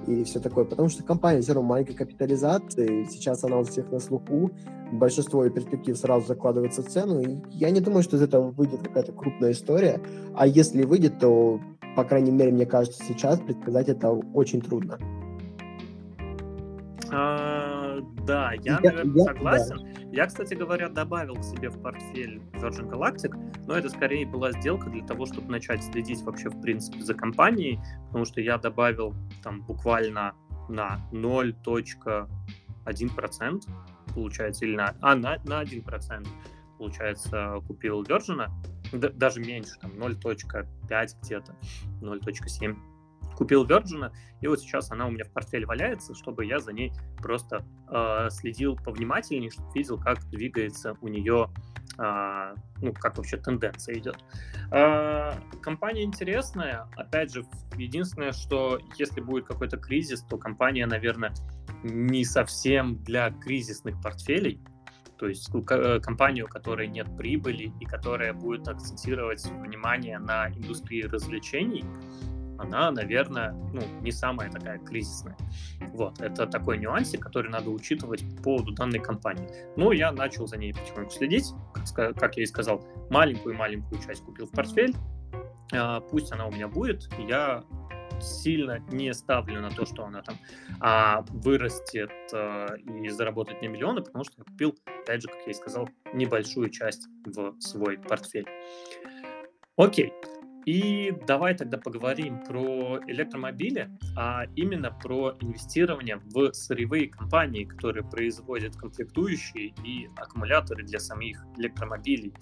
и 0.06 0.22
все 0.22 0.38
такое, 0.38 0.64
потому 0.64 0.88
что 0.88 1.02
компания 1.02 1.42
все 1.42 1.54
равно 1.54 1.68
маленькой 1.68 1.94
капитализации, 1.94 3.08
сейчас 3.10 3.42
она 3.42 3.58
у 3.58 3.64
всех 3.64 3.90
на 3.90 3.98
слуху, 3.98 4.52
большинство 4.92 5.44
и 5.44 5.50
перспектив 5.50 5.98
сразу 5.98 6.28
закладывается 6.28 6.84
в 6.84 6.88
цену, 6.88 7.18
и 7.18 7.38
я 7.50 7.70
не 7.70 7.80
думаю, 7.80 8.04
что 8.04 8.16
из 8.16 8.22
этого 8.22 8.52
выйдет 8.52 8.82
какая-то 8.84 9.10
крупная 9.10 9.50
история, 9.50 10.00
а 10.36 10.46
если 10.46 10.84
выйдет, 10.84 11.18
то, 11.18 11.58
по 11.96 12.04
крайней 12.04 12.30
мере, 12.30 12.52
мне 12.52 12.66
кажется, 12.66 13.02
сейчас 13.02 13.40
предсказать 13.40 13.88
это 13.88 14.10
очень 14.10 14.60
трудно. 14.60 15.00
А, 17.10 18.00
да, 18.26 18.52
я, 18.52 18.78
я, 18.82 18.90
наверное, 18.90 19.16
я 19.16 19.24
согласен. 19.24 19.78
Да. 19.78 19.86
Я, 20.12 20.26
кстати 20.26 20.54
говоря, 20.54 20.88
добавил 20.88 21.34
к 21.36 21.44
себе 21.44 21.70
в 21.70 21.80
портфель 21.82 22.40
Virgin 22.54 22.90
Galactic, 22.90 23.34
но 23.66 23.74
это 23.74 23.88
скорее 23.88 24.26
была 24.26 24.52
сделка 24.52 24.90
для 24.90 25.06
того, 25.06 25.26
чтобы 25.26 25.50
начать 25.50 25.82
следить 25.82 26.22
вообще, 26.22 26.48
в 26.48 26.60
принципе, 26.60 27.02
за 27.02 27.14
компанией, 27.14 27.80
потому 28.06 28.24
что 28.24 28.40
я 28.40 28.58
добавил 28.58 29.14
там 29.42 29.62
буквально 29.62 30.34
на 30.68 30.98
0.1%, 31.12 33.62
получается, 34.14 34.64
или 34.64 34.76
на, 34.76 34.94
а, 35.00 35.14
на, 35.14 35.38
на 35.44 35.62
1%, 35.62 36.26
получается, 36.78 37.60
купил 37.66 38.02
Virgin, 38.02 38.48
даже 38.92 39.40
меньше, 39.40 39.72
там 39.80 39.92
0.5 39.92 40.66
где-то, 41.22 41.54
0.7 42.00 42.76
купил 43.38 43.64
Virgin, 43.64 44.10
и 44.40 44.48
вот 44.48 44.60
сейчас 44.60 44.90
она 44.90 45.06
у 45.06 45.10
меня 45.10 45.24
в 45.24 45.30
портфеле 45.30 45.64
валяется, 45.64 46.12
чтобы 46.14 46.44
я 46.44 46.58
за 46.58 46.72
ней 46.72 46.92
просто 47.18 47.64
э, 47.88 48.30
следил 48.30 48.74
повнимательнее, 48.74 49.50
чтобы 49.50 49.68
видел, 49.74 49.96
как 49.96 50.28
двигается 50.28 50.96
у 51.00 51.06
нее, 51.06 51.48
э, 51.98 52.54
ну, 52.82 52.92
как 52.94 53.16
вообще 53.16 53.36
тенденция 53.36 53.96
идет. 53.96 54.16
Э, 54.72 55.34
компания 55.62 56.02
интересная, 56.02 56.88
опять 56.96 57.32
же, 57.32 57.46
единственное, 57.76 58.32
что 58.32 58.80
если 58.96 59.20
будет 59.20 59.46
какой-то 59.46 59.76
кризис, 59.76 60.22
то 60.22 60.36
компания, 60.36 60.86
наверное, 60.86 61.32
не 61.84 62.24
совсем 62.24 63.00
для 63.04 63.30
кризисных 63.30 64.02
портфелей, 64.02 64.60
то 65.16 65.28
есть 65.28 65.48
э, 65.54 66.00
компанию, 66.00 66.46
у 66.46 66.48
которой 66.48 66.88
нет 66.88 67.06
прибыли 67.16 67.72
и 67.80 67.84
которая 67.84 68.32
будет 68.32 68.66
акцентировать 68.66 69.44
внимание 69.46 70.18
на 70.18 70.48
индустрии 70.48 71.02
развлечений, 71.02 71.84
она, 72.58 72.90
наверное, 72.90 73.52
ну, 73.72 73.80
не 74.02 74.10
самая 74.10 74.50
такая 74.50 74.78
кризисная. 74.78 75.36
Вот, 75.92 76.20
это 76.20 76.46
такой 76.46 76.78
нюансик, 76.78 77.22
который 77.22 77.50
надо 77.50 77.70
учитывать 77.70 78.24
по 78.36 78.42
поводу 78.42 78.72
данной 78.72 78.98
компании. 78.98 79.48
Ну, 79.76 79.92
я 79.92 80.12
начал 80.12 80.46
за 80.46 80.56
ней 80.56 80.74
потихоньку 80.74 81.10
следить, 81.10 81.52
как, 81.94 82.36
я 82.36 82.42
и 82.42 82.46
сказал, 82.46 82.84
маленькую-маленькую 83.10 84.00
часть 84.02 84.22
купил 84.24 84.46
в 84.46 84.50
портфель, 84.50 84.94
а, 85.72 86.00
пусть 86.00 86.32
она 86.32 86.46
у 86.46 86.50
меня 86.50 86.68
будет, 86.68 87.08
я 87.18 87.64
сильно 88.20 88.80
не 88.90 89.12
ставлю 89.14 89.60
на 89.60 89.70
то, 89.70 89.86
что 89.86 90.04
она 90.04 90.22
там 90.22 90.36
а, 90.80 91.24
вырастет 91.28 92.10
а, 92.32 92.74
и 92.74 93.08
заработает 93.08 93.60
мне 93.60 93.68
миллионы, 93.68 94.02
потому 94.02 94.24
что 94.24 94.34
я 94.38 94.44
купил, 94.44 94.76
опять 95.04 95.22
же, 95.22 95.28
как 95.28 95.38
я 95.46 95.52
и 95.52 95.54
сказал, 95.54 95.88
небольшую 96.12 96.70
часть 96.70 97.06
в 97.24 97.54
свой 97.60 97.98
портфель. 97.98 98.46
Окей, 99.76 100.12
и 100.68 101.14
давай 101.26 101.54
тогда 101.54 101.78
поговорим 101.78 102.44
про 102.44 103.00
электромобили, 103.06 103.88
а 104.14 104.44
именно 104.54 104.90
про 104.90 105.34
инвестирование 105.40 106.20
в 106.26 106.52
сырьевые 106.52 107.08
компании, 107.08 107.64
которые 107.64 108.04
производят 108.04 108.76
комплектующие 108.76 109.72
и 109.82 110.10
аккумуляторы 110.18 110.84
для 110.84 111.00
самих 111.00 111.42
электромобилей. 111.56 112.34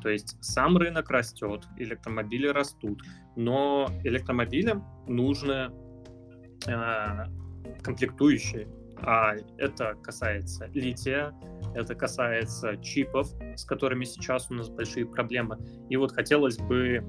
То 0.00 0.10
есть 0.10 0.36
сам 0.40 0.76
рынок 0.76 1.10
растет, 1.10 1.66
электромобили 1.76 2.46
растут, 2.46 3.02
но 3.34 3.88
электромобилям 4.04 4.86
нужны 5.08 5.72
э, 6.68 7.24
комплектующие, 7.82 8.68
а 8.98 9.34
это 9.58 9.96
касается 10.04 10.66
лития, 10.66 11.34
это 11.74 11.96
касается 11.96 12.76
чипов, 12.76 13.28
с 13.56 13.64
которыми 13.64 14.04
сейчас 14.04 14.52
у 14.52 14.54
нас 14.54 14.68
большие 14.68 15.04
проблемы. 15.04 15.58
И 15.88 15.96
вот 15.96 16.12
хотелось 16.12 16.58
бы 16.58 17.04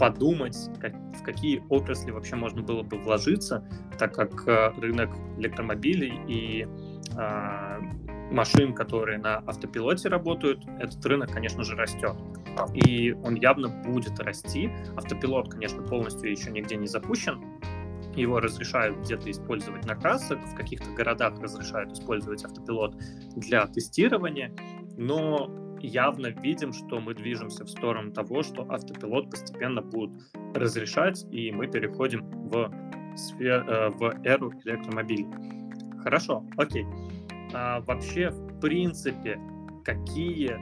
подумать, 0.00 0.56
как, 0.80 0.94
в 0.94 1.22
какие 1.22 1.62
отрасли 1.68 2.10
вообще 2.10 2.34
можно 2.34 2.62
было 2.62 2.82
бы 2.82 2.96
вложиться, 2.96 3.62
так 3.98 4.14
как 4.14 4.48
э, 4.48 4.72
рынок 4.80 5.10
электромобилей 5.36 6.22
и 6.26 6.66
э, 7.18 7.80
машин, 8.32 8.74
которые 8.74 9.18
на 9.18 9.36
автопилоте 9.40 10.08
работают, 10.08 10.64
этот 10.78 11.04
рынок, 11.04 11.30
конечно 11.30 11.64
же, 11.64 11.76
растет. 11.76 12.16
И 12.72 13.12
он 13.12 13.34
явно 13.34 13.68
будет 13.68 14.18
расти. 14.20 14.70
Автопилот, 14.96 15.52
конечно, 15.52 15.82
полностью 15.82 16.30
еще 16.30 16.50
нигде 16.50 16.76
не 16.76 16.86
запущен. 16.86 17.60
Его 18.16 18.40
разрешают 18.40 19.00
где-то 19.00 19.30
использовать 19.30 19.84
на 19.84 19.96
трассах, 19.96 20.38
в 20.40 20.54
каких-то 20.54 20.90
городах 20.92 21.38
разрешают 21.40 21.92
использовать 21.92 22.42
автопилот 22.42 22.96
для 23.36 23.66
тестирования, 23.66 24.50
но 24.96 25.69
явно 25.82 26.28
видим, 26.28 26.72
что 26.72 27.00
мы 27.00 27.14
движемся 27.14 27.64
в 27.64 27.68
сторону 27.68 28.12
того, 28.12 28.42
что 28.42 28.66
автопилот 28.70 29.30
постепенно 29.30 29.82
будет 29.82 30.10
разрешать, 30.54 31.24
и 31.30 31.50
мы 31.52 31.66
переходим 31.66 32.24
в, 32.48 32.72
сфер, 33.16 33.64
э, 33.68 33.90
в 33.90 34.20
эру 34.24 34.52
электромобилей. 34.64 35.26
Хорошо, 36.02 36.44
окей. 36.56 36.86
А 37.52 37.80
вообще, 37.80 38.30
в 38.30 38.60
принципе, 38.60 39.38
какие 39.84 40.58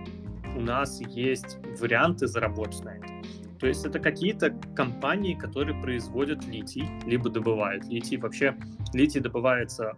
у 0.56 0.60
нас 0.60 1.00
есть 1.00 1.58
варианты 1.80 2.26
заработать 2.26 2.84
на 2.84 2.90
этом? 2.96 3.22
То 3.58 3.66
есть 3.66 3.84
это 3.84 3.98
какие-то 3.98 4.50
компании, 4.76 5.34
которые 5.34 5.80
производят 5.80 6.44
литий, 6.46 6.88
либо 7.04 7.28
добывают 7.28 7.84
литий. 7.86 8.16
Вообще 8.16 8.56
литий 8.92 9.20
добывается 9.20 9.96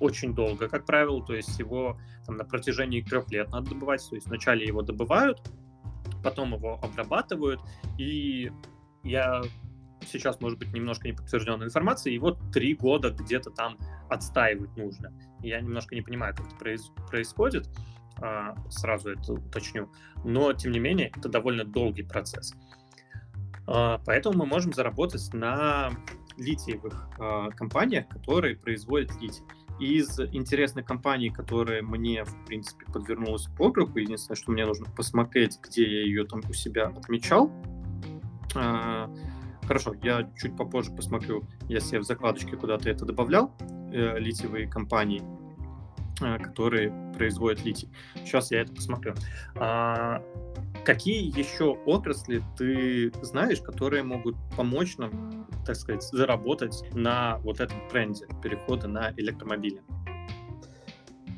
очень 0.00 0.34
долго, 0.34 0.68
как 0.68 0.86
правило, 0.86 1.24
то 1.24 1.34
есть 1.34 1.58
его 1.58 1.98
там, 2.26 2.36
на 2.36 2.44
протяжении 2.44 3.00
трех 3.00 3.30
лет 3.30 3.50
надо 3.50 3.70
добывать, 3.70 4.06
то 4.08 4.14
есть 4.14 4.26
вначале 4.26 4.66
его 4.66 4.82
добывают, 4.82 5.40
потом 6.22 6.54
его 6.54 6.78
обрабатывают, 6.82 7.60
и 7.98 8.50
я 9.02 9.42
сейчас, 10.06 10.40
может 10.40 10.58
быть, 10.58 10.72
немножко 10.72 11.08
неподтвержденная 11.08 11.66
информация, 11.66 12.12
и 12.12 12.18
вот 12.18 12.38
три 12.52 12.74
года 12.74 13.10
где-то 13.10 13.50
там 13.50 13.78
отстаивать 14.08 14.76
нужно. 14.76 15.12
Я 15.40 15.60
немножко 15.60 15.94
не 15.94 16.02
понимаю, 16.02 16.34
как 16.34 16.46
это 16.46 16.56
произ- 16.56 17.08
происходит, 17.08 17.68
а, 18.20 18.54
сразу 18.70 19.10
это 19.10 19.34
уточню, 19.34 19.90
но, 20.24 20.52
тем 20.52 20.72
не 20.72 20.78
менее, 20.78 21.12
это 21.14 21.28
довольно 21.28 21.64
долгий 21.64 22.02
процесс. 22.02 22.54
А, 23.66 24.00
поэтому 24.04 24.38
мы 24.38 24.46
можем 24.46 24.72
заработать 24.72 25.32
на 25.32 25.90
литиевых 26.36 27.10
а, 27.18 27.50
компаниях, 27.50 28.08
которые 28.08 28.56
производят 28.56 29.12
литий. 29.20 29.42
Из 29.80 30.18
интересных 30.18 30.84
компаний, 30.84 31.30
которые 31.30 31.82
мне, 31.82 32.24
в 32.24 32.44
принципе, 32.46 32.84
подвернулась 32.86 33.46
по 33.56 33.72
руку, 33.72 33.98
единственное, 33.98 34.36
что 34.36 34.50
мне 34.50 34.66
нужно 34.66 34.86
посмотреть, 34.86 35.58
где 35.62 35.82
я 35.82 36.02
ее 36.02 36.24
там 36.24 36.40
у 36.48 36.52
себя 36.52 36.88
отмечал. 36.88 37.52
А, 38.56 39.08
хорошо, 39.66 39.94
я 40.02 40.28
чуть 40.36 40.56
попозже 40.56 40.90
посмотрю, 40.92 41.44
я 41.68 41.78
себе 41.78 42.00
в 42.00 42.04
закладочке 42.04 42.56
куда-то 42.56 42.90
это 42.90 43.04
добавлял, 43.04 43.54
э, 43.92 44.18
литиевые 44.18 44.66
компании, 44.66 45.22
э, 46.22 46.38
которые 46.38 46.92
производят 47.16 47.64
литий. 47.64 47.88
Сейчас 48.24 48.50
я 48.50 48.62
это 48.62 48.72
посмотрю. 48.72 49.14
Какие 50.84 51.38
еще 51.38 51.76
отрасли 51.86 52.42
ты 52.56 53.12
знаешь, 53.22 53.60
которые 53.60 54.02
могут 54.02 54.36
помочь 54.56 54.96
нам 54.96 55.38
так 55.68 55.76
сказать, 55.76 56.02
заработать 56.02 56.82
на 56.94 57.38
вот 57.44 57.60
этом 57.60 57.76
тренде 57.90 58.26
перехода 58.42 58.88
на 58.88 59.12
электромобили? 59.18 59.82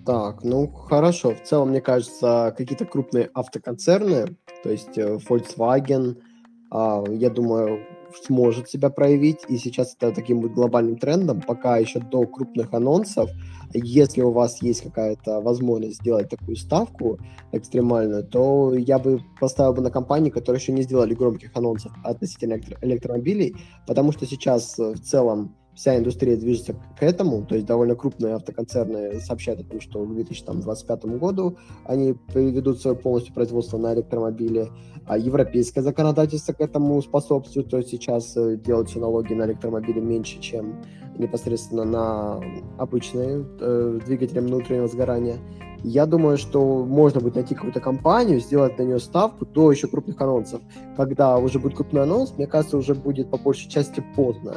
Так, 0.07 0.45
ну 0.45 0.69
хорошо. 0.69 1.35
В 1.35 1.43
целом, 1.43 1.71
мне 1.71 1.81
кажется, 1.81 2.55
какие-то 2.57 2.87
крупные 2.87 3.29
автоконцерны, 3.35 4.37
то 4.63 4.71
есть 4.71 4.97
э, 4.97 5.17
Volkswagen, 5.17 6.23
а, 6.71 7.03
я 7.09 7.29
думаю, 7.29 7.85
сможет 8.25 8.69
себя 8.69 8.91
проявить, 8.91 9.41
и 9.49 9.59
сейчас 9.59 9.95
это 9.95 10.13
таким 10.13 10.41
будет 10.41 10.55
глобальным 10.55 10.97
трендом, 10.97 11.41
пока 11.41 11.79
еще 11.79 12.01
до 12.01 12.27
крупных 12.27 12.73
анонсов, 12.73 13.31
если 13.73 14.23
у 14.23 14.31
вас 14.31 14.63
есть 14.63 14.83
какая-то 14.83 15.41
возможность 15.41 16.01
сделать 16.01 16.29
такую 16.29 16.57
ставку 16.57 17.19
экстремальную, 17.53 18.25
то 18.25 18.75
я 18.75 18.99
бы 18.99 19.21
поставил 19.41 19.75
бы 19.75 19.83
на 19.83 19.91
компании, 19.91 20.31
которые 20.31 20.61
еще 20.61 20.73
не 20.73 20.83
сделали 20.83 21.15
громких 21.15 21.51
анонсов 21.55 21.93
относительно 22.05 22.61
электромобилей, 22.83 23.57
потому 23.87 24.13
что 24.13 24.27
сейчас 24.27 24.79
э, 24.79 24.93
в 24.93 25.01
целом 25.01 25.55
вся 25.81 25.97
индустрия 25.97 26.37
движется 26.37 26.75
к 26.75 27.03
этому, 27.03 27.47
то 27.47 27.55
есть 27.55 27.67
довольно 27.67 27.95
крупные 27.95 28.35
автоконцерны 28.35 29.19
сообщают 29.21 29.63
о 29.63 29.65
том, 29.65 29.81
что 29.81 30.05
к 30.05 30.15
2025 30.15 31.05
году 31.19 31.57
они 31.87 32.13
переведут 32.35 32.83
свое 32.83 32.95
полностью 32.95 33.33
производство 33.33 33.79
на 33.79 33.95
электромобили, 33.95 34.69
а 35.07 35.17
европейское 35.17 35.83
законодательство 35.83 36.53
к 36.53 36.61
этому 36.61 37.01
способствует, 37.01 37.71
то 37.71 37.79
есть 37.79 37.89
сейчас 37.89 38.37
э, 38.37 38.59
делаются 38.59 38.99
налоги 38.99 39.33
на 39.33 39.47
электромобили 39.47 40.01
меньше, 40.01 40.39
чем 40.41 40.83
непосредственно 41.17 41.85
на 41.85 42.41
обычные 42.77 43.47
э, 43.61 44.01
двигатели 44.05 44.41
внутреннего 44.41 44.87
сгорания. 44.87 45.39
Я 45.83 46.05
думаю, 46.05 46.37
что 46.37 46.85
можно 46.85 47.23
будет 47.23 47.37
найти 47.37 47.55
какую-то 47.55 47.81
компанию, 47.81 48.39
сделать 48.41 48.77
на 48.79 48.83
нее 48.83 48.99
ставку 48.99 49.47
до 49.47 49.73
еще 49.73 49.89
крупных 49.89 50.21
анонсов. 50.21 50.61
Когда 50.99 51.39
уже 51.39 51.59
будет 51.59 51.77
крупный 51.77 52.03
анонс, 52.03 52.35
мне 52.37 52.47
кажется, 52.47 52.77
уже 52.77 52.95
будет 52.95 53.31
по 53.31 53.39
большей 53.39 53.71
части 53.71 54.05
поздно. 54.15 54.57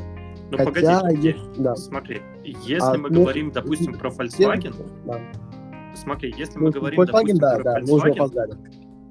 Ну, 0.52 0.58
Хотя, 0.58 1.02
погоди, 1.02 1.28
есть, 1.28 1.62
да. 1.62 1.76
смотри, 1.76 2.22
если 2.44 2.96
а, 2.96 2.98
мы 2.98 3.10
ну, 3.10 3.22
говорим, 3.22 3.52
допустим, 3.52 3.94
про 3.94 4.10
Volkswagen, 4.10 4.76
да. 5.06 5.20
смотри, 5.96 6.34
если 6.38 6.60
ну, 6.60 6.66
мы 6.66 6.72
говорим, 6.72 7.00
Volkswagen, 7.00 7.06
допустим, 7.06 7.38
да, 7.40 7.56
про 7.56 7.64
да, 7.64 7.80
Volkswagen, 7.82 8.58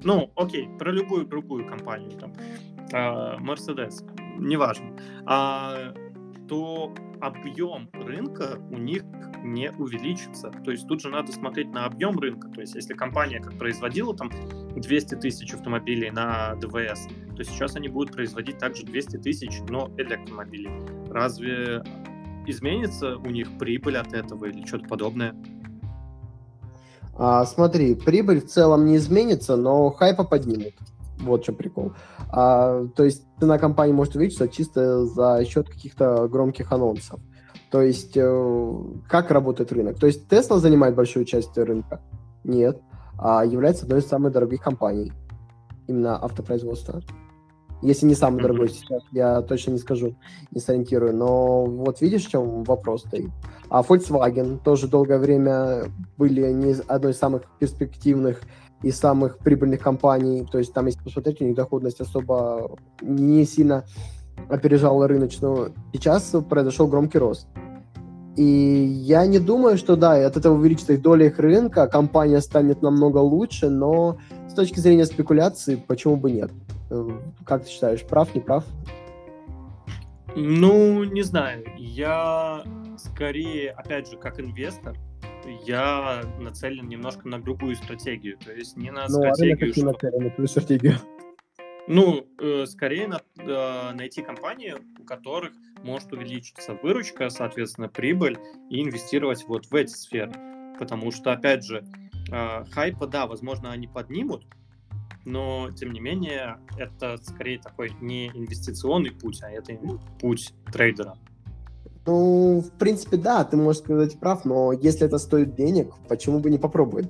ну, 0.03 0.31
окей, 0.35 0.69
про 0.79 0.91
любую 0.91 1.25
другую 1.25 1.67
компанию, 1.67 2.11
там, 2.11 2.33
а, 2.93 3.37
Mercedes, 3.39 4.03
неважно, 4.39 4.95
а, 5.25 5.93
то 6.47 6.93
объем 7.21 7.89
рынка 7.93 8.59
у 8.69 8.77
них 8.77 9.03
не 9.43 9.71
увеличится. 9.71 10.51
То 10.63 10.71
есть 10.71 10.87
тут 10.87 11.01
же 11.01 11.09
надо 11.09 11.31
смотреть 11.31 11.71
на 11.71 11.85
объем 11.85 12.17
рынка. 12.19 12.49
То 12.49 12.61
есть 12.61 12.75
если 12.75 12.93
компания 12.93 13.39
как 13.39 13.57
производила 13.57 14.15
там 14.15 14.29
200 14.75 15.15
тысяч 15.15 15.53
автомобилей 15.53 16.11
на 16.11 16.55
ДВС, 16.55 17.07
то 17.35 17.43
сейчас 17.43 17.75
они 17.75 17.87
будут 17.87 18.13
производить 18.13 18.57
также 18.57 18.85
200 18.85 19.17
тысяч, 19.17 19.61
но 19.69 19.89
электромобилей. 19.97 20.71
Разве 21.09 21.83
изменится 22.47 23.17
у 23.17 23.29
них 23.29 23.57
прибыль 23.57 23.97
от 23.97 24.13
этого 24.13 24.45
или 24.45 24.65
что-то 24.65 24.87
подобное? 24.87 25.35
А, 27.15 27.45
смотри, 27.45 27.95
прибыль 27.95 28.41
в 28.41 28.47
целом 28.47 28.85
не 28.85 28.97
изменится, 28.97 29.55
но 29.55 29.91
хайпа 29.91 30.23
поднимут. 30.23 30.73
Вот 31.23 31.41
в 31.41 31.45
чем 31.45 31.55
прикол. 31.55 31.93
А, 32.29 32.85
то 32.95 33.03
есть 33.03 33.25
цена 33.39 33.57
компании 33.57 33.93
может 33.93 34.15
увеличиться 34.15 34.47
чисто 34.47 35.05
за 35.05 35.43
счет 35.45 35.69
каких-то 35.69 36.27
громких 36.27 36.71
анонсов. 36.71 37.19
То 37.71 37.81
есть 37.81 38.15
э, 38.15 38.75
как 39.09 39.31
работает 39.31 39.71
рынок? 39.71 39.97
То 39.99 40.05
есть 40.05 40.31
Tesla 40.31 40.59
занимает 40.59 40.95
большую 40.95 41.25
часть 41.25 41.57
рынка? 41.57 42.01
Нет. 42.43 42.79
А 43.17 43.43
является 43.43 43.85
одной 43.85 43.99
из 43.99 44.07
самых 44.07 44.31
дорогих 44.31 44.61
компаний. 44.61 45.11
Именно 45.87 46.23
автопроизводства. 46.23 47.01
Если 47.81 48.05
не 48.05 48.15
самый 48.15 48.37
mm-hmm. 48.37 48.41
дорогой 48.43 48.69
сейчас, 48.69 49.03
я 49.11 49.41
точно 49.41 49.71
не 49.71 49.77
скажу, 49.77 50.15
не 50.51 50.61
сориентирую. 50.61 51.13
Но 51.15 51.65
вот 51.65 51.99
видишь, 51.99 52.25
в 52.25 52.29
чем 52.29 52.63
вопрос 52.63 53.01
стоит. 53.05 53.29
А 53.69 53.81
Volkswagen 53.81 54.59
тоже 54.63 54.87
долгое 54.87 55.17
время 55.17 55.85
были 56.17 56.51
не 56.53 56.75
одной 56.87 57.11
из 57.11 57.17
самых 57.17 57.41
перспективных 57.59 58.41
и 58.83 58.91
самых 58.91 59.39
прибыльных 59.39 59.81
компаний. 59.81 60.45
То 60.51 60.59
есть 60.59 60.73
там, 60.73 60.85
если 60.85 61.01
посмотреть, 61.01 61.41
у 61.41 61.45
них 61.45 61.55
доходность 61.55 62.01
особо 62.01 62.75
не 63.01 63.45
сильно 63.45 63.85
опережала 64.49 65.07
рыночную. 65.07 65.73
Сейчас 65.93 66.35
произошел 66.49 66.87
громкий 66.87 67.17
рост. 67.17 67.47
И 68.35 68.43
я 68.43 69.25
не 69.27 69.39
думаю, 69.39 69.77
что 69.77 69.95
да, 69.95 70.25
от 70.25 70.37
этого 70.37 70.55
увеличится 70.55 70.93
их 70.93 71.01
доля 71.01 71.27
их 71.27 71.37
рынка, 71.37 71.87
компания 71.87 72.41
станет 72.41 72.81
намного 72.81 73.19
лучше, 73.19 73.69
но 73.69 74.17
с 74.49 74.53
точки 74.53 74.79
зрения 74.79 75.05
спекуляции, 75.05 75.75
почему 75.75 76.17
бы 76.17 76.31
нет? 76.31 76.51
Э, 76.89 77.09
как 77.45 77.63
ты 77.63 77.69
считаешь, 77.69 78.03
прав, 78.03 78.33
не 78.33 78.41
прав? 78.41 78.63
Ну, 80.35 81.03
не 81.03 81.21
знаю. 81.21 81.63
Я 81.77 82.63
скорее, 82.97 83.69
опять 83.69 84.09
же, 84.09 84.17
как 84.17 84.39
инвестор, 84.39 84.95
я 85.65 86.23
нацелен 86.39 86.87
немножко 86.87 87.27
на 87.27 87.41
другую 87.41 87.75
стратегию. 87.75 88.37
То 88.37 88.51
есть 88.51 88.77
не 88.77 88.91
на 88.91 89.07
ну, 89.07 89.19
стратегию, 89.19 89.71
а 89.71 89.73
что... 89.73 89.85
нацелен 89.85 90.23
на 90.23 90.29
твою 90.29 90.47
стратегию? 90.47 90.93
Ну, 91.87 92.25
э, 92.39 92.65
скорее 92.65 93.07
на, 93.07 93.21
э, 93.37 93.91
найти 93.93 94.21
компании, 94.21 94.75
у 94.99 95.03
которых 95.03 95.51
может 95.83 96.13
увеличиться 96.13 96.75
выручка, 96.75 97.29
соответственно, 97.29 97.89
прибыль, 97.89 98.37
и 98.69 98.81
инвестировать 98.81 99.43
вот 99.47 99.65
в 99.65 99.75
эти 99.75 99.91
сферы. 99.91 100.31
Потому 100.79 101.11
что, 101.11 101.33
опять 101.33 101.65
же, 101.65 101.85
э, 102.31 102.65
хайпа, 102.71 103.07
да, 103.07 103.27
возможно, 103.27 103.71
они 103.71 103.87
поднимут, 103.87 104.45
но, 105.25 105.69
тем 105.71 105.91
не 105.91 105.99
менее, 105.99 106.57
это 106.77 107.17
скорее 107.17 107.59
такой 107.59 107.91
не 108.01 108.27
инвестиционный 108.27 109.11
путь, 109.11 109.41
а 109.41 109.49
это 109.49 109.73
путь 110.19 110.53
трейдера. 110.71 111.17
Ну, 112.05 112.61
в 112.61 112.71
принципе, 112.77 113.17
да, 113.17 113.43
ты 113.45 113.55
можешь 113.55 113.81
сказать 113.81 114.19
прав, 114.19 114.43
но 114.43 114.73
если 114.73 115.05
это 115.05 115.17
стоит 115.17 115.55
денег, 115.55 115.93
почему 116.09 116.39
бы 116.39 116.49
не 116.49 116.57
попробовать? 116.57 117.09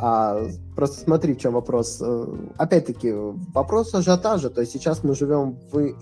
А, 0.00 0.46
просто 0.76 1.00
смотри, 1.00 1.34
в 1.34 1.38
чем 1.38 1.54
вопрос. 1.54 2.00
Э, 2.00 2.26
опять-таки, 2.56 3.12
вопрос 3.12 3.92
ажиотажа. 3.94 4.48
То 4.50 4.60
есть 4.60 4.72
сейчас 4.72 5.02
мы 5.02 5.16
живем 5.16 5.58
в, 5.72 5.92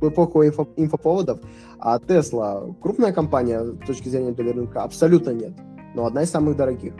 в 0.00 0.08
эпоху 0.08 0.46
инфо, 0.46 0.66
инфоповодов, 0.76 1.40
а 1.78 1.98
Tesla 1.98 2.74
крупная 2.80 3.12
компания 3.12 3.62
с 3.62 3.86
точки 3.86 4.08
зрения 4.08 4.32
доли 4.32 4.50
рынка? 4.50 4.82
Абсолютно 4.82 5.30
нет. 5.30 5.52
Но 5.94 6.06
одна 6.06 6.22
из 6.22 6.30
самых 6.30 6.56
дорогих. 6.56 6.94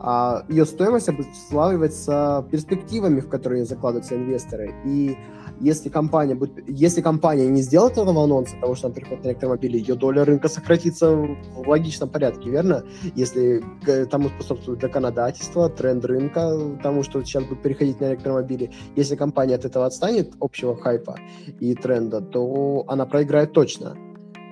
А 0.00 0.44
ее 0.48 0.66
стоимость 0.66 1.08
обуславливается 1.08 2.44
перспективами, 2.50 3.20
в 3.20 3.28
которые 3.28 3.64
закладываются 3.64 4.16
инвесторы. 4.16 4.74
И 4.84 5.16
если 5.62 5.88
компания, 5.88 6.34
будет, 6.34 6.68
если 6.68 7.00
компания 7.00 7.46
не 7.46 7.62
сделает 7.62 7.92
этого 7.92 8.24
анонса, 8.24 8.56
того, 8.60 8.74
что 8.74 8.88
она 8.88 8.96
переходит 8.96 9.24
на 9.24 9.28
электромобили, 9.28 9.78
ее 9.78 9.94
доля 9.94 10.24
рынка 10.24 10.48
сократится 10.48 11.10
в 11.10 11.68
логичном 11.68 12.08
порядке, 12.08 12.50
верно? 12.50 12.84
Если 13.14 13.62
тому 14.10 14.28
способствует 14.28 14.80
законодательство, 14.80 15.68
тренд 15.68 16.04
рынка, 16.04 16.58
тому, 16.82 17.04
что 17.04 17.22
сейчас 17.22 17.44
будет 17.44 17.62
переходить 17.62 18.00
на 18.00 18.10
электромобили, 18.10 18.72
если 18.96 19.14
компания 19.14 19.54
от 19.54 19.64
этого 19.64 19.86
отстанет, 19.86 20.32
общего 20.40 20.76
хайпа 20.76 21.16
и 21.60 21.74
тренда, 21.74 22.20
то 22.20 22.84
она 22.88 23.06
проиграет 23.06 23.52
точно. 23.52 23.96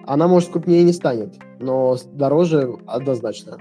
Она, 0.07 0.29
может, 0.29 0.51
крупнее 0.51 0.85
не 0.85 0.93
станет, 0.93 1.35
но 1.59 1.97
дороже 2.13 2.77
однозначно. 2.87 3.59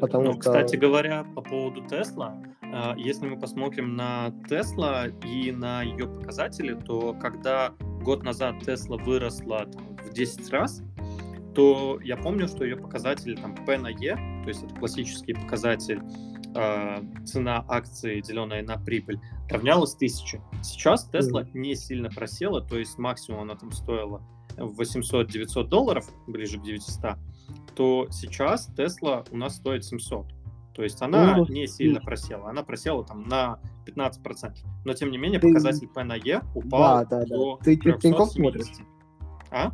Потому 0.00 0.24
ну, 0.24 0.32
что... 0.32 0.40
кстати 0.40 0.76
говоря, 0.76 1.26
по 1.34 1.42
поводу 1.42 1.82
Тесла, 1.82 2.34
а, 2.34 2.55
если 2.96 3.26
мы 3.26 3.38
посмотрим 3.38 3.96
на 3.96 4.32
Тесла 4.48 5.06
и 5.24 5.50
на 5.52 5.82
ее 5.82 6.06
показатели, 6.06 6.74
то 6.74 7.14
когда 7.14 7.72
год 8.02 8.22
назад 8.22 8.60
Тесла 8.60 8.96
выросла 8.96 9.66
там, 9.66 9.96
в 9.96 10.12
10 10.12 10.50
раз, 10.50 10.82
то 11.56 11.98
я 12.02 12.16
помню, 12.16 12.48
что 12.48 12.64
ее 12.64 12.76
показатель 12.76 13.36
там 13.40 13.54
P 13.54 13.78
на 13.78 13.88
E, 13.88 14.14
то 14.42 14.48
есть 14.48 14.62
это 14.62 14.74
классический 14.74 15.32
показатель 15.32 16.02
э, 16.54 17.02
цена 17.24 17.64
акции, 17.66 18.20
деленная 18.20 18.62
на 18.62 18.76
прибыль, 18.76 19.18
равнялась 19.48 19.94
1000. 19.94 20.38
Сейчас 20.62 21.08
Тесла 21.08 21.42
mm-hmm. 21.42 21.58
не 21.58 21.74
сильно 21.74 22.10
просела, 22.10 22.60
то 22.60 22.78
есть 22.78 22.98
максимум 22.98 23.40
она 23.40 23.56
там 23.56 23.72
стоила 23.72 24.22
800-900 24.56 25.64
долларов, 25.64 26.06
ближе 26.26 26.58
к 26.58 26.62
900, 26.62 27.16
то 27.74 28.06
сейчас 28.10 28.66
Тесла 28.76 29.24
у 29.30 29.36
нас 29.36 29.56
стоит 29.56 29.84
700. 29.84 30.35
То 30.76 30.82
есть 30.82 31.00
она 31.00 31.38
ну, 31.38 31.46
не 31.46 31.66
сильно 31.66 32.00
просела, 32.00 32.50
она 32.50 32.62
просела 32.62 33.02
там 33.02 33.26
на 33.26 33.58
15%. 33.86 34.12
Но 34.84 34.92
тем 34.92 35.10
не 35.10 35.16
менее 35.16 35.40
показатель 35.40 35.88
P 35.88 36.04
на 36.04 36.16
E 36.16 36.42
упал 36.54 37.06
да, 37.06 37.20
да, 37.20 37.24
до 37.24 37.56
да. 37.56 37.64
Ты 37.64 37.78
через 37.78 38.00
Тинькофф 38.02 38.30
смотришь? 38.30 38.66
А? 39.50 39.72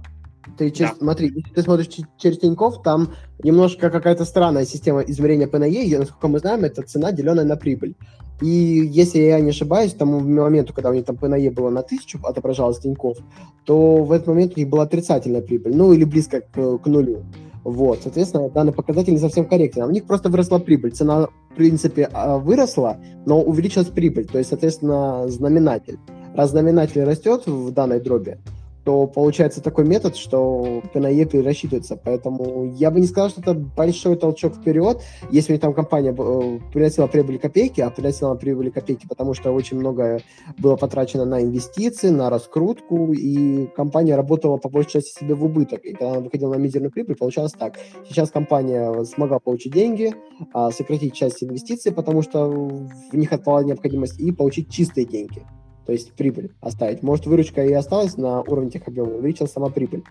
Ты 0.57 0.71
через, 0.71 0.93
да. 0.93 0.97
смотри, 0.99 1.33
если 1.35 1.51
ты 1.55 1.63
смотришь 1.63 1.89
через 2.19 2.39
Тинькофф, 2.39 2.83
там 2.85 3.15
немножко 3.43 3.91
какая-то 3.91 4.25
странная 4.25 4.65
система 4.65 5.01
измерения 5.01 5.49
P 5.49 5.59
на 5.59 5.65
E, 5.65 5.85
и, 5.85 5.99
насколько 5.99 6.29
мы 6.29 6.39
знаем, 6.39 6.63
это 6.63 6.83
цена, 6.83 7.11
деленная 7.11 7.45
на 7.45 7.57
прибыль. 7.57 7.97
И 8.41 8.47
если 8.47 9.19
я 9.19 9.41
не 9.41 9.51
ошибаюсь, 9.51 9.95
тому 9.95 10.21
моменту, 10.21 10.73
когда 10.73 10.91
у 10.91 10.95
них 10.95 11.05
там 11.05 11.17
P 11.17 11.27
на 11.27 11.35
E 11.35 11.51
было 11.51 11.71
на 11.71 11.83
тысячу, 11.83 12.21
отображалось 12.23 12.79
Тинькофф, 12.79 13.19
то 13.65 14.05
в 14.05 14.13
этот 14.13 14.29
момент 14.29 14.53
у 14.55 14.61
них 14.61 14.69
была 14.69 14.85
отрицательная 14.85 15.43
прибыль, 15.43 15.75
ну 15.75 15.93
или 15.93 16.05
близко 16.05 16.43
к, 16.43 16.79
к 16.79 16.87
нулю. 16.87 17.25
Вот, 17.65 18.01
соответственно, 18.03 18.49
данный 18.49 18.73
показатель 18.73 19.13
не 19.13 19.19
совсем 19.19 19.47
корректен. 19.47 19.83
А 19.83 19.87
у 19.87 19.91
них 19.91 20.05
просто 20.05 20.29
выросла 20.29 20.59
прибыль. 20.59 20.93
Цена, 20.93 21.29
в 21.51 21.55
принципе, 21.55 22.09
а, 22.13 22.39
выросла, 22.39 22.99
но 23.25 23.41
увеличилась 23.41 23.89
прибыль. 23.89 24.27
То 24.27 24.39
есть, 24.39 24.51
соответственно, 24.51 25.29
знаменатель. 25.29 25.99
Раз 26.35 26.51
знаменатель 26.51 27.05
растет 27.05 27.47
в 27.47 27.71
данной 27.73 28.01
дроби, 28.01 28.39
то 28.85 29.07
получается 29.07 29.63
такой 29.63 29.85
метод, 29.85 30.17
что 30.17 30.83
ПНЕ 30.93 31.25
перерасчитывается. 31.27 31.97
Поэтому 31.97 32.73
я 32.75 32.91
бы 32.91 33.01
не 33.01 33.07
сказал, 33.07 33.31
что 33.31 33.41
это 33.41 33.55
большой 33.55 34.17
толчок 34.17 34.57
вперед, 34.57 35.01
если 35.31 35.57
там 35.57 35.73
компания 35.73 36.11
э, 36.17 36.59
приносила 36.73 37.07
прибыли 37.07 37.39
копейки, 37.39 37.81
а 37.81 37.91
приносила 37.91 38.35
прибыли 38.35 38.71
копейки, 38.71 39.07
потому 39.07 39.35
что 39.35 39.53
очень 39.53 39.79
много 39.79 40.21
было 40.59 40.77
потрачено 40.77 41.25
на 41.25 41.43
инвестиции, 41.43 42.09
на 42.09 42.29
раскрутку, 42.31 43.13
и 43.13 43.67
компания 43.77 44.17
работала 44.17 44.57
по 44.57 44.69
большей 44.69 44.93
части 44.93 45.21
себе 45.21 45.35
в 45.35 45.45
убыток. 45.45 45.85
И 45.85 45.93
когда 45.93 46.13
она 46.13 46.21
выходила 46.21 46.55
на 46.55 46.59
мизерную 46.59 46.91
прибыль, 46.91 47.17
получалось 47.17 47.53
так. 47.53 47.79
Сейчас 48.09 48.31
компания 48.31 49.05
смогла 49.05 49.39
получить 49.39 49.73
деньги, 49.73 50.15
а, 50.53 50.71
сократить 50.71 51.15
часть 51.15 51.43
инвестиций, 51.45 51.93
потому 51.93 52.23
что 52.23 52.49
в 52.49 53.17
них 53.17 53.33
отпала 53.33 53.61
необходимость, 53.61 54.19
и 54.19 54.33
получить 54.33 54.71
чистые 54.71 55.07
деньги 55.07 55.45
то 55.87 55.93
есть 55.93 56.13
прибыль 56.13 56.53
оставить. 56.61 57.03
Может, 57.03 57.27
выручка 57.27 57.65
и 57.65 57.73
осталась 57.73 58.17
на 58.17 58.41
уровне 58.43 58.71
тех 58.71 58.87
объемов, 58.87 59.17
увеличилась 59.17 59.53
сама 59.53 59.69
прибыль. 59.69 60.05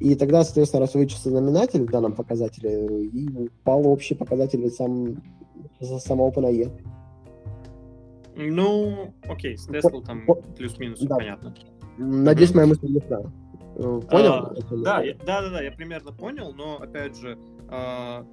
И 0.00 0.14
тогда, 0.14 0.44
соответственно, 0.44 0.82
раз 0.82 0.94
увеличился 0.94 1.30
знаменатель 1.30 1.82
в 1.82 1.90
данном 1.90 2.12
показателе, 2.12 3.06
и 3.06 3.28
упал 3.28 3.86
общий 3.86 4.14
показатель 4.14 4.70
сам, 4.70 5.22
самого 5.80 6.30
OpenAE. 6.30 6.70
Ну, 8.36 9.14
окей, 9.26 9.56
с 9.56 9.68
Tesla 9.68 10.04
там 10.04 10.26
плюс-минус 10.56 11.00
да. 11.00 11.16
понятно. 11.16 11.54
Надеюсь, 11.96 12.54
моя 12.54 12.66
мысль 12.66 13.00
права. 13.00 13.32
Э, 13.76 14.00
понял? 14.10 14.32
А, 14.32 14.54
да, 14.84 15.02
я, 15.02 15.14
да, 15.14 15.42
да, 15.42 15.50
да, 15.50 15.62
я 15.62 15.72
примерно 15.72 16.12
понял, 16.12 16.52
но 16.52 16.76
опять 16.76 17.16
же, 17.16 17.38
э, 17.70 18.24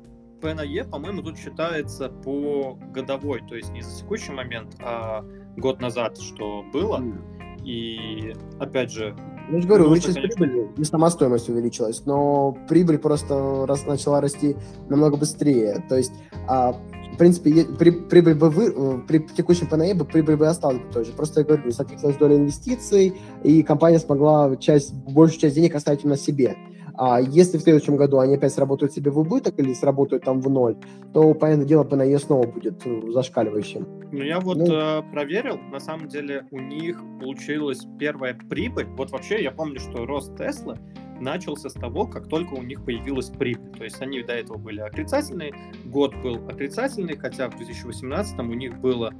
PNE, 0.41 0.89
по-моему, 0.89 1.21
тут 1.21 1.37
считается 1.37 2.09
по 2.09 2.77
годовой, 2.93 3.41
то 3.47 3.55
есть 3.55 3.71
не 3.71 3.81
за 3.81 3.97
текущий 3.97 4.33
момент, 4.33 4.75
а 4.81 5.23
год 5.57 5.81
назад, 5.81 6.19
что 6.19 6.63
было. 6.73 6.99
Mm. 6.99 7.63
И 7.63 8.33
опять 8.59 8.91
же, 8.91 9.15
ну, 9.49 9.55
я 9.55 9.61
же 9.61 9.67
говорю, 9.67 9.85
увеличилась 9.85 10.15
конечно... 10.15 10.45
прибыль, 10.45 10.67
и 10.77 10.83
сама 10.83 11.09
стоимость 11.09 11.49
увеличилась, 11.49 12.05
но 12.05 12.57
прибыль 12.67 12.97
просто 12.97 13.65
раз, 13.65 13.85
начала 13.85 14.19
расти 14.19 14.55
намного 14.89 15.17
быстрее. 15.17 15.83
То 15.87 15.95
есть 15.95 16.11
а, 16.47 16.75
в 17.13 17.17
принципе, 17.17 17.65
при, 17.65 17.91
прибыль 17.91 18.33
бы 18.33 18.49
вы, 18.49 18.73
э, 18.75 18.99
при 19.07 19.19
текущем 19.19 19.67
ПНЕ 19.67 19.93
бы 19.93 20.03
прибыль 20.03 20.35
бы 20.35 20.47
осталась 20.47 20.79
бы 20.79 20.91
той 20.91 21.05
же. 21.05 21.11
Просто 21.11 21.41
я 21.41 21.45
говорю, 21.45 21.71
сократилась 21.71 22.17
доля 22.17 22.37
инвестиций, 22.37 23.13
и 23.43 23.61
компания 23.61 23.99
смогла 23.99 24.55
часть, 24.57 24.93
большую 24.93 25.39
часть 25.39 25.55
денег 25.55 25.75
оставить 25.75 26.03
на 26.03 26.17
себе. 26.17 26.57
А 26.95 27.19
если 27.19 27.57
в 27.57 27.61
следующем 27.61 27.95
году 27.95 28.19
они 28.19 28.35
опять 28.35 28.53
сработают 28.53 28.93
себе 28.93 29.11
в 29.11 29.19
убыток 29.19 29.55
или 29.57 29.73
сработают 29.73 30.23
там 30.23 30.41
в 30.41 30.49
ноль, 30.49 30.77
то, 31.13 31.33
понятное 31.33 31.65
дело, 31.65 31.83
ПНЕ 31.83 32.19
снова 32.19 32.45
будет 32.45 32.85
э, 32.85 33.11
зашкаливающим. 33.11 33.87
Ну, 34.11 34.21
я 34.21 34.39
вот 34.39 34.57
ну, 34.57 34.65
э, 34.65 35.01
проверил, 35.11 35.57
на 35.71 35.79
самом 35.79 36.07
деле 36.07 36.45
у 36.51 36.59
них 36.59 37.01
получилась 37.19 37.87
первая 37.99 38.35
прибыль. 38.35 38.85
Вот 38.97 39.11
вообще 39.11 39.41
я 39.41 39.51
помню, 39.51 39.79
что 39.79 40.05
рост 40.05 40.37
Теслы 40.37 40.77
начался 41.19 41.69
с 41.69 41.73
того, 41.73 42.05
как 42.05 42.27
только 42.27 42.53
у 42.53 42.61
них 42.61 42.85
появилась 42.85 43.29
прибыль. 43.29 43.71
То 43.77 43.83
есть 43.83 44.01
они 44.01 44.21
до 44.21 44.33
этого 44.33 44.57
были 44.57 44.81
отрицательные, 44.81 45.53
год 45.85 46.13
был 46.21 46.35
отрицательный, 46.47 47.17
хотя 47.17 47.49
в 47.49 47.57
2018 47.57 48.39
у 48.39 48.53
них 48.53 48.79
было 48.79 49.13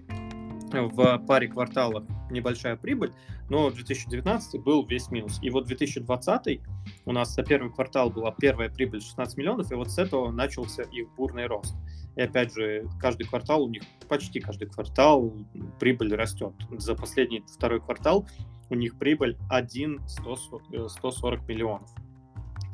в 0.74 1.20
паре 1.20 1.48
кварталов 1.48 2.04
небольшая 2.30 2.76
прибыль, 2.76 3.12
но 3.50 3.70
2019 3.70 4.62
был 4.62 4.86
весь 4.86 5.10
минус. 5.12 5.40
И 5.42 5.50
вот 5.50 5.68
2020 5.68 6.62
у 7.06 7.12
нас 7.12 7.34
за 7.34 7.44
первый 7.44 7.72
квартал 7.72 8.10
была 8.10 8.32
первая 8.32 8.70
прибыль 8.70 9.02
16 9.02 9.38
миллионов, 9.38 9.72
и 9.72 9.76
вот 9.76 9.92
с 9.92 9.98
этого 9.98 10.32
начался 10.32 10.84
их 10.84 11.08
бурный 11.16 11.46
рост. 11.46 11.76
И 12.16 12.22
опять 12.22 12.54
же, 12.54 12.88
каждый 13.00 13.26
квартал 13.26 13.64
у 13.64 13.70
них, 13.70 13.84
почти 14.08 14.40
каждый 14.40 14.68
квартал 14.68 15.34
прибыль 15.80 16.14
растет. 16.16 16.54
За 16.72 16.96
последний 16.96 17.44
второй 17.56 17.80
квартал 17.80 18.28
у 18.70 18.76
них 18.76 18.98
прибыль 18.98 19.38
1 19.50 20.02
140 20.08 21.40
э, 21.40 21.46
миллионов. 21.48 21.90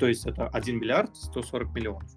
То 0.00 0.06
есть 0.06 0.26
это 0.26 0.48
1 0.48 0.80
миллиард 0.80 1.14
140 1.14 1.74
миллионов. 1.74 2.10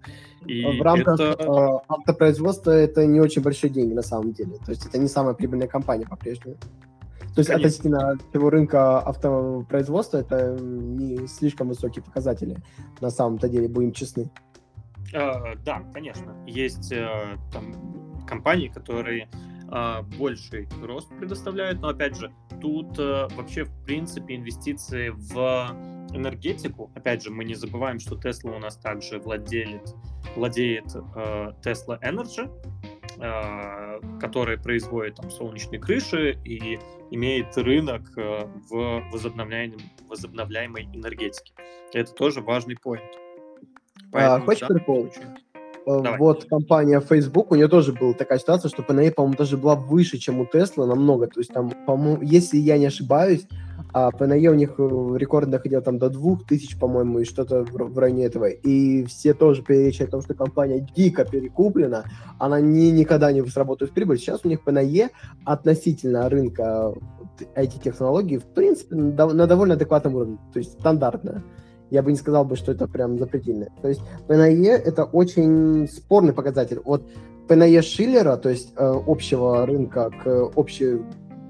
И 0.46 0.64
в 0.64 0.82
рамках 0.82 1.20
это... 1.20 1.42
Э, 1.42 1.80
автопроизводства 1.86 2.70
это 2.70 3.04
не 3.04 3.20
очень 3.20 3.42
большие 3.42 3.70
деньги 3.70 3.92
на 3.92 4.02
самом 4.02 4.32
деле. 4.32 4.54
То 4.64 4.70
есть 4.70 4.86
это 4.86 4.96
не 4.96 5.06
самая 5.06 5.34
прибыльная 5.34 5.68
компания 5.68 6.06
по-прежнему. 6.06 6.56
То 6.56 7.40
есть 7.40 7.50
Конечно. 7.50 7.54
относительно 7.54 8.18
всего 8.30 8.48
рынка 8.48 9.00
автопроизводства 9.00 10.18
это 10.18 10.56
не 10.58 11.26
слишком 11.26 11.68
высокие 11.68 12.02
показатели. 12.02 12.56
На 13.02 13.10
самом-то 13.10 13.50
деле, 13.50 13.68
будем 13.68 13.92
честны. 13.92 14.30
Uh, 15.12 15.58
да, 15.62 15.82
конечно. 15.92 16.34
Есть 16.46 16.90
uh, 16.90 17.38
там 17.52 18.24
компании, 18.26 18.68
которые 18.68 19.28
uh, 19.66 20.02
больший 20.16 20.68
рост 20.82 21.08
предоставляют, 21.18 21.82
но 21.82 21.88
опять 21.88 22.16
же, 22.16 22.32
тут 22.62 22.96
вообще 22.96 23.64
в 23.64 23.84
принципе 23.84 24.36
инвестиции 24.36 25.10
в 25.10 25.93
энергетику. 26.14 26.90
Опять 26.94 27.22
же, 27.22 27.30
мы 27.30 27.44
не 27.44 27.54
забываем, 27.54 27.98
что 27.98 28.16
Tesla 28.16 28.56
у 28.56 28.58
нас 28.58 28.76
также 28.76 29.18
владеет, 29.18 29.94
владеет 30.36 30.86
э, 30.94 31.52
Tesla 31.62 31.98
Energy, 32.02 32.50
э, 33.18 34.18
который 34.20 34.58
производит 34.58 35.16
там 35.16 35.30
солнечные 35.30 35.80
крыши 35.80 36.38
и 36.44 36.78
имеет 37.10 37.56
рынок 37.56 38.02
э, 38.16 38.46
в 38.70 39.02
возобновляемой, 39.12 39.78
возобновляемой 40.08 40.84
энергетике. 40.92 41.52
Это 41.92 42.12
тоже 42.12 42.40
важный 42.40 42.76
поинт. 42.76 43.10
А, 44.12 44.40
хочешь 44.40 44.66
прикол? 44.66 45.10
Э, 45.86 46.00
Давай. 46.02 46.18
Вот 46.18 46.44
компания 46.46 47.00
Facebook, 47.00 47.52
у 47.52 47.54
нее 47.56 47.68
тоже 47.68 47.92
была 47.92 48.14
такая 48.14 48.38
ситуация, 48.38 48.68
что 48.68 48.82
PNE, 48.82 49.12
по-моему, 49.12 49.36
даже 49.36 49.56
была 49.56 49.74
выше, 49.74 50.18
чем 50.18 50.40
у 50.40 50.44
Tesla 50.44 50.86
намного. 50.86 51.26
То 51.26 51.40
есть 51.40 51.52
там, 51.52 51.70
по-моему, 51.86 52.22
если 52.22 52.56
я 52.56 52.78
не 52.78 52.86
ошибаюсь, 52.86 53.46
а 53.94 54.10
PNE 54.10 54.48
у 54.48 54.54
них 54.54 54.74
э, 54.76 55.16
рекорд 55.16 55.48
доходил 55.48 55.80
там 55.80 55.98
до 55.98 56.10
2000, 56.10 56.78
по-моему, 56.80 57.20
и 57.20 57.24
что-то 57.24 57.64
в 57.64 57.96
районе 57.96 58.24
этого. 58.24 58.46
И 58.46 59.04
все 59.04 59.34
тоже 59.34 59.62
перечат 59.62 60.08
о 60.08 60.10
том, 60.10 60.22
что 60.22 60.34
компания 60.34 60.84
дико 60.96 61.24
перекуплена, 61.24 62.04
она 62.40 62.60
не, 62.60 62.90
никогда 62.90 63.30
не 63.30 63.46
сработает 63.46 63.92
в 63.92 63.94
прибыль. 63.94 64.18
Сейчас 64.18 64.40
у 64.44 64.48
них 64.48 64.60
PNE 64.66 65.10
относительно 65.44 66.28
рынка 66.28 66.92
IT-технологий, 67.54 68.38
в 68.38 68.46
принципе, 68.46 68.96
на 68.96 69.46
довольно 69.46 69.74
адекватном 69.74 70.16
уровне, 70.16 70.38
то 70.52 70.58
есть 70.58 70.72
стандартная 70.72 71.44
я 71.90 72.02
бы 72.02 72.10
не 72.10 72.16
сказал 72.16 72.44
бы, 72.44 72.56
что 72.56 72.72
это 72.72 72.88
прям 72.88 73.18
запретительно. 73.18 73.68
То 73.80 73.88
есть 73.88 74.00
ПНЕ 74.26 74.72
это 74.72 75.04
очень 75.04 75.86
спорный 75.88 76.32
показатель. 76.32 76.80
От 76.84 77.04
ПНЕ 77.46 77.82
Шиллера, 77.82 78.36
то 78.36 78.48
есть 78.48 78.72
э, 78.76 78.94
общего 79.06 79.64
рынка 79.64 80.10
к 80.10 80.50
общей 80.56 81.02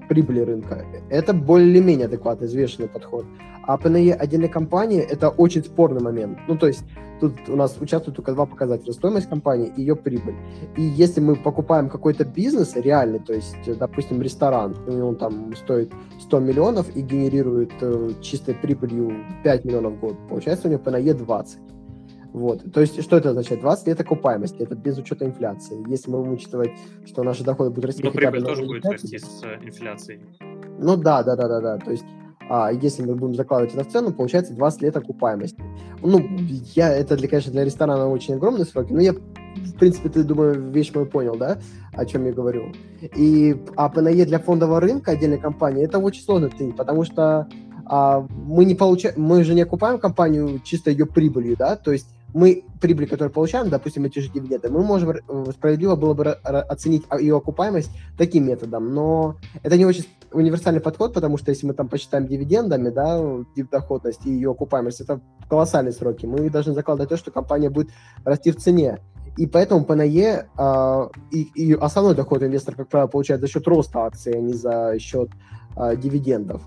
прибыли 0.07 0.41
рынка, 0.41 0.85
это 1.09 1.33
более-менее 1.33 2.05
адекватный, 2.05 2.47
взвешенный 2.47 2.87
подход. 2.87 3.25
А 3.67 3.77
ПНЕ 3.77 4.13
отдельной 4.13 4.47
компании 4.47 4.99
это 4.99 5.29
очень 5.29 5.63
спорный 5.63 6.01
момент. 6.01 6.37
Ну, 6.47 6.55
то 6.57 6.67
есть 6.67 6.83
тут 7.19 7.33
у 7.47 7.55
нас 7.55 7.75
участвуют 7.79 8.15
только 8.15 8.33
два 8.33 8.45
показателя. 8.45 8.93
Стоимость 8.93 9.27
компании 9.27 9.71
и 9.75 9.81
ее 9.81 9.95
прибыль. 9.95 10.35
И 10.77 10.83
если 10.83 11.19
мы 11.19 11.35
покупаем 11.35 11.89
какой-то 11.89 12.25
бизнес 12.25 12.75
реальный, 12.75 13.19
то 13.19 13.33
есть, 13.33 13.55
допустим, 13.79 14.21
ресторан, 14.21 14.75
и 14.87 14.91
он 14.91 15.15
там 15.15 15.55
стоит 15.55 15.91
100 16.19 16.39
миллионов 16.39 16.95
и 16.95 17.01
генерирует 17.01 17.71
э, 17.81 18.11
чистой 18.21 18.53
прибылью 18.55 19.13
5 19.43 19.65
миллионов 19.65 19.93
в 19.93 19.99
год, 19.99 20.15
получается 20.29 20.67
у 20.67 20.71
него 20.71 20.81
ПНЕ 20.81 21.13
20. 21.13 21.59
Вот. 22.35 22.69
То 22.73 22.81
есть, 22.81 23.01
что 23.01 23.15
это 23.15 23.29
означает? 23.29 23.61
20 23.61 23.87
лет 23.87 24.01
окупаемости, 24.01 24.61
это 24.61 24.75
без 24.75 24.97
учета 24.97 25.25
инфляции. 25.25 25.89
Если 25.89 26.11
мы 26.11 26.17
будем 26.17 26.33
учитывать, 26.33 26.71
что 27.05 27.23
наши 27.23 27.45
доходы 27.45 27.69
будут 27.69 27.85
расти... 27.85 28.03
Но 28.03 28.11
прибыль 28.11 28.43
тоже 28.43 28.65
будет 28.65 28.85
расти 28.85 29.17
с 29.17 29.41
э, 29.41 29.65
инфляцией. 29.65 30.19
Ну 30.77 30.97
да, 30.97 31.23
да, 31.23 31.37
да, 31.37 31.47
да, 31.47 31.61
да. 31.61 31.77
То 31.77 31.91
есть 31.91 32.03
а 32.49 32.71
если 32.73 33.03
мы 33.03 33.15
будем 33.15 33.35
закладывать 33.35 33.73
это 33.73 33.85
в 33.85 33.87
цену, 33.87 34.11
получается 34.11 34.53
20 34.53 34.81
лет 34.81 34.97
окупаемости. 34.97 35.63
Ну, 36.03 36.27
я, 36.75 36.91
это, 36.91 37.15
для, 37.15 37.29
конечно, 37.29 37.53
для 37.53 37.63
ресторана 37.63 38.09
очень 38.09 38.33
огромные 38.33 38.65
сроки, 38.65 38.91
но 38.91 38.99
я, 38.99 39.13
в 39.13 39.73
принципе, 39.79 40.09
ты, 40.09 40.23
думаю, 40.25 40.61
вещь 40.71 40.93
мою 40.93 41.07
понял, 41.07 41.37
да, 41.37 41.57
о 41.93 42.05
чем 42.05 42.25
я 42.25 42.33
говорю. 42.33 42.73
И, 43.15 43.55
а 43.77 43.87
ПНЕ 43.87 44.25
для 44.25 44.39
фондового 44.39 44.81
рынка 44.81 45.11
отдельной 45.11 45.39
компании, 45.39 45.85
это 45.85 45.99
очень 45.99 46.21
сложно 46.21 46.49
ценить, 46.49 46.75
потому 46.75 47.05
что 47.05 47.47
а, 47.85 48.27
мы 48.29 48.65
не 48.65 48.75
получаем, 48.75 49.15
мы 49.17 49.43
же 49.45 49.53
не 49.55 49.61
окупаем 49.61 49.99
компанию 49.99 50.59
чисто 50.63 50.91
ее 50.91 51.05
прибылью, 51.05 51.55
да, 51.57 51.77
то 51.77 51.93
есть 51.93 52.07
мы 52.35 52.65
прибыль, 52.81 53.07
которую 53.07 53.31
получаем, 53.31 53.69
допустим, 53.69 54.03
эти 54.03 54.19
же 54.19 54.29
дивиденды, 54.29 54.69
мы 54.69 54.83
можем 54.83 55.11
э, 55.11 55.51
справедливо 55.51 55.95
было 55.95 56.13
бы 56.13 56.31
оценить 56.33 57.03
ее 57.17 57.37
окупаемость 57.37 57.89
таким 58.17 58.45
методом, 58.45 58.93
но 58.93 59.37
это 59.63 59.77
не 59.77 59.85
очень 59.85 60.05
универсальный 60.33 60.81
подход, 60.81 61.13
потому 61.13 61.37
что 61.37 61.51
если 61.51 61.65
мы 61.65 61.73
там 61.73 61.87
посчитаем 61.87 62.27
дивидендами, 62.27 62.89
да, 62.89 63.23
доходность 63.71 64.25
и 64.25 64.31
ее 64.31 64.51
окупаемость, 64.51 64.99
это 64.99 65.21
колоссальные 65.49 65.93
сроки. 65.93 66.25
Мы 66.25 66.49
должны 66.49 66.73
закладывать 66.73 67.09
то, 67.09 67.15
что 67.15 67.31
компания 67.31 67.69
будет 67.69 67.91
расти 68.25 68.51
в 68.51 68.57
цене. 68.57 68.99
И 69.37 69.47
поэтому 69.47 69.85
ПНЕ 69.85 70.49
э, 70.57 71.09
и, 71.31 71.41
и 71.55 71.73
основной 71.73 72.15
доход 72.15 72.43
инвестор, 72.43 72.75
как 72.75 72.89
правило, 72.89 73.07
получает 73.07 73.39
за 73.39 73.47
счет 73.47 73.65
роста 73.65 73.99
акций, 73.99 74.33
а 74.33 74.41
не 74.41 74.53
за 74.53 74.99
счет 74.99 75.29
э, 75.77 75.95
дивидендов. 75.95 76.63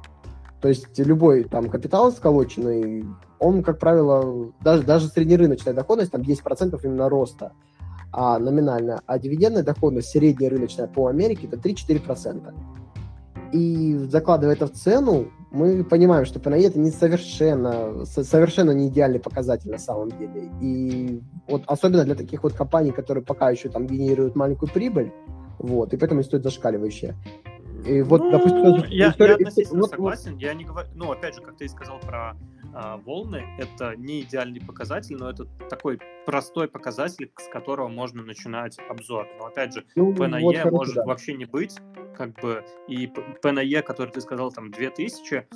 То 0.61 0.69
есть 0.69 0.99
любой 0.99 1.45
там 1.45 1.69
капитал 1.69 2.11
сколоченный, 2.11 3.05
он, 3.39 3.63
как 3.63 3.79
правило, 3.79 4.53
даже, 4.61 4.83
даже 4.83 5.09
среднерыночная 5.09 5.73
доходность, 5.73 6.11
там 6.11 6.23
10% 6.23 6.79
именно 6.83 7.09
роста 7.09 7.53
а, 8.13 8.39
номинально, 8.39 9.03
а 9.07 9.19
дивидендная 9.19 9.63
доходность, 9.63 10.09
средняя 10.09 10.51
рыночная 10.51 10.89
по 10.89 11.07
Америке, 11.07 11.47
это 11.47 11.57
3-4%. 11.57 12.55
И 13.53 13.95
закладывая 14.11 14.57
это 14.57 14.67
в 14.67 14.73
цену, 14.73 15.29
мы 15.51 15.83
понимаем, 15.85 16.27
что 16.27 16.41
ПНЕ 16.41 16.67
это 16.67 16.79
не 16.79 16.91
совершенно, 16.91 18.05
совершенно 18.05 18.73
не 18.73 18.89
идеальный 18.89 19.21
показатель 19.21 19.71
на 19.71 19.79
самом 19.79 20.11
деле. 20.11 20.51
И 20.61 21.23
вот 21.47 21.63
особенно 21.67 22.05
для 22.05 22.15
таких 22.15 22.43
вот 22.43 22.53
компаний, 22.53 22.91
которые 22.91 23.25
пока 23.25 23.51
еще 23.51 23.69
там 23.71 23.87
генерируют 23.87 24.37
маленькую 24.37 24.71
прибыль, 24.71 25.13
вот, 25.59 25.95
и 25.95 25.97
поэтому 25.97 26.23
стоит 26.23 26.43
зашкаливающая. 26.43 27.15
И 27.85 28.03
вот, 28.03 28.21
ну, 28.21 28.31
допустим, 28.31 28.91
я, 28.91 29.11
история... 29.11 29.31
я 29.31 29.37
относительно 29.37 29.81
вот, 29.81 29.91
согласен. 29.91 30.33
Вот. 30.33 30.43
Я 30.43 30.55
не 30.55 30.65
говорю, 30.65 30.89
ну, 30.95 31.13
опять 31.13 31.35
же, 31.35 31.41
как 31.41 31.57
ты 31.57 31.67
и 31.67 31.69
сказал 31.69 31.99
про 32.01 32.37
а, 32.75 32.97
волны, 32.99 33.45
это 33.59 33.97
не 33.97 34.23
идеальный 34.23 34.61
показатель, 34.61 35.17
но 35.17 35.31
это 35.31 35.45
такой 35.69 35.99
простой 36.27 36.69
показатель, 36.69 37.33
с 37.39 37.49
которого 37.49 37.89
можно 37.89 38.23
начинать 38.23 38.79
обзор. 38.89 39.27
Но 39.39 39.47
опять 39.47 39.75
же, 39.75 39.85
ну, 39.97 40.15
ПНЕ 40.15 40.41
вот, 40.41 40.73
может 40.73 40.95
да. 40.97 41.05
вообще 41.05 41.35
не 41.35 41.47
быть, 41.47 41.77
как 42.17 42.35
бы, 42.41 42.65
и 42.87 43.07
ПНЕ, 43.43 43.83
который 43.83 44.11
ты 44.11 44.21
сказал, 44.21 44.53
там, 44.53 44.71
2000, 44.71 45.47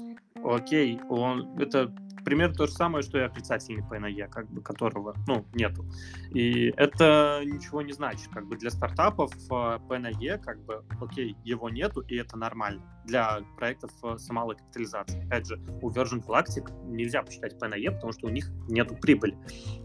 окей, 0.44 1.00
он, 1.08 1.58
это 1.58 1.92
примерно 2.24 2.54
то 2.54 2.66
же 2.66 2.72
самое, 2.72 3.02
что 3.02 3.18
и 3.18 3.22
отрицательный 3.22 3.82
PNE, 3.82 4.28
как 4.28 4.48
бы, 4.50 4.62
которого, 4.62 5.14
ну, 5.26 5.44
нету. 5.54 5.84
И 6.30 6.72
это 6.76 7.42
ничего 7.44 7.82
не 7.82 7.92
значит. 7.92 8.28
Как 8.32 8.46
бы 8.46 8.56
для 8.56 8.70
стартапов 8.70 9.32
PNE, 9.48 10.38
как 10.38 10.64
бы, 10.64 10.84
окей, 11.00 11.36
его 11.44 11.68
нету, 11.68 12.00
и 12.02 12.16
это 12.16 12.36
нормально. 12.36 12.82
Для 13.04 13.40
проектов 13.56 13.90
с 14.02 14.28
малой 14.30 14.56
капитализацией. 14.56 15.26
Опять 15.26 15.46
же, 15.46 15.60
у 15.82 15.90
Virgin 15.90 16.24
Galactic 16.24 16.70
нельзя 17.02 17.22
посчитать 17.22 17.54
PNE, 17.60 17.92
потому 17.92 18.12
что 18.12 18.26
у 18.26 18.30
них 18.30 18.50
нету 18.68 18.96
прибыли. 18.96 19.36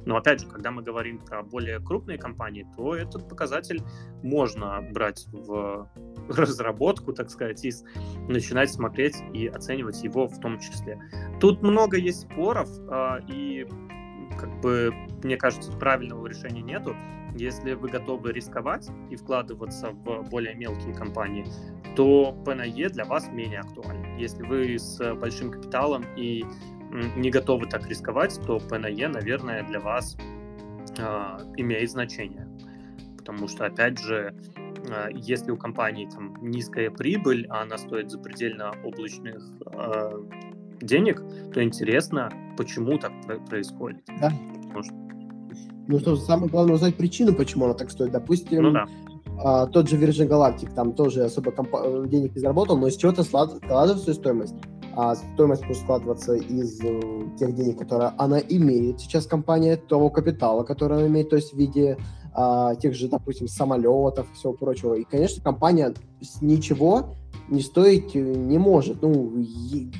Но, 0.06 0.18
опять 0.18 0.42
же, 0.42 0.48
когда 0.48 0.72
мы 0.72 0.84
говорим 0.84 1.20
про 1.20 1.44
более 1.44 1.80
крупные 1.80 2.18
компании, 2.18 2.66
то 2.76 2.96
этот 2.96 3.28
показатель 3.28 3.82
можно 4.24 4.82
брать 4.92 5.28
в 5.32 5.90
разработку, 6.30 7.14
так 7.14 7.30
сказать, 7.30 7.64
и 7.66 7.72
начинать 8.28 8.72
смотреть 8.72 9.16
и 9.34 9.48
оценивать 9.48 10.04
его 10.04 10.28
в 10.28 10.40
том 10.40 10.60
числе. 10.60 11.00
Тут 11.40 11.62
много 11.62 11.98
есть 11.98 12.22
споров, 12.22 12.70
э, 12.90 13.20
и 13.28 13.68
как 14.38 14.62
бы, 14.62 14.94
мне 15.24 15.38
кажется, 15.38 15.72
правильного 15.72 16.28
решения 16.28 16.62
нету. 16.62 16.96
Если 17.36 17.74
вы 17.74 17.90
готовы 17.90 18.32
рисковать 18.32 18.90
и 19.12 19.16
вкладываться 19.16 19.92
в 19.92 20.24
более 20.30 20.56
мелкие 20.56 20.94
компании, 20.94 21.46
то 21.96 22.36
PNE 22.46 22.90
для 22.90 23.06
вас 23.06 23.28
менее 23.28 23.60
актуален. 23.60 24.18
Если 24.18 24.44
вы 24.44 24.78
с 24.80 25.16
большим 25.16 25.52
капиталом 25.52 26.06
и 26.16 26.46
не 26.92 27.30
готовы 27.30 27.68
так 27.68 27.88
рисковать, 27.88 28.40
то 28.46 28.58
PNE, 28.58 29.08
наверное, 29.08 29.64
для 29.64 29.80
вас 29.80 30.18
э, 30.98 31.04
имеет 31.58 31.92
значение. 31.92 32.48
Потому 33.18 33.48
что, 33.48 33.66
опять 33.66 34.00
же, 34.00 34.34
э, 34.90 35.10
если 35.14 35.52
у 35.52 35.58
компании 35.58 36.08
там 36.10 36.36
низкая 36.42 36.90
прибыль, 36.90 37.46
а 37.50 37.64
она 37.64 37.78
стоит 37.78 38.10
запредельно 38.10 38.72
облачных 38.84 39.44
э, 39.66 40.12
денег, 40.82 41.24
то 41.54 41.64
интересно, 41.64 42.32
почему 42.58 42.98
так 42.98 43.12
происходит. 43.48 44.04
Да. 44.22 44.32
Ну 45.88 46.00
что, 46.00 46.16
самое 46.18 46.50
главное 46.50 46.76
узнать 46.76 46.96
причину, 46.96 47.34
почему 47.34 47.66
она 47.66 47.74
так 47.74 47.90
стоит. 47.90 48.12
Допустим, 48.12 48.62
ну, 48.62 48.72
да. 48.72 48.86
а, 49.42 49.68
тот 49.68 49.88
же 49.90 49.98
Virgin 49.98 50.28
Galactic 50.28 50.74
там 50.74 50.94
тоже 50.94 51.24
особо 51.24 51.52
комп- 51.52 52.10
денег 52.10 52.36
не 52.36 52.42
заработал, 52.42 52.78
но 52.78 52.88
из 52.88 52.98
чего-то 52.98 53.24
складывает 53.24 54.02
свою 54.02 54.14
стоимость. 54.14 54.56
А 55.00 55.14
стоимость 55.16 55.62
может 55.68 55.84
складываться 55.84 56.34
из 56.34 56.82
э, 56.82 57.02
тех 57.38 57.54
денег, 57.54 57.78
которые 57.78 58.14
она 58.18 58.40
имеет 58.40 59.00
сейчас 59.00 59.28
компания, 59.28 59.78
того 59.78 60.10
капитала, 60.10 60.64
который 60.64 60.98
она 60.98 61.08
имеет, 61.08 61.30
то 61.30 61.36
есть 61.36 61.54
в 61.54 61.56
виде 61.56 61.98
а, 62.34 62.74
тех 62.74 62.96
же, 62.96 63.08
допустим, 63.08 63.48
самолетов 63.48 64.28
и 64.32 64.36
всего 64.36 64.54
прочего. 64.54 64.96
И, 64.96 65.04
конечно, 65.04 65.44
компания 65.44 65.94
ничего 66.42 67.16
не 67.48 67.62
стоить 67.62 68.16
э, 68.16 68.20
не 68.20 68.58
может. 68.58 69.04
Ну, 69.04 69.46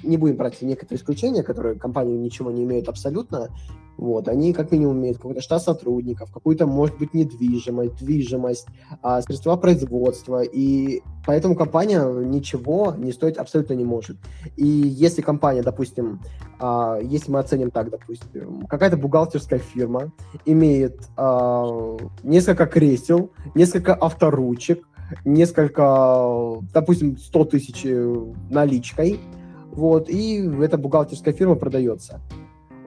не 0.04 0.18
будем 0.18 0.36
брать 0.36 0.60
некоторые 0.64 1.00
исключения, 1.00 1.44
которые 1.44 1.76
компании 1.76 2.18
ничего 2.18 2.50
не 2.50 2.64
имеют 2.64 2.90
абсолютно. 2.90 3.50
Вот, 3.98 4.28
они 4.28 4.54
как 4.54 4.72
минимум 4.72 5.00
имеют 5.00 5.18
какой-то 5.18 5.42
штат 5.42 5.64
сотрудников, 5.64 6.32
какую-то, 6.32 6.68
может 6.68 6.98
быть, 6.98 7.14
недвижимость, 7.14 7.98
движимость, 7.98 8.68
а, 9.02 9.22
средства 9.22 9.58
производства, 9.58 10.44
и 10.44 11.02
поэтому 11.26 11.56
компания 11.56 12.04
ничего 12.24 12.94
не 12.96 13.12
стоить 13.12 13.38
абсолютно 13.38 13.74
не 13.74 13.84
может. 13.84 14.18
И 14.56 14.66
если 14.66 15.22
компания, 15.22 15.64
допустим, 15.64 16.22
а, 16.60 17.00
если 17.02 17.32
мы 17.32 17.40
оценим 17.40 17.72
так, 17.72 17.90
допустим, 17.90 18.68
какая-то 18.68 18.98
бухгалтерская 18.98 19.60
фирма 19.60 20.12
имеет 20.46 21.02
а, 21.18 21.98
несколько 22.24 22.68
кресел, 22.68 23.32
несколько 23.56 23.96
авторучек, 23.96 24.88
несколько, 25.26 26.62
допустим, 26.74 27.18
100 27.18 27.46
тысяч 27.46 27.86
э, 27.86 28.16
наличкой, 28.50 29.20
вот, 29.72 30.10
и 30.10 30.38
эта 30.62 30.78
бухгалтерская 30.78 31.34
фирма 31.34 31.56
продается. 31.56 32.20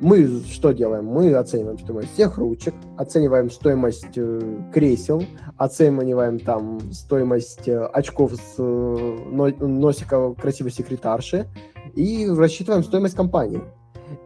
Мы 0.00 0.42
что 0.50 0.72
делаем? 0.72 1.04
Мы 1.04 1.34
оцениваем 1.34 1.78
стоимость 1.78 2.14
всех 2.14 2.38
ручек, 2.38 2.74
оцениваем 2.96 3.50
стоимость 3.50 4.16
э, 4.16 4.58
кресел, 4.72 5.22
оцениваем 5.58 6.38
там 6.38 6.80
стоимость 6.90 7.68
э, 7.68 7.84
очков 7.84 8.32
с 8.34 8.54
э, 8.56 9.52
носика 9.60 10.32
красивой 10.34 10.70
секретарши 10.70 11.46
и 11.94 12.26
рассчитываем 12.30 12.82
стоимость 12.82 13.14
компании. 13.14 13.60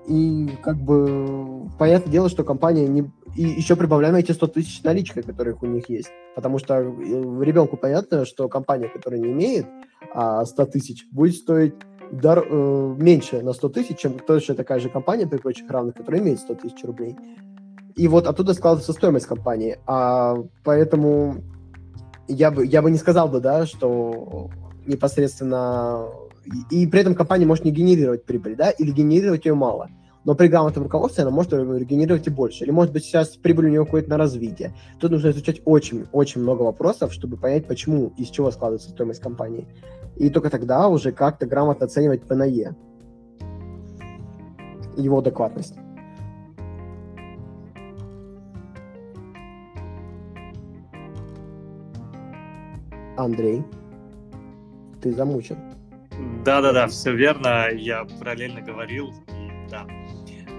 И 0.07 0.49
как 0.63 0.77
бы 0.77 1.69
понятное 1.77 2.13
дело, 2.13 2.29
что 2.29 2.45
компания 2.45 2.87
не... 2.87 3.11
И 3.37 3.43
еще 3.43 3.75
прибавляем 3.75 4.15
эти 4.15 4.31
100 4.31 4.47
тысяч 4.47 4.83
наличкой, 4.85 5.25
которых 5.25 5.65
у 5.65 5.67
них 5.67 5.89
есть. 5.89 6.11
Потому 6.37 6.61
что 6.61 6.79
ребенку 6.79 7.77
понятно, 7.77 8.25
что 8.25 8.49
компания, 8.49 8.89
которая 8.89 9.21
не 9.21 9.33
имеет 9.33 9.67
а, 10.15 10.45
100 10.45 10.67
тысяч, 10.67 11.07
будет 11.11 11.35
стоить 11.35 11.75
дар, 12.11 12.45
э, 12.49 12.95
меньше 12.99 13.43
на 13.43 13.53
100 13.53 13.69
тысяч, 13.71 13.99
чем 13.99 14.19
точно 14.19 14.55
такая 14.55 14.81
же 14.81 14.89
компания 14.89 15.27
при 15.27 15.39
прочих 15.39 15.71
равных, 15.71 15.95
которая 15.95 16.21
имеет 16.21 16.39
100 16.39 16.55
тысяч 16.55 16.85
рублей. 16.85 17.17
И 17.97 18.09
вот 18.09 18.27
оттуда 18.27 18.55
складывается 18.55 18.93
стоимость 18.93 19.27
компании. 19.27 19.79
А, 19.87 20.37
поэтому 20.65 21.37
я 22.29 22.51
бы, 22.51 22.67
я 22.67 22.83
бы 22.83 22.91
не 22.91 22.99
сказал 22.99 23.29
бы, 23.29 23.41
да, 23.41 23.67
что 23.67 24.51
непосредственно 24.87 26.09
и 26.71 26.87
при 26.87 27.01
этом 27.01 27.15
компания 27.15 27.47
может 27.47 27.65
не 27.65 27.71
генерировать 27.71 28.25
прибыль, 28.25 28.57
да, 28.57 28.71
или 28.71 28.91
генерировать 28.91 29.47
ее 29.47 29.55
мало. 29.55 29.89
Но 30.25 30.35
при 30.35 30.49
грамотном 30.49 30.85
руководстве 30.85 31.23
она 31.23 31.31
может 31.31 31.53
генерировать 31.53 32.27
и 32.27 32.31
больше. 32.31 32.65
Или, 32.65 32.71
может 32.71 32.93
быть, 32.93 33.05
сейчас 33.05 33.37
прибыль 33.37 33.67
у 33.67 33.69
нее 33.69 33.83
уходит 33.83 34.09
на 34.09 34.17
развитие. 34.17 34.75
Тут 34.99 35.11
нужно 35.11 35.31
изучать 35.31 35.61
очень-очень 35.67 36.41
много 36.41 36.63
вопросов, 36.63 37.13
чтобы 37.13 37.37
понять, 37.37 37.67
почему, 37.67 38.13
из 38.17 38.29
чего 38.29 38.51
складывается 38.51 38.91
стоимость 38.91 39.21
компании. 39.21 39.67
И 40.17 40.31
только 40.31 40.51
тогда 40.51 40.89
уже 40.89 41.13
как-то 41.13 41.47
грамотно 41.47 41.87
оценивать 41.87 42.23
ПНЕ. 42.23 42.75
Его 44.97 45.19
адекватность. 45.19 45.77
Андрей, 53.17 53.65
ты 55.01 55.13
замучен. 55.13 55.57
Да-да-да, 56.45 56.87
все 56.89 57.15
верно. 57.15 57.69
Я 57.73 58.05
параллельно 58.19 58.61
говорил. 58.61 59.11
И, 59.29 59.71
да. 59.71 59.87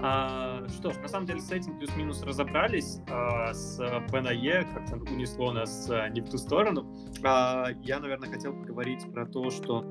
А, 0.02 0.66
что 0.68 0.90
ж, 0.90 0.96
на 0.98 1.08
самом 1.08 1.26
деле 1.26 1.40
с 1.40 1.50
этим 1.50 1.78
плюс-минус 1.78 2.22
разобрались. 2.22 3.00
А, 3.08 3.52
с 3.52 3.78
ПНЕ 4.10 4.66
как-то 4.74 4.96
унесло 4.96 5.52
нас 5.52 5.88
а, 5.90 6.08
не 6.08 6.20
в 6.20 6.28
ту 6.28 6.38
сторону. 6.38 6.86
А, 7.24 7.68
я, 7.82 7.98
наверное, 7.98 8.28
хотел 8.28 8.52
поговорить 8.52 9.10
про 9.12 9.26
то, 9.26 9.50
что 9.50 9.84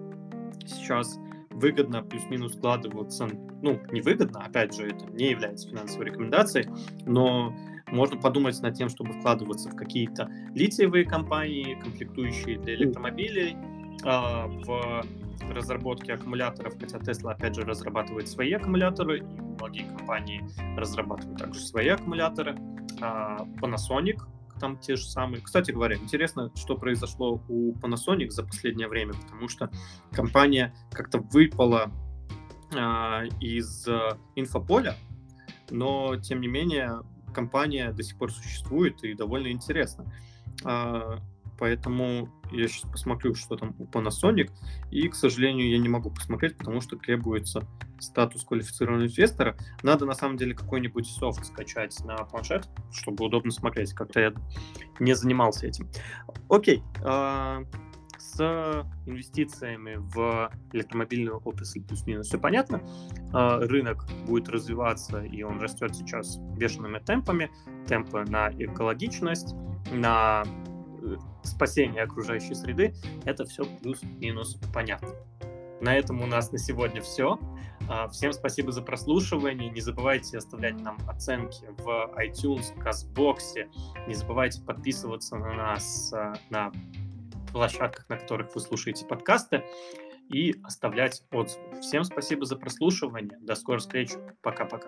сейчас 0.65 1.19
выгодно 1.49 2.03
плюс-минус 2.03 2.53
вкладываться, 2.55 3.27
ну, 3.61 3.79
невыгодно, 3.91 4.41
опять 4.41 4.75
же, 4.75 4.87
это 4.87 5.05
не 5.11 5.29
является 5.29 5.69
финансовой 5.69 6.07
рекомендацией, 6.07 6.67
но 7.05 7.55
можно 7.87 8.19
подумать 8.19 8.61
над 8.61 8.75
тем, 8.75 8.89
чтобы 8.89 9.13
вкладываться 9.13 9.69
в 9.69 9.75
какие-то 9.75 10.29
литиевые 10.53 11.05
компании, 11.05 11.79
комплектующие 11.81 12.59
для 12.59 12.75
электромобилей, 12.75 13.55
в 14.03 15.05
разработки 15.49 16.11
аккумуляторов, 16.11 16.73
хотя 16.79 16.97
Tesla, 16.97 17.31
опять 17.31 17.55
же, 17.55 17.61
разрабатывает 17.61 18.27
свои 18.27 18.51
аккумуляторы, 18.53 19.19
и 19.19 19.44
многие 19.55 19.87
компании 19.97 20.47
разрабатывают 20.77 21.39
также 21.39 21.59
свои 21.59 21.89
аккумуляторы. 21.89 22.57
А 23.01 23.39
Panasonic 23.61 24.21
там 24.59 24.77
те 24.77 24.95
же 24.95 25.05
самые. 25.05 25.41
Кстати 25.41 25.71
говоря, 25.71 25.95
интересно, 25.95 26.51
что 26.55 26.75
произошло 26.75 27.41
у 27.49 27.73
Panasonic 27.73 28.29
за 28.29 28.43
последнее 28.43 28.87
время, 28.87 29.13
потому 29.13 29.49
что 29.49 29.69
компания 30.11 30.73
как-то 30.91 31.19
выпала 31.19 31.91
а, 32.73 33.23
из 33.39 33.87
а, 33.87 34.17
инфополя, 34.35 34.95
но 35.69 36.15
тем 36.17 36.41
не 36.41 36.47
менее 36.47 37.01
компания 37.33 37.91
до 37.91 38.01
сих 38.01 38.17
пор 38.17 38.31
существует 38.31 39.03
и 39.03 39.13
довольно 39.13 39.51
интересно. 39.51 40.11
А, 40.63 41.19
поэтому 41.59 42.29
я 42.51 42.67
сейчас 42.67 42.89
посмотрю, 42.89 43.35
что 43.35 43.55
там 43.55 43.75
у 43.79 43.85
Panasonic, 43.85 44.51
и, 44.91 45.07
к 45.07 45.15
сожалению, 45.15 45.69
я 45.69 45.77
не 45.77 45.89
могу 45.89 46.09
посмотреть, 46.09 46.57
потому 46.57 46.81
что 46.81 46.95
требуется 46.97 47.67
статус 47.99 48.43
квалифицированного 48.43 49.07
инвестора. 49.07 49.57
Надо, 49.83 50.05
на 50.05 50.13
самом 50.13 50.37
деле, 50.37 50.53
какой-нибудь 50.53 51.07
софт 51.07 51.45
скачать 51.45 51.97
на 52.05 52.15
планшет, 52.17 52.67
чтобы 52.91 53.25
удобно 53.25 53.51
смотреть. 53.51 53.93
Как-то 53.93 54.19
я 54.19 54.33
не 54.99 55.15
занимался 55.15 55.67
этим. 55.67 55.89
Окей. 56.49 56.83
А, 57.03 57.63
с 58.17 58.85
инвестициями 59.05 59.95
в 59.97 60.51
электромобильную 60.73 61.41
отрасль 61.43 61.81
плюс-минус 61.81 62.27
все 62.27 62.37
понятно. 62.37 62.81
А, 63.33 63.59
рынок 63.59 64.05
будет 64.25 64.49
развиваться, 64.49 65.23
и 65.23 65.43
он 65.43 65.59
растет 65.59 65.95
сейчас 65.95 66.37
бешеными 66.37 66.99
темпами. 66.99 67.49
Темпы 67.87 68.25
на 68.27 68.49
экологичность, 68.51 69.55
на 69.91 70.43
спасения 71.43 72.03
окружающей 72.03 72.55
среды, 72.55 72.93
это 73.25 73.45
все 73.45 73.65
плюс-минус 73.81 74.57
понятно. 74.73 75.09
На 75.81 75.95
этом 75.95 76.21
у 76.21 76.25
нас 76.25 76.51
на 76.51 76.57
сегодня 76.57 77.01
все. 77.01 77.37
А, 77.89 78.07
всем 78.07 78.33
спасибо 78.33 78.71
за 78.71 78.81
прослушивание. 78.81 79.69
Не 79.69 79.81
забывайте 79.81 80.37
оставлять 80.37 80.79
нам 80.81 80.97
оценки 81.07 81.65
в 81.77 82.13
iTunes, 82.17 82.77
Казбоксе. 82.81 83.69
Не 84.07 84.13
забывайте 84.13 84.61
подписываться 84.61 85.35
на 85.35 85.53
нас 85.53 86.13
а, 86.13 86.33
на 86.49 86.71
площадках, 87.51 88.09
на 88.09 88.17
которых 88.17 88.55
вы 88.55 88.61
слушаете 88.61 89.05
подкасты. 89.05 89.63
и 90.29 90.55
оставлять 90.63 91.23
отзывы. 91.31 91.81
Всем 91.81 92.03
спасибо 92.03 92.45
за 92.45 92.55
прослушивание. 92.55 93.37
До 93.41 93.53
скорых 93.55 93.81
встреч. 93.81 94.11
Пока-пока. 94.41 94.87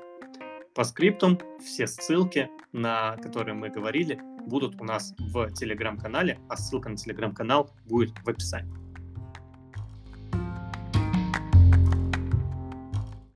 По 0.74 0.84
скриптам 0.84 1.40
все 1.60 1.86
ссылки, 1.86 2.50
на 2.72 3.18
которые 3.18 3.56
мы 3.56 3.70
говорили, 3.70 4.20
будут 4.48 4.82
у 4.82 4.84
нас 4.84 5.14
в 5.20 5.52
телеграм-канале, 5.52 6.40
а 6.50 6.58
ссылка 6.58 6.90
на 6.90 6.98
телеграм-канал 6.98 7.70
будет 7.86 8.18
в 8.26 8.30
описании. 8.30 8.87